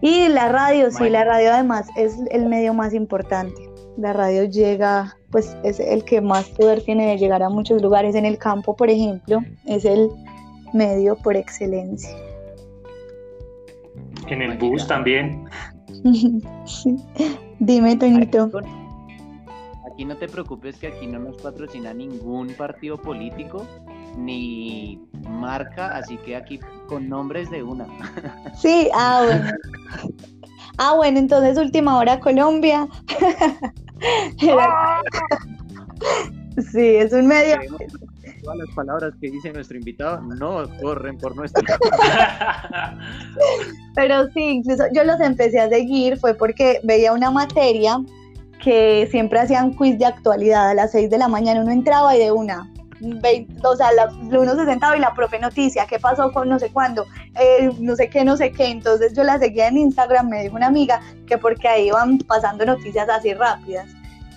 Y 0.00 0.28
la 0.28 0.48
radio, 0.48 0.90
sí, 0.90 1.08
la 1.08 1.24
radio 1.24 1.52
además 1.52 1.86
es 1.96 2.16
el 2.32 2.46
medio 2.46 2.74
más 2.74 2.92
importante. 2.92 3.70
La 3.96 4.12
radio 4.12 4.44
llega, 4.44 5.16
pues 5.30 5.56
es 5.62 5.78
el 5.78 6.04
que 6.04 6.20
más 6.20 6.48
poder 6.48 6.82
tiene 6.82 7.06
de 7.06 7.18
llegar 7.18 7.42
a 7.42 7.48
muchos 7.48 7.80
lugares. 7.80 8.16
En 8.16 8.26
el 8.26 8.36
campo, 8.36 8.74
por 8.74 8.90
ejemplo, 8.90 9.38
es 9.64 9.84
el 9.84 10.10
medio 10.72 11.14
por 11.16 11.36
excelencia. 11.36 12.10
En 14.32 14.40
el 14.40 14.56
bus 14.56 14.86
también. 14.86 15.44
sí. 16.64 16.96
Dime, 17.58 17.96
Tonito. 17.96 18.50
Aquí 19.92 20.06
no 20.06 20.16
te 20.16 20.26
preocupes 20.26 20.78
que 20.78 20.86
aquí 20.86 21.06
no 21.06 21.18
nos 21.18 21.36
patrocina 21.42 21.92
ningún 21.92 22.48
partido 22.54 22.96
político 22.96 23.66
ni 24.16 24.98
marca, 25.28 25.88
así 25.88 26.16
que 26.18 26.34
aquí 26.34 26.58
con 26.88 27.10
nombres 27.10 27.50
de 27.50 27.62
una. 27.62 27.86
Sí, 28.56 28.88
ah, 28.94 29.22
bueno. 29.26 29.50
Ah, 30.78 30.94
bueno, 30.96 31.18
entonces 31.18 31.58
última 31.58 31.98
hora 31.98 32.18
Colombia. 32.20 32.88
Sí, 36.70 36.96
es 36.96 37.12
un 37.12 37.28
medio. 37.28 37.56
Todas 38.42 38.58
las 38.58 38.74
palabras 38.74 39.12
que 39.20 39.30
dice 39.30 39.52
nuestro 39.52 39.76
invitado 39.76 40.20
no 40.20 40.64
corren 40.80 41.16
por 41.16 41.36
nuestro. 41.36 41.62
Pero 43.94 44.28
sí, 44.30 44.40
incluso 44.40 44.84
yo 44.92 45.04
los 45.04 45.20
empecé 45.20 45.60
a 45.60 45.68
seguir 45.68 46.18
fue 46.18 46.34
porque 46.34 46.80
veía 46.82 47.12
una 47.12 47.30
materia 47.30 48.00
que 48.60 49.06
siempre 49.10 49.38
hacían 49.38 49.74
quiz 49.74 49.96
de 49.98 50.06
actualidad 50.06 50.70
a 50.70 50.74
las 50.74 50.90
6 50.90 51.08
de 51.08 51.18
la 51.18 51.28
mañana. 51.28 51.60
Uno 51.60 51.70
entraba 51.70 52.16
y 52.16 52.18
de 52.18 52.32
una, 52.32 52.68
o 53.64 53.76
sea, 53.76 53.90
uno 54.20 54.54
se 54.54 54.64
sentaba 54.64 54.96
y 54.96 55.00
la 55.00 55.14
profe 55.14 55.38
noticia, 55.38 55.86
¿qué 55.86 55.98
pasó 55.98 56.32
con 56.32 56.48
no 56.48 56.58
sé 56.58 56.70
cuándo? 56.70 57.06
Eh, 57.38 57.70
no 57.80 57.96
sé 57.96 58.08
qué, 58.08 58.24
no 58.24 58.36
sé 58.36 58.52
qué. 58.52 58.66
Entonces 58.66 59.12
yo 59.14 59.24
la 59.24 59.38
seguía 59.38 59.68
en 59.68 59.78
Instagram, 59.78 60.28
me 60.28 60.42
dijo 60.42 60.56
una 60.56 60.66
amiga 60.66 61.00
que 61.26 61.38
porque 61.38 61.68
ahí 61.68 61.88
iban 61.88 62.18
pasando 62.18 62.64
noticias 62.64 63.08
así 63.08 63.34
rápidas. 63.34 63.88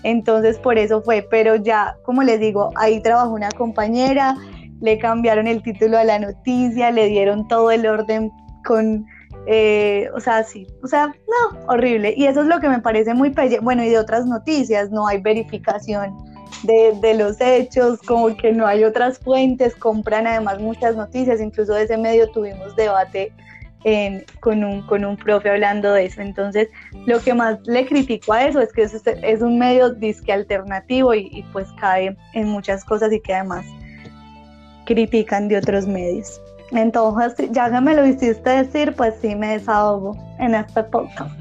Entonces 0.06 0.60
por 0.60 0.78
eso 0.78 1.02
fue, 1.02 1.28
pero 1.32 1.56
ya, 1.56 1.98
como 2.04 2.22
les 2.22 2.40
digo, 2.40 2.70
ahí 2.76 3.02
trabajó 3.02 3.34
una 3.34 3.50
compañera, 3.50 4.38
le 4.80 5.00
cambiaron 5.00 5.48
el 5.48 5.64
título 5.64 5.98
a 5.98 6.04
la 6.04 6.20
noticia, 6.20 6.92
le 6.92 7.08
dieron 7.08 7.48
todo 7.48 7.72
el 7.72 7.88
orden 7.88 8.32
con, 8.66 9.04
eh, 9.48 10.08
o 10.14 10.20
sea, 10.20 10.44
sí, 10.44 10.68
o 10.84 10.88
sea, 10.88 11.08
no, 11.08 11.60
horrible. 11.74 12.14
Y 12.16 12.28
eso 12.28 12.42
es 12.42 12.48
lo 12.48 12.60
que 12.60 12.70
me 12.70 12.82
parece 12.82 13.16
muy 13.16 13.32
pelle. 13.32 13.60
Bueno, 13.62 13.84
y 13.84 13.90
de 13.90 13.98
otras 13.98 14.28
noticias, 14.28 14.92
no 14.92 15.08
hay 15.08 15.22
verificación 15.22 16.16
de, 16.62 16.96
de, 17.02 17.16
los 17.16 17.42
hechos, 17.42 18.00
como 18.04 18.28
que 18.38 18.52
no 18.52 18.68
hay 18.68 18.84
otras 18.84 19.18
fuentes, 19.18 19.76
compran 19.76 20.28
además 20.28 20.60
muchas 20.60 20.96
noticias, 20.96 21.42
incluso 21.42 21.74
de 21.74 21.86
ese 21.86 21.98
medio 21.98 22.30
tuvimos 22.30 22.76
debate 22.76 23.34
con, 24.40 24.64
un, 24.64 24.82
con 24.88 25.06
un 25.06 25.16
profe 25.16 25.50
hablando 25.50 25.94
de 25.94 26.06
eso. 26.06 26.22
Entonces, 26.22 26.70
lo 27.06 27.20
que 27.20 27.34
más 27.34 27.60
le 27.66 27.86
critico 27.86 28.34
a 28.34 28.46
eso 28.46 28.60
es 28.60 28.74
que 28.74 28.82
es, 28.84 29.42
un 29.42 29.60
medio 29.60 29.92
disque 29.92 30.34
alternativo 30.34 31.14
y, 31.14 31.46
pues 31.54 31.68
cae 31.80 32.16
en 32.34 32.48
muchas 32.48 32.84
cosas 32.84 33.14
y 33.14 33.20
que 33.20 33.34
además 33.34 33.66
critican 34.86 35.48
de 35.48 35.58
otros 35.58 35.86
medios. 35.86 36.42
Entonces, 36.72 37.52
ya 37.52 37.70
que 37.70 37.80
me 37.80 37.94
lo 37.94 38.06
hiciste 38.08 38.50
decir, 38.50 38.94
pues 38.96 39.14
sí 39.22 39.36
me 39.36 39.50
desahogo 39.50 40.18
en 40.40 40.56
este 40.56 40.84
podcast. 40.84 41.40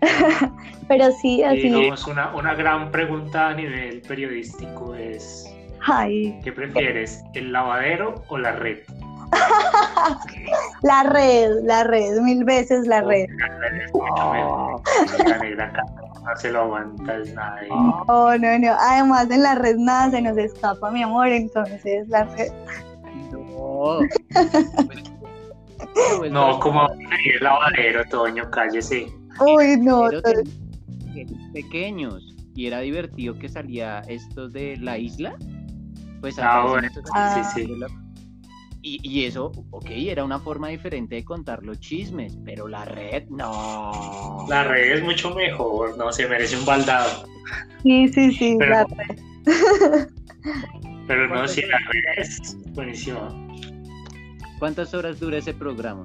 Pero 0.88 1.12
sí, 1.22 1.44
así. 1.44 1.70
Digamos, 1.70 2.04
una, 2.08 2.34
una 2.34 2.54
gran 2.54 2.90
pregunta 2.90 3.50
a 3.50 3.54
nivel 3.54 4.02
periodístico 4.02 4.96
es: 4.96 5.48
¿qué 6.42 6.52
prefieres, 6.52 7.22
el 7.34 7.52
lavadero 7.52 8.24
o 8.26 8.38
la 8.38 8.52
red? 8.52 8.78
la 10.82 11.02
red, 11.04 11.62
la 11.64 11.84
red, 11.84 12.20
mil 12.20 12.44
veces 12.44 12.86
la 12.86 13.00
red. 13.02 13.28
no 13.98 14.82
se 16.36 16.50
lo 16.50 16.62
aguantas 16.62 17.32
nadie. 17.34 17.68
Oh, 17.70 18.34
no, 18.38 18.58
no. 18.58 18.72
Además, 18.78 19.30
en 19.30 19.42
la 19.42 19.54
red 19.54 19.76
nada 19.76 20.10
se 20.10 20.22
nos 20.22 20.36
escapa, 20.36 20.90
mi 20.90 21.02
amor. 21.02 21.28
Entonces, 21.28 22.08
la 22.08 22.24
red. 22.24 22.52
No. 23.32 24.00
no, 26.30 26.60
como 26.60 26.88
el 26.88 27.40
lavadero, 27.40 28.04
Toño, 28.10 28.50
cállese. 28.50 29.06
Uy, 29.40 29.76
no. 29.78 30.08
Pequeños. 31.52 32.36
Y 32.54 32.66
era 32.66 32.80
divertido 32.80 33.38
que 33.38 33.48
salía 33.48 34.00
esto 34.08 34.48
de 34.48 34.76
la 34.76 34.98
isla. 34.98 35.34
Pues 36.20 36.38
ah, 36.38 36.66
bueno. 36.68 36.88
sí, 37.54 37.54
sí. 37.54 37.74
Y, 38.82 39.24
eso, 39.24 39.52
ok, 39.70 39.86
era 39.90 40.24
una 40.24 40.38
forma 40.38 40.68
diferente 40.68 41.16
de 41.16 41.24
contar 41.24 41.62
los 41.62 41.78
chismes, 41.80 42.38
pero 42.44 42.66
la 42.66 42.86
red, 42.86 43.28
no. 43.28 44.46
La 44.48 44.64
red 44.64 44.96
es 44.96 45.02
mucho 45.02 45.34
mejor, 45.34 45.98
no, 45.98 46.10
se 46.12 46.26
merece 46.26 46.56
un 46.56 46.64
baldado. 46.64 47.26
Sí, 47.82 48.08
sí, 48.08 48.32
sí, 48.32 48.56
pero, 48.58 48.70
la 48.70 48.84
red. 48.84 50.08
Pero 51.06 51.28
no, 51.28 51.46
sí, 51.46 51.62
la 51.62 51.78
red 51.78 52.22
es 52.22 52.56
buenísima. 52.72 53.28
¿Cuántas 54.58 54.94
horas 54.94 55.20
dura 55.20 55.38
ese 55.38 55.52
programa? 55.52 56.04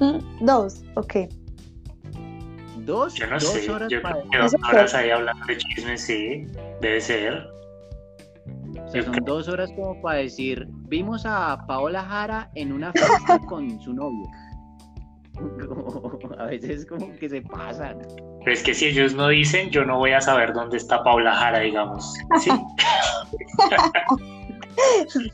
Mm, 0.00 0.44
dos, 0.44 0.82
ok. 0.94 1.14
¿Dos? 2.78 3.14
Yo 3.14 3.26
no 3.26 3.38
sé, 3.38 3.70
horas 3.70 3.90
yo 3.90 4.00
creo 4.02 4.30
que 4.30 4.38
dos 4.38 4.54
horas 4.68 4.94
ahí 4.94 5.10
hablando 5.10 5.44
de 5.46 5.58
chismes, 5.58 6.00
sí, 6.00 6.46
debe 6.80 7.00
ser 7.00 7.46
son 8.92 9.24
dos 9.24 9.48
horas 9.48 9.70
como 9.76 10.00
para 10.02 10.18
decir, 10.18 10.66
vimos 10.88 11.24
a 11.24 11.64
Paola 11.66 12.02
Jara 12.02 12.50
en 12.54 12.72
una 12.72 12.92
fiesta 12.92 13.38
con 13.48 13.80
su 13.80 13.92
novio. 13.92 14.26
a 16.38 16.44
veces 16.46 16.86
como 16.86 17.12
que 17.16 17.28
se 17.28 17.42
pasan. 17.42 17.98
Pero 18.44 18.52
es 18.52 18.62
que 18.62 18.74
si 18.74 18.86
ellos 18.86 19.14
no 19.14 19.28
dicen, 19.28 19.70
yo 19.70 19.84
no 19.84 19.98
voy 19.98 20.12
a 20.12 20.20
saber 20.20 20.52
dónde 20.52 20.76
está 20.76 21.02
Paola 21.02 21.34
Jara, 21.34 21.60
digamos. 21.60 22.14
Sí. 22.40 22.50
sí. 25.08 25.30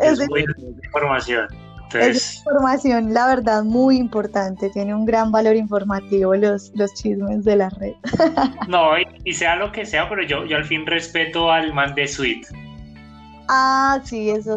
Es, 0.00 0.20
es 0.20 0.28
buena 0.28 0.54
información. 0.84 1.48
Es 1.92 2.38
información, 2.38 3.14
la 3.14 3.26
verdad, 3.26 3.62
muy 3.62 3.96
importante. 3.96 4.70
Tiene 4.70 4.94
un 4.94 5.06
gran 5.06 5.30
valor 5.30 5.56
informativo 5.56 6.34
los, 6.34 6.72
los 6.74 6.92
chismes 6.94 7.44
de 7.44 7.56
la 7.56 7.70
red. 7.70 7.94
no, 8.68 8.92
y, 9.24 9.32
sea 9.32 9.56
lo 9.56 9.70
que 9.72 9.86
sea, 9.86 10.08
pero 10.08 10.22
yo, 10.22 10.44
yo 10.44 10.56
al 10.56 10.64
fin 10.64 10.86
respeto 10.86 11.50
al 11.50 11.72
man 11.72 11.94
de 11.94 12.08
Sweet. 12.08 12.46
Ah, 13.48 14.00
sí, 14.04 14.30
eso. 14.30 14.56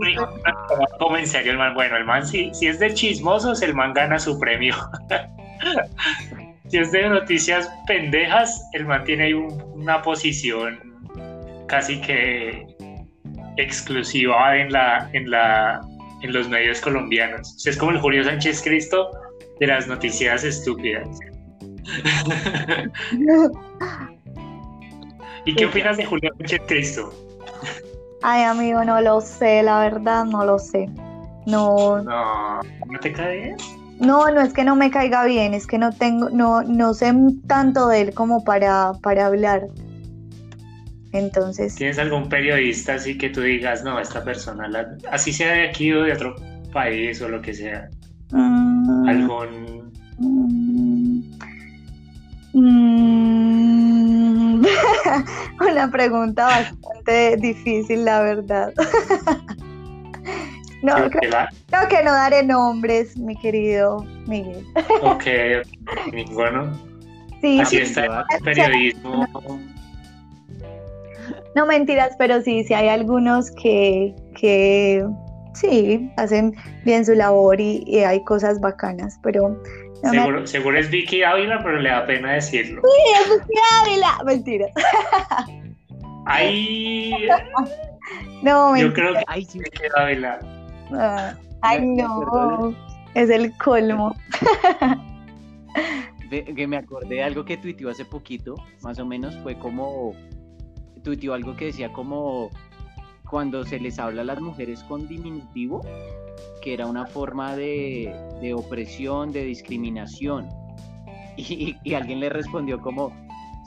Como 0.99 1.17
en 1.17 1.27
serio, 1.27 1.51
el 1.51 1.57
man, 1.57 1.73
bueno, 1.73 1.97
el 1.97 2.05
man 2.05 2.25
si, 2.25 2.53
si 2.53 2.67
es 2.67 2.79
de 2.79 2.93
chismosos, 2.93 3.61
el 3.61 3.73
man 3.73 3.93
gana 3.93 4.17
su 4.17 4.39
premio. 4.39 4.75
si 6.69 6.77
es 6.77 6.91
de 6.91 7.09
noticias 7.09 7.69
pendejas, 7.85 8.65
el 8.73 8.85
man 8.85 9.03
tiene 9.03 9.25
ahí 9.25 9.33
una 9.33 10.01
posición 10.01 10.79
casi 11.67 11.99
que 11.99 12.65
exclusiva 13.57 14.57
en 14.57 14.71
la, 14.71 15.09
en 15.13 15.29
la 15.29 15.81
en 16.21 16.33
los 16.33 16.49
medios 16.49 16.81
colombianos. 16.81 17.65
es 17.65 17.77
como 17.77 17.91
el 17.91 17.99
Julio 17.99 18.23
Sánchez 18.23 18.61
Cristo 18.63 19.11
de 19.59 19.67
las 19.67 19.87
noticias 19.87 20.43
estúpidas. 20.43 21.07
¿Y 25.45 25.55
qué 25.55 25.65
opinas 25.65 25.97
de 25.97 26.05
Julio 26.05 26.31
Sánchez 26.37 26.61
Cristo? 26.67 27.13
Ay, 28.21 28.43
amigo, 28.43 28.83
no 28.83 28.99
lo 29.01 29.21
sé, 29.21 29.63
la 29.63 29.79
verdad, 29.79 30.25
no 30.25 30.43
lo 30.43 30.59
sé. 30.59 30.89
No. 31.45 32.01
No, 32.01 32.61
¿no 32.61 32.99
te 32.99 33.13
cae 33.13 33.37
bien? 33.37 33.57
No, 33.99 34.29
no 34.29 34.41
es 34.41 34.53
que 34.53 34.63
no 34.63 34.75
me 34.75 34.91
caiga 34.91 35.25
bien, 35.25 35.53
es 35.53 35.65
que 35.65 35.77
no 35.77 35.91
tengo, 35.91 36.29
no, 36.29 36.61
no 36.63 36.93
sé 36.93 37.13
tanto 37.47 37.87
de 37.87 38.01
él 38.01 38.13
como 38.13 38.43
para, 38.43 38.91
para 39.01 39.25
hablar. 39.27 39.67
Entonces. 41.13 41.75
¿Tienes 41.75 41.99
algún 41.99 42.29
periodista 42.29 42.95
así 42.95 43.17
que 43.17 43.29
tú 43.29 43.41
digas, 43.41 43.83
no, 43.83 43.99
esta 43.99 44.23
persona, 44.23 44.69
así 45.11 45.33
sea 45.33 45.53
de 45.53 45.69
aquí 45.69 45.91
o 45.93 46.03
de 46.03 46.13
otro 46.13 46.35
país 46.73 47.21
o 47.21 47.29
lo 47.29 47.41
que 47.41 47.53
sea? 47.53 47.89
Mm. 48.31 49.07
¿Algún. 49.07 49.91
Mm. 52.53 54.61
Una 55.59 55.91
pregunta 55.91 56.45
bastante 56.45 57.37
difícil, 57.37 58.05
la 58.05 58.21
verdad. 58.21 58.71
no, 60.83 61.09
creo, 61.09 61.31
que 61.89 62.03
no 62.03 62.11
daré 62.11 62.43
nombres, 62.43 63.17
mi 63.17 63.35
querido 63.37 64.05
Miguel. 64.27 64.63
ok, 65.01 65.23
bueno. 66.33 66.79
Sí, 67.41 67.59
así 67.59 67.77
está 67.77 68.25
el 68.31 68.43
periodismo 68.43 69.27
no 69.31 69.77
mentiras, 71.67 72.15
pero 72.17 72.41
sí, 72.41 72.63
sí 72.63 72.73
hay 72.73 72.89
algunos 72.89 73.51
que, 73.51 74.13
que 74.39 75.05
sí, 75.53 76.09
hacen 76.17 76.53
bien 76.85 77.05
su 77.05 77.13
labor 77.13 77.59
y, 77.59 77.99
hay 78.03 78.23
cosas 78.23 78.59
bacanas, 78.59 79.19
pero... 79.23 79.61
seguro, 80.45 80.79
es 80.79 80.89
Vicky 80.89 81.23
Ávila, 81.23 81.59
pero 81.63 81.77
le 81.79 81.89
da 81.89 82.05
pena 82.05 82.33
decirlo. 82.33 82.81
Sí, 82.83 83.13
es 83.21 83.29
Vicky 83.39 83.59
Ávila. 83.83 84.17
Mentiras. 84.25 84.71
Ay, 86.25 87.27
No, 88.43 88.75
yo 88.75 88.83
mentira. 88.87 88.93
creo 88.93 89.13
que 89.13 89.23
Ay, 89.27 89.45
sí, 89.45 89.59
me 89.59 89.69
queda 89.69 90.05
velar. 90.05 90.39
Ah, 90.91 91.33
Ay, 91.61 91.85
no. 91.85 92.75
Es 93.15 93.29
el 93.29 93.55
colmo. 93.57 94.15
de- 96.29 96.43
que 96.43 96.67
me 96.67 96.77
acordé 96.77 97.15
de 97.15 97.23
algo 97.23 97.45
que 97.45 97.57
tuiteó 97.57 97.89
hace 97.89 98.05
poquito, 98.05 98.55
más 98.81 98.99
o 98.99 99.05
menos 99.05 99.35
fue 99.37 99.57
como, 99.57 100.13
tuiteó 101.07 101.33
algo 101.33 101.55
que 101.55 101.67
decía 101.67 101.93
como 101.93 102.49
cuando 103.29 103.63
se 103.63 103.79
les 103.79 103.97
habla 103.97 104.23
a 104.23 104.25
las 104.25 104.41
mujeres 104.41 104.83
con 104.83 105.07
diminutivo, 105.07 105.79
que 106.61 106.73
era 106.73 106.85
una 106.85 107.05
forma 107.05 107.55
de, 107.55 108.13
de 108.41 108.53
opresión, 108.53 109.31
de 109.31 109.45
discriminación. 109.45 110.49
Y, 111.37 111.77
y 111.81 111.93
alguien 111.93 112.19
le 112.19 112.27
respondió 112.27 112.81
como, 112.81 113.13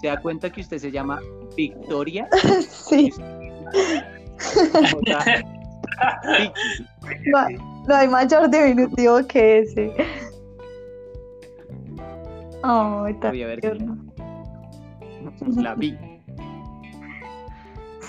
¿se 0.03 0.09
da 0.09 0.21
cuenta 0.21 0.51
que 0.51 0.61
usted 0.61 0.77
se 0.77 0.91
llama 0.91 1.19
Victoria? 1.57 2.29
Sí, 2.69 3.11
no, 7.27 7.49
no 7.89 7.95
hay 7.95 8.09
mayor 8.09 8.51
diminutivo 8.51 9.27
que 9.27 9.61
ese. 9.61 9.95
Ver. 13.47 13.61
tierno. 13.61 13.97
la 15.57 15.75
vi. 15.75 15.97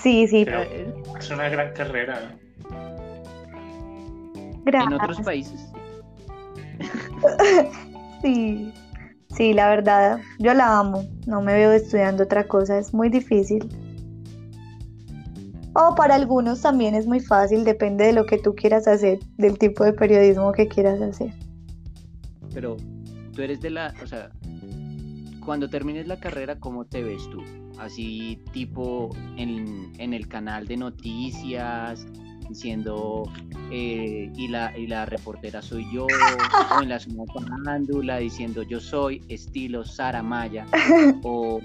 Sí, 0.02 0.26
sí, 0.26 0.44
Pero 0.44 0.62
Eh, 0.62 0.92
es 1.18 1.30
una 1.30 1.48
gran 1.48 1.72
carrera. 1.74 2.36
En 4.66 4.92
otros 4.92 5.20
países. 5.20 5.72
Sí, 8.22 8.72
sí, 9.36 9.52
la 9.52 9.68
verdad, 9.68 10.20
yo 10.38 10.54
la 10.54 10.78
amo. 10.78 11.04
No 11.26 11.42
me 11.42 11.54
veo 11.54 11.72
estudiando 11.72 12.22
otra 12.22 12.46
cosa, 12.46 12.78
es 12.78 12.94
muy 12.94 13.08
difícil. 13.08 13.68
O 15.74 15.94
para 15.96 16.14
algunos 16.14 16.60
también 16.60 16.94
es 16.94 17.04
muy 17.08 17.18
fácil, 17.18 17.64
depende 17.64 18.04
de 18.04 18.12
lo 18.12 18.24
que 18.24 18.38
tú 18.38 18.54
quieras 18.54 18.86
hacer, 18.86 19.18
del 19.38 19.58
tipo 19.58 19.82
de 19.82 19.92
periodismo 19.92 20.52
que 20.52 20.68
quieras 20.68 21.00
hacer. 21.02 21.32
Pero 22.54 22.76
tú 23.34 23.42
eres 23.42 23.60
de 23.60 23.70
la, 23.70 23.92
o 24.00 24.06
sea, 24.06 24.30
cuando 25.44 25.68
termines 25.68 26.06
la 26.06 26.20
carrera, 26.20 26.60
¿cómo 26.60 26.84
te 26.84 27.02
ves 27.02 27.28
tú? 27.30 27.42
Así 27.78 28.38
tipo 28.52 29.10
en, 29.36 29.92
en 29.98 30.14
el 30.14 30.28
canal 30.28 30.66
de 30.66 30.76
noticias, 30.76 32.06
diciendo, 32.48 33.24
eh, 33.70 34.30
y, 34.36 34.48
la, 34.48 34.76
y 34.76 34.86
la 34.86 35.06
reportera 35.06 35.62
soy 35.62 35.86
yo, 35.92 36.06
o 36.06 36.82
en 36.82 36.88
la 36.88 37.00
zona 37.00 37.24
farándula 37.32 38.18
diciendo 38.18 38.62
yo 38.62 38.78
soy 38.80 39.22
estilo 39.28 39.84
Sara 39.84 40.22
Maya, 40.22 40.66
o 41.22 41.60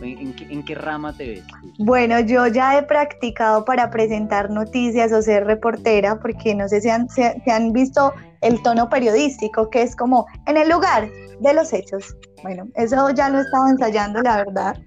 ¿en, 0.00 0.18
en 0.18 0.32
qué, 0.34 0.44
en 0.44 0.64
qué 0.64 0.74
rama 0.74 1.12
te 1.16 1.28
ves? 1.28 1.44
Bueno, 1.78 2.20
yo 2.20 2.46
ya 2.46 2.78
he 2.78 2.82
practicado 2.82 3.64
para 3.64 3.90
presentar 3.90 4.50
noticias 4.50 5.12
o 5.12 5.22
ser 5.22 5.44
reportera, 5.44 6.20
porque 6.20 6.54
no 6.54 6.68
sé 6.68 6.80
si 6.80 6.88
han, 6.88 7.08
si 7.08 7.22
han 7.50 7.72
visto 7.72 8.12
el 8.40 8.62
tono 8.62 8.88
periodístico, 8.88 9.70
que 9.70 9.82
es 9.82 9.96
como 9.96 10.26
en 10.46 10.56
el 10.56 10.68
lugar 10.68 11.10
de 11.40 11.54
los 11.54 11.72
hechos. 11.72 12.16
Bueno, 12.42 12.68
eso 12.74 13.10
ya 13.10 13.28
lo 13.28 13.38
he 13.38 13.42
estado 13.42 13.68
ensayando, 13.68 14.22
la 14.22 14.36
verdad. 14.38 14.78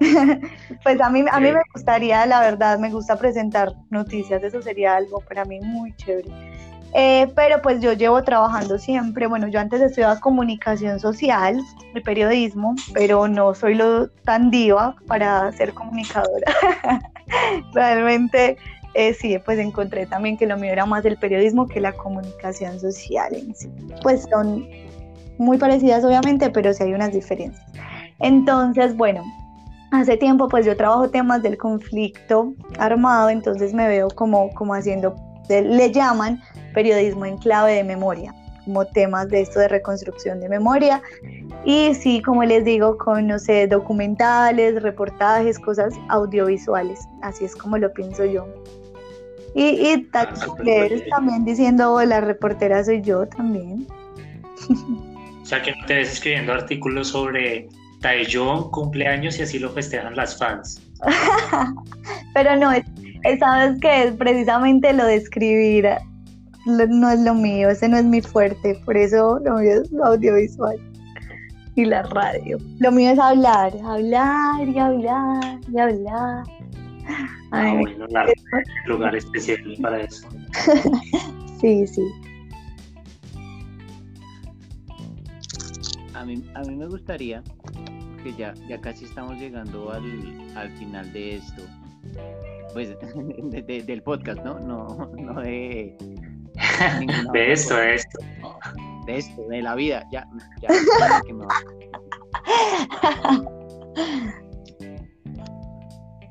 pues 0.82 1.00
a 1.00 1.10
mí, 1.10 1.24
a 1.30 1.40
mí 1.40 1.52
me 1.52 1.60
gustaría, 1.72 2.26
la 2.26 2.40
verdad, 2.40 2.78
me 2.78 2.90
gusta 2.90 3.16
presentar 3.16 3.72
noticias, 3.90 4.42
eso 4.42 4.62
sería 4.62 4.96
algo 4.96 5.20
para 5.20 5.44
mí 5.44 5.60
muy 5.60 5.94
chévere. 5.96 6.30
Eh, 6.96 7.32
pero 7.34 7.60
pues 7.60 7.80
yo 7.80 7.92
llevo 7.92 8.22
trabajando 8.22 8.78
siempre, 8.78 9.26
bueno, 9.26 9.48
yo 9.48 9.58
antes 9.58 9.80
estudiaba 9.80 10.20
comunicación 10.20 11.00
social 11.00 11.60
y 11.92 12.00
periodismo, 12.00 12.76
pero 12.92 13.26
no 13.26 13.52
soy 13.52 13.74
lo 13.74 14.08
tan 14.08 14.48
diva 14.50 14.94
para 15.08 15.50
ser 15.52 15.74
comunicadora. 15.74 16.54
Realmente 17.74 18.56
eh, 18.94 19.12
sí, 19.12 19.36
pues 19.44 19.58
encontré 19.58 20.06
también 20.06 20.36
que 20.36 20.46
lo 20.46 20.56
mío 20.56 20.70
era 20.70 20.86
más 20.86 21.04
el 21.04 21.16
periodismo 21.16 21.66
que 21.66 21.80
la 21.80 21.92
comunicación 21.92 22.78
social 22.78 23.34
en 23.34 23.52
sí. 23.56 23.68
Pues 24.00 24.24
son 24.30 24.64
muy 25.38 25.58
parecidas 25.58 26.04
obviamente, 26.04 26.50
pero 26.50 26.72
sí 26.72 26.82
hay 26.82 26.94
unas 26.94 27.12
diferencias. 27.12 27.64
Entonces, 28.20 28.96
bueno, 28.96 29.22
hace 29.90 30.16
tiempo 30.16 30.48
pues 30.48 30.66
yo 30.66 30.76
trabajo 30.76 31.10
temas 31.10 31.42
del 31.42 31.56
conflicto 31.58 32.54
armado, 32.78 33.30
entonces 33.30 33.74
me 33.74 33.88
veo 33.88 34.08
como, 34.08 34.50
como 34.54 34.74
haciendo, 34.74 35.14
le 35.48 35.90
llaman 35.92 36.40
periodismo 36.72 37.26
en 37.26 37.38
clave 37.38 37.74
de 37.74 37.84
memoria, 37.84 38.34
como 38.64 38.84
temas 38.86 39.28
de 39.28 39.42
esto 39.42 39.60
de 39.60 39.68
reconstrucción 39.68 40.40
de 40.40 40.48
memoria. 40.48 41.02
Y 41.64 41.94
sí, 41.94 42.20
como 42.22 42.44
les 42.44 42.64
digo, 42.64 42.98
con, 42.98 43.26
no 43.26 43.38
sé, 43.38 43.66
documentales, 43.66 44.82
reportajes, 44.82 45.58
cosas 45.58 45.94
audiovisuales. 46.08 47.08
Así 47.22 47.44
es 47.44 47.54
como 47.54 47.78
lo 47.78 47.92
pienso 47.92 48.24
yo. 48.24 48.46
Y, 49.54 49.62
y 49.62 50.08
Ah, 50.12 50.28
también 51.10 51.44
diciendo, 51.44 52.02
la 52.04 52.20
reportera 52.20 52.82
soy 52.84 53.00
yo 53.02 53.26
también. 53.26 53.86
O 55.44 55.46
sea, 55.46 55.60
que 55.62 55.72
no 55.72 55.86
te 55.86 55.94
ves 55.96 56.10
escribiendo 56.12 56.54
artículos 56.54 57.08
sobre 57.08 57.68
Taeyong, 58.00 58.70
cumpleaños 58.70 59.38
y 59.38 59.42
así 59.42 59.58
lo 59.58 59.70
festejan 59.70 60.16
las 60.16 60.38
fans. 60.38 60.80
Pero 62.34 62.56
no, 62.56 62.72
es, 62.72 62.82
es- 63.24 63.38
sabes 63.38 63.78
que 63.80 64.04
es 64.04 64.12
precisamente 64.14 64.92
lo 64.94 65.04
de 65.04 65.16
escribir 65.16 65.86
lo- 66.66 66.86
no 66.86 67.10
es 67.10 67.20
lo 67.20 67.34
mío, 67.34 67.68
ese 67.68 67.88
no 67.88 67.98
es 67.98 68.04
mi 68.04 68.22
fuerte, 68.22 68.74
por 68.86 68.96
eso 68.96 69.38
lo 69.44 69.56
mío 69.58 69.82
es 69.82 69.92
lo 69.92 70.06
audiovisual 70.06 70.76
y 71.76 71.84
la 71.84 72.02
radio. 72.04 72.56
Lo 72.78 72.90
mío 72.90 73.10
es 73.10 73.18
hablar, 73.18 73.72
hablar 73.84 74.66
y 74.66 74.78
hablar 74.78 75.58
y 75.70 75.78
hablar. 75.78 76.44
Ah, 77.50 77.64
Ay, 77.66 77.76
bueno, 77.80 78.06
la- 78.08 78.26
lugar 78.86 79.14
especial 79.14 79.58
para 79.82 80.00
eso. 80.00 80.26
sí, 81.60 81.86
sí. 81.86 82.02
A 86.14 86.24
mí, 86.24 86.42
a 86.54 86.60
mí 86.62 86.76
me 86.76 86.86
gustaría, 86.86 87.42
que 88.22 88.32
ya, 88.34 88.54
ya 88.68 88.80
casi 88.80 89.04
estamos 89.04 89.36
llegando 89.38 89.90
al, 89.92 90.02
al 90.56 90.70
final 90.78 91.12
de 91.12 91.36
esto, 91.36 91.62
pues 92.72 92.90
de- 93.50 93.62
de- 93.62 93.82
del 93.82 94.02
podcast, 94.02 94.42
¿no? 94.44 94.58
No, 94.60 95.10
no 95.16 95.40
de... 95.40 95.96
De 97.32 97.52
esto, 97.52 97.76
de 97.76 97.94
esto. 97.96 98.18
de 99.06 99.16
esto, 99.18 99.42
de 99.48 99.60
la 99.62 99.74
vida, 99.74 100.06
ya, 100.12 100.26
ya, 100.62 100.68
ya 101.00 101.20
que 101.26 101.34
me 101.34 101.44
va. 101.46 101.54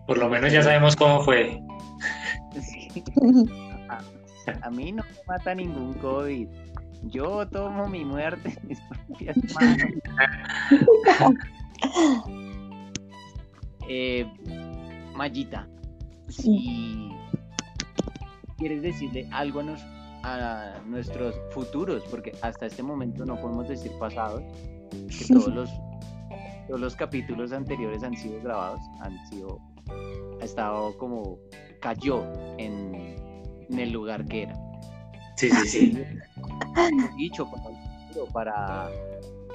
Por 0.07 0.17
lo 0.17 0.29
menos 0.29 0.51
ya 0.51 0.63
sabemos 0.63 0.95
cómo 0.95 1.21
fue. 1.23 1.61
Sí. 2.61 3.03
A, 3.89 3.99
a 4.67 4.69
mí 4.69 4.91
no 4.91 5.03
me 5.03 5.17
mata 5.27 5.55
ningún 5.55 5.93
COVID. 5.95 6.47
Yo 7.03 7.47
tomo 7.49 7.87
mi 7.87 8.03
muerte 8.05 8.57
en 8.61 8.67
mis 8.69 8.79
propias 8.81 9.37
manos. 9.55 9.87
Eh, 13.89 14.25
Mayita, 15.15 15.67
si 16.29 17.09
quieres 18.57 18.81
decirle 18.81 19.27
algo 19.31 19.59
a, 19.59 19.63
nos- 19.63 19.85
a 20.23 20.81
nuestros 20.87 21.35
futuros, 21.51 22.03
porque 22.09 22.31
hasta 22.41 22.65
este 22.67 22.81
momento 22.81 23.25
no 23.25 23.35
podemos 23.39 23.67
decir 23.67 23.91
pasados, 23.99 24.41
que 24.89 25.25
todos 25.27 25.53
los, 25.53 25.69
todos 26.67 26.79
los 26.79 26.95
capítulos 26.95 27.51
anteriores 27.51 28.03
han 28.03 28.15
sido 28.15 28.41
grabados, 28.41 28.79
han 29.01 29.17
sido, 29.27 29.59
ha 30.41 30.45
estado 30.45 30.97
como 30.97 31.37
cayó 31.81 32.23
en, 32.57 33.15
en 33.69 33.79
el 33.79 33.91
lugar 33.91 34.25
que 34.25 34.43
era. 34.43 34.55
Sí, 35.35 35.49
sí, 35.49 35.67
sí. 35.67 36.05
Dicho 37.17 37.49
para 38.31 38.89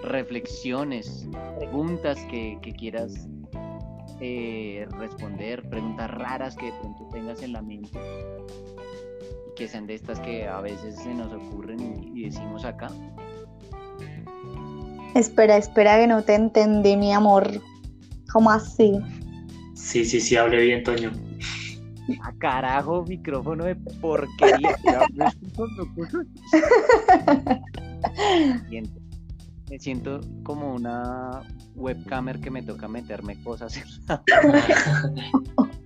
reflexiones, 0.03 1.27
preguntas 1.59 2.19
que, 2.31 2.59
que 2.63 2.73
quieras 2.73 3.29
eh, 4.21 4.87
responder, 4.99 5.69
preguntas 5.69 6.11
raras 6.11 6.57
que 6.57 6.67
de 6.67 6.73
pronto 6.81 7.09
tengas 7.13 7.43
en 7.43 7.53
la 7.53 7.63
mente 7.63 7.99
y 9.49 9.55
que 9.55 9.69
sean 9.69 9.87
de 9.87 9.95
estas 9.95 10.21
que 10.21 10.47
a 10.47 10.61
veces 10.61 10.97
se 10.97 11.15
nos 11.15 11.33
ocurren 11.33 11.81
y, 11.81 12.21
y 12.21 12.25
decimos 12.25 12.65
acá. 12.65 12.89
Espera, 15.15 15.57
espera 15.57 15.99
que 15.99 16.07
no 16.07 16.23
te 16.23 16.35
entendí, 16.35 16.97
mi 16.97 17.13
amor. 17.13 17.49
¿Cómo 18.33 18.51
así? 18.51 18.93
Sí, 19.75 20.05
sí, 20.05 20.21
sí, 20.21 20.37
hable 20.37 20.61
bien, 20.61 20.83
Toño. 20.83 21.11
A 22.23 22.33
carajo, 22.39 23.05
micrófono 23.05 23.65
de 23.65 23.77
porquería. 23.77 24.71
Ya, 24.85 25.01
¿no 25.15 25.27
escucho 25.27 25.67
locutor? 25.77 26.27
Siento- 28.69 29.01
Me 29.71 29.79
siento 29.79 30.21
como 30.43 30.75
una 30.75 31.43
webcamer 31.77 32.41
que 32.41 32.51
me 32.51 32.63
toca 32.63 32.89
meterme 32.89 33.41
cosas 33.43 33.77
en 33.77 33.85
la 34.09 34.23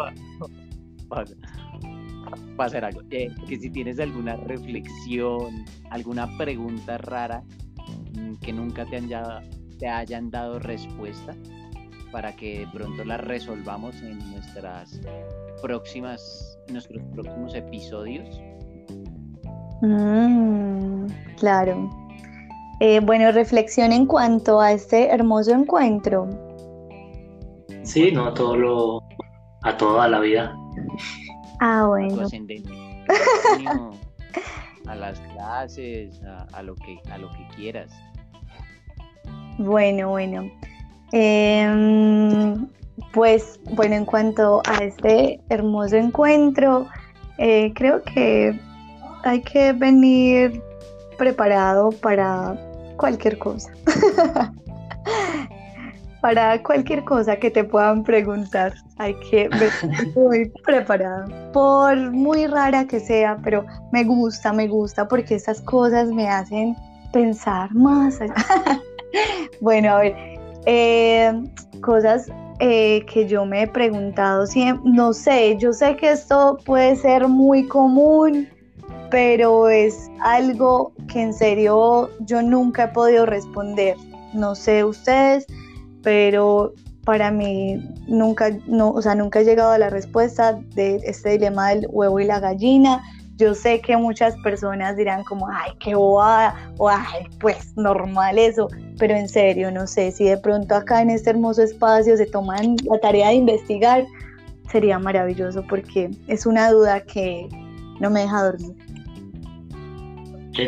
Va- 0.00 0.12
va- 1.12 1.24
va 2.58 2.64
a 2.64 2.66
hacer 2.66 2.84
algo. 2.84 3.02
Eh, 3.10 3.32
que 3.48 3.58
si 3.58 3.70
tienes 3.70 4.00
alguna 4.00 4.36
reflexión, 4.36 5.64
alguna 5.90 6.28
pregunta 6.36 6.98
rara 6.98 7.42
mm, 8.18 8.34
que 8.40 8.52
nunca 8.52 8.84
te, 8.86 8.96
han 8.96 9.08
ya- 9.08 9.42
te 9.78 9.88
hayan 9.88 10.30
dado 10.30 10.58
respuesta, 10.58 11.34
para 12.14 12.30
que 12.36 12.60
de 12.60 12.66
pronto 12.68 13.04
las 13.04 13.20
resolvamos 13.22 14.00
en 14.00 14.16
nuestras 14.30 15.00
próximas, 15.60 16.56
en 16.68 16.74
nuestros 16.74 17.02
próximos 17.12 17.56
episodios. 17.56 18.40
Mm, 19.82 21.06
claro. 21.36 21.90
Eh, 22.78 23.00
bueno, 23.00 23.32
reflexión 23.32 23.90
en 23.90 24.06
cuanto 24.06 24.60
a 24.60 24.70
este 24.70 25.08
hermoso 25.08 25.50
encuentro. 25.54 26.30
Sí, 27.82 28.12
no, 28.12 28.32
todo 28.32 28.56
lo, 28.56 29.02
a 29.64 29.76
toda 29.76 30.06
la 30.06 30.20
vida. 30.20 30.56
Ah, 31.60 31.80
Tu 31.82 31.88
bueno. 31.88 32.22
ascendente, 32.22 32.72
a 34.86 34.94
las 34.94 35.18
clases, 35.18 36.22
a, 36.22 36.46
a 36.52 36.62
lo 36.62 36.76
que, 36.76 36.96
a 37.10 37.18
lo 37.18 37.28
que 37.32 37.44
quieras. 37.56 37.90
Bueno, 39.58 40.10
bueno. 40.10 40.48
Em, 41.12 42.66
pues 43.12 43.60
bueno, 43.70 43.94
en 43.94 44.04
cuanto 44.04 44.62
a 44.66 44.84
este 44.84 45.40
hermoso 45.48 45.96
encuentro, 45.96 46.86
eh, 47.38 47.72
creo 47.74 48.02
que 48.02 48.58
hay 49.24 49.40
que 49.42 49.72
venir 49.72 50.62
preparado 51.16 51.90
para 51.90 52.56
cualquier 52.96 53.38
cosa. 53.38 53.70
Para 56.20 56.62
cualquier 56.62 57.04
cosa 57.04 57.36
que 57.36 57.50
te 57.50 57.64
puedan 57.64 58.02
preguntar, 58.02 58.72
hay 58.96 59.14
que 59.30 59.46
venir 59.50 60.12
muy 60.16 60.50
preparado. 60.64 61.26
Por 61.52 62.12
muy 62.12 62.46
rara 62.46 62.86
que 62.86 62.98
sea, 62.98 63.36
pero 63.44 63.66
me 63.92 64.04
gusta, 64.04 64.50
me 64.54 64.66
gusta 64.66 65.06
porque 65.06 65.34
esas 65.34 65.60
cosas 65.60 66.08
me 66.08 66.26
hacen 66.26 66.74
pensar 67.12 67.74
más. 67.74 68.18
Bueno, 69.60 69.90
a 69.90 69.98
ver, 70.00 70.33
eh, 70.66 71.32
cosas 71.80 72.30
eh, 72.60 73.04
que 73.06 73.26
yo 73.26 73.44
me 73.44 73.62
he 73.62 73.66
preguntado 73.66 74.46
siempre, 74.46 74.90
no 74.90 75.12
sé, 75.12 75.56
yo 75.58 75.72
sé 75.72 75.96
que 75.96 76.12
esto 76.12 76.58
puede 76.64 76.96
ser 76.96 77.28
muy 77.28 77.66
común, 77.66 78.48
pero 79.10 79.68
es 79.68 80.10
algo 80.20 80.92
que 81.08 81.22
en 81.22 81.34
serio 81.34 82.10
yo 82.20 82.42
nunca 82.42 82.84
he 82.84 82.88
podido 82.88 83.26
responder. 83.26 83.96
No 84.32 84.54
sé 84.54 84.84
ustedes, 84.84 85.46
pero 86.02 86.72
para 87.04 87.30
mí 87.30 87.76
nunca, 88.08 88.50
no, 88.66 88.90
o 88.90 89.02
sea, 89.02 89.14
nunca 89.14 89.40
he 89.40 89.44
llegado 89.44 89.72
a 89.72 89.78
la 89.78 89.90
respuesta 89.90 90.58
de 90.74 90.96
este 91.04 91.30
dilema 91.30 91.70
del 91.70 91.86
huevo 91.90 92.18
y 92.20 92.24
la 92.24 92.40
gallina. 92.40 93.02
Yo 93.36 93.54
sé 93.54 93.80
que 93.80 93.96
muchas 93.96 94.36
personas 94.38 94.96
dirán 94.96 95.24
como, 95.24 95.48
ay, 95.48 95.72
qué 95.80 95.94
bobada, 95.94 96.54
o 96.78 96.88
ay, 96.88 97.26
pues 97.40 97.76
normal 97.76 98.38
eso, 98.38 98.68
pero 98.98 99.14
en 99.14 99.28
serio, 99.28 99.72
no 99.72 99.86
sé, 99.86 100.12
si 100.12 100.24
de 100.24 100.38
pronto 100.38 100.74
acá 100.74 101.02
en 101.02 101.10
este 101.10 101.30
hermoso 101.30 101.62
espacio 101.62 102.16
se 102.16 102.26
toman 102.26 102.76
la 102.84 102.98
tarea 103.00 103.28
de 103.28 103.34
investigar, 103.34 104.04
sería 104.70 104.98
maravilloso 104.98 105.64
porque 105.68 106.10
es 106.28 106.46
una 106.46 106.70
duda 106.70 107.00
que 107.00 107.48
no 108.00 108.10
me 108.10 108.20
deja 108.20 108.44
dormir. 108.44 108.74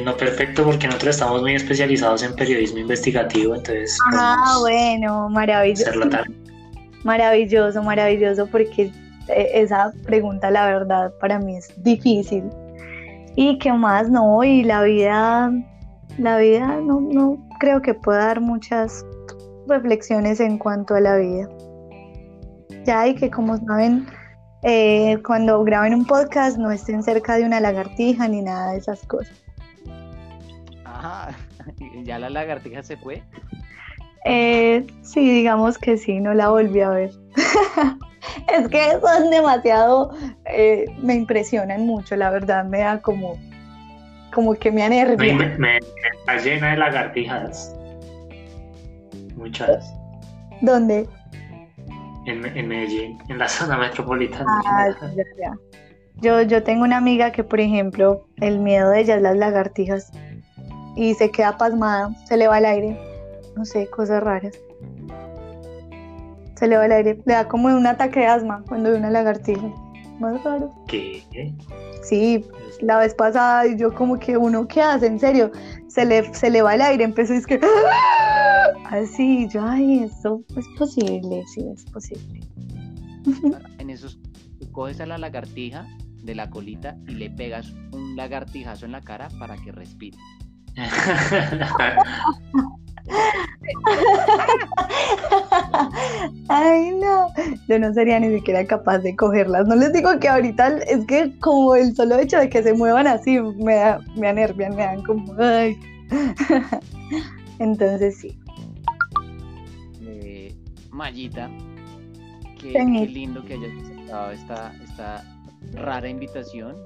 No 0.04 0.16
perfecto 0.16 0.64
porque 0.64 0.88
nosotros 0.88 1.14
estamos 1.14 1.42
muy 1.42 1.54
especializados 1.54 2.22
en 2.24 2.34
periodismo 2.34 2.78
investigativo, 2.78 3.54
entonces 3.54 3.96
Ah, 4.14 4.56
bueno, 4.60 5.28
maravilloso. 5.28 5.92
Maravilloso, 7.04 7.82
maravilloso, 7.84 8.48
porque 8.48 8.90
esa 9.28 9.92
pregunta, 10.04 10.50
la 10.50 10.66
verdad, 10.66 11.12
para 11.20 11.38
mí 11.38 11.56
es 11.56 11.72
difícil. 11.82 12.44
Y 13.34 13.58
qué 13.58 13.72
más, 13.72 14.10
no, 14.10 14.42
y 14.44 14.62
la 14.62 14.82
vida, 14.82 15.52
la 16.18 16.38
vida, 16.38 16.80
no, 16.80 17.00
no 17.00 17.38
creo 17.60 17.82
que 17.82 17.94
pueda 17.94 18.26
dar 18.26 18.40
muchas 18.40 19.04
reflexiones 19.68 20.40
en 20.40 20.58
cuanto 20.58 20.94
a 20.94 21.00
la 21.00 21.16
vida. 21.16 21.48
Ya, 22.84 23.06
y 23.06 23.14
que 23.14 23.30
como 23.30 23.56
saben, 23.58 24.06
eh, 24.62 25.18
cuando 25.24 25.62
graben 25.64 25.94
un 25.94 26.06
podcast 26.06 26.56
no 26.56 26.70
estén 26.70 27.02
cerca 27.02 27.36
de 27.36 27.44
una 27.44 27.60
lagartija 27.60 28.26
ni 28.28 28.42
nada 28.42 28.72
de 28.72 28.78
esas 28.78 29.04
cosas. 29.06 29.44
Ajá, 30.84 31.36
ya 32.04 32.18
la 32.18 32.30
lagartija 32.30 32.82
se 32.82 32.96
fue. 32.96 33.22
Eh, 34.24 34.86
sí, 35.02 35.20
digamos 35.30 35.78
que 35.78 35.96
sí, 35.96 36.20
no 36.20 36.34
la 36.34 36.48
volví 36.48 36.80
a 36.80 36.90
ver. 36.90 37.10
es 38.48 38.68
que 38.68 38.98
son 39.00 39.30
demasiado, 39.30 40.10
eh, 40.46 40.84
me 40.98 41.14
impresionan 41.14 41.86
mucho, 41.86 42.16
la 42.16 42.30
verdad, 42.30 42.64
me 42.64 42.78
da 42.80 43.00
como, 43.00 43.36
como 44.32 44.54
que 44.54 44.70
me 44.70 44.76
Me, 44.88 45.00
anervia. 45.00 45.34
me- 45.34 45.58
me- 45.58 45.78
está 45.78 46.36
llena 46.38 46.70
de 46.72 46.76
lagartijas. 46.78 47.74
Muchas. 49.36 49.92
¿Dónde? 50.60 51.08
En, 52.26 52.44
en 52.44 52.68
Medellín, 52.68 53.18
en 53.28 53.38
la 53.38 53.48
zona 53.48 53.76
metropolitana. 53.76 54.60
Ah, 54.66 54.88
ya, 55.14 55.24
ya. 55.38 55.54
Yo, 56.22 56.42
yo 56.42 56.62
tengo 56.62 56.84
una 56.84 56.96
amiga 56.96 57.30
que, 57.30 57.44
por 57.44 57.60
ejemplo, 57.60 58.26
el 58.40 58.58
miedo 58.58 58.90
de 58.90 59.00
ella 59.00 59.16
es 59.16 59.22
las 59.22 59.36
lagartijas 59.36 60.10
y 60.96 61.14
se 61.14 61.30
queda 61.30 61.58
pasmada, 61.58 62.10
se 62.26 62.38
le 62.38 62.48
va 62.48 62.58
el 62.58 62.64
aire, 62.64 62.98
no 63.54 63.64
sé, 63.66 63.86
cosas 63.90 64.22
raras. 64.22 64.58
Se 66.56 66.66
le 66.66 66.76
va 66.76 66.86
el 66.86 66.92
aire, 66.92 67.20
le 67.24 67.34
da 67.34 67.48
como 67.48 67.68
un 67.68 67.86
ataque 67.86 68.20
de 68.20 68.26
asma 68.26 68.62
cuando 68.66 68.90
ve 68.90 68.96
una 68.96 69.10
lagartija. 69.10 69.68
Más 70.18 70.42
raro. 70.42 70.72
¿Qué? 70.88 71.22
Sí, 72.02 72.44
la 72.80 72.98
vez 72.98 73.14
pasada 73.14 73.66
y 73.66 73.76
yo 73.76 73.94
como 73.94 74.18
que 74.18 74.36
uno, 74.36 74.66
¿qué 74.66 74.80
hace? 74.80 75.06
En 75.06 75.20
serio, 75.20 75.52
se 75.88 76.06
le, 76.06 76.32
se 76.34 76.50
le 76.50 76.62
va 76.62 76.74
el 76.74 76.80
aire, 76.80 77.04
empezó 77.04 77.34
y 77.34 77.38
es 77.38 77.46
que 77.46 77.60
así, 78.86 79.46
yo, 79.48 79.62
ay, 79.62 80.04
eso 80.04 80.42
es 80.56 80.66
posible, 80.78 81.42
sí, 81.54 81.66
es 81.72 81.84
posible. 81.86 82.40
En 83.78 83.90
esos, 83.90 84.18
tú 84.58 84.70
coges 84.72 85.00
a 85.00 85.06
la 85.06 85.18
lagartija 85.18 85.86
de 86.22 86.34
la 86.34 86.48
colita 86.48 86.96
y 87.06 87.14
le 87.14 87.30
pegas 87.30 87.72
un 87.92 88.16
lagartijazo 88.16 88.86
en 88.86 88.92
la 88.92 89.00
cara 89.00 89.28
para 89.38 89.56
que 89.56 89.72
respire. 89.72 90.16
Ay, 96.48 96.92
no, 96.92 97.28
yo 97.68 97.78
no 97.78 97.92
sería 97.92 98.18
ni 98.20 98.34
siquiera 98.36 98.64
capaz 98.66 98.98
de 98.98 99.14
cogerlas. 99.16 99.66
No 99.66 99.76
les 99.76 99.92
digo 99.92 100.10
que 100.20 100.28
ahorita 100.28 100.78
es 100.88 101.04
que 101.06 101.36
como 101.40 101.74
el 101.74 101.94
solo 101.94 102.16
hecho 102.18 102.38
de 102.38 102.48
que 102.48 102.62
se 102.62 102.72
muevan 102.72 103.06
así 103.06 103.40
me, 103.40 103.74
da- 103.76 104.00
me 104.16 104.28
anervian, 104.28 104.74
me 104.76 104.82
dan 104.84 105.02
como, 105.02 105.34
ay. 105.38 105.76
Entonces 107.58 108.18
sí. 108.18 108.38
Eh, 110.02 110.54
Mayita, 110.90 111.50
qué, 112.60 112.78
lindo 113.08 113.44
que 113.44 113.54
hayas 113.54 113.72
aceptado 113.84 114.30
esta, 114.30 114.74
esta 114.84 115.24
rara 115.74 116.08
invitación 116.08 116.76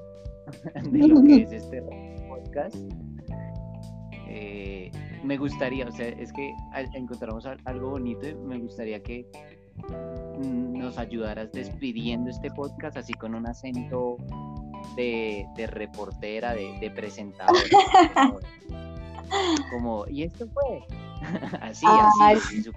de 0.91 1.07
lo 1.07 1.23
que 1.23 1.43
es 1.43 1.51
este 1.51 1.81
podcast. 2.27 2.75
Eh, 4.27 4.91
me 5.23 5.37
gustaría, 5.37 5.87
o 5.87 5.91
sea, 5.91 6.07
es 6.07 6.31
que 6.33 6.53
encontramos 6.93 7.45
al- 7.45 7.59
algo 7.65 7.91
bonito 7.91 8.27
y 8.27 8.35
me 8.35 8.59
gustaría 8.59 9.01
que 9.01 9.25
mm, 9.87 10.77
nos 10.77 10.97
ayudaras 10.97 11.51
despidiendo 11.51 12.29
este 12.29 12.49
podcast 12.51 12.97
así 12.97 13.13
con 13.13 13.35
un 13.35 13.47
acento 13.47 14.17
de, 14.95 15.45
de 15.55 15.67
reportera, 15.67 16.53
de, 16.53 16.77
de 16.79 16.91
presentadora. 16.91 17.59
como- 19.71 20.05
y 20.07 20.23
esto 20.23 20.45
fue 20.53 20.79
así, 21.61 21.85
Ay, 22.19 22.37
así, 22.37 22.59
es. 22.59 22.69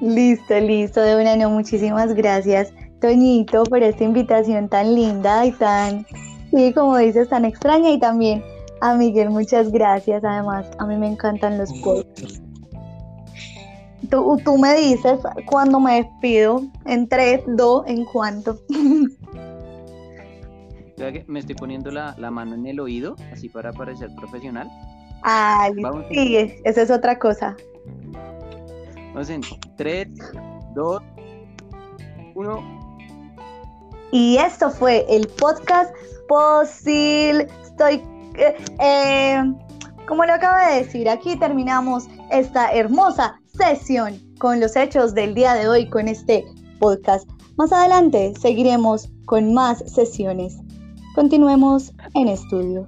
Listo, 0.00 0.58
listo, 0.58 1.00
de 1.00 1.20
una 1.20 1.36
no, 1.36 1.50
muchísimas 1.50 2.12
gracias, 2.14 2.72
Toñito, 3.00 3.62
por 3.64 3.82
esta 3.82 4.02
invitación 4.02 4.68
tan 4.68 4.94
linda 4.96 5.46
y 5.46 5.52
tan, 5.52 6.04
sí, 6.50 6.72
como 6.72 6.96
dices, 6.96 7.28
tan 7.28 7.44
extraña 7.44 7.90
y 7.90 8.00
también 8.00 8.42
a 8.82 8.94
Miguel, 8.94 9.30
muchas 9.30 9.70
gracias, 9.70 10.24
además, 10.24 10.66
a 10.78 10.86
mí 10.86 10.96
me 10.96 11.06
encantan 11.06 11.56
los 11.56 11.72
podcasts. 11.74 12.42
Tú, 14.10 14.36
tú 14.44 14.58
me 14.58 14.74
dices 14.74 15.20
cuando 15.46 15.78
me 15.78 16.02
despido, 16.02 16.64
en 16.84 17.08
tres, 17.08 17.42
dos, 17.46 17.84
en 17.86 18.04
cuánto. 18.04 18.58
Me 21.26 21.40
estoy 21.40 21.56
poniendo 21.56 21.90
la, 21.90 22.14
la 22.16 22.30
mano 22.30 22.54
en 22.54 22.64
el 22.64 22.78
oído, 22.78 23.16
así 23.32 23.48
para 23.48 23.72
parecer 23.72 24.08
profesional. 24.14 24.70
Ah, 25.24 25.68
sigue, 26.08 26.60
esa 26.64 26.82
es 26.82 26.92
otra 26.92 27.18
cosa. 27.18 27.56
Vamos 29.12 29.28
en 29.28 29.40
3, 29.76 30.08
2, 30.74 31.02
1. 32.36 32.88
Y 34.12 34.36
esto 34.36 34.70
fue 34.70 35.04
el 35.08 35.26
podcast 35.26 35.92
Posil. 36.28 37.48
Estoy, 37.64 38.00
eh, 38.36 39.42
como 40.06 40.24
lo 40.24 40.34
acaba 40.34 40.68
de 40.68 40.84
decir, 40.84 41.08
aquí 41.08 41.36
terminamos 41.36 42.08
esta 42.30 42.72
hermosa 42.72 43.40
sesión 43.56 44.20
con 44.38 44.60
los 44.60 44.76
hechos 44.76 45.14
del 45.14 45.34
día 45.34 45.54
de 45.54 45.68
hoy 45.68 45.88
con 45.88 46.08
este 46.08 46.44
podcast. 46.78 47.28
Más 47.56 47.72
adelante 47.72 48.32
seguiremos 48.40 49.10
con 49.26 49.54
más 49.54 49.78
sesiones. 49.90 50.56
Continuemos 51.14 51.92
en 52.14 52.28
estudio. 52.28 52.86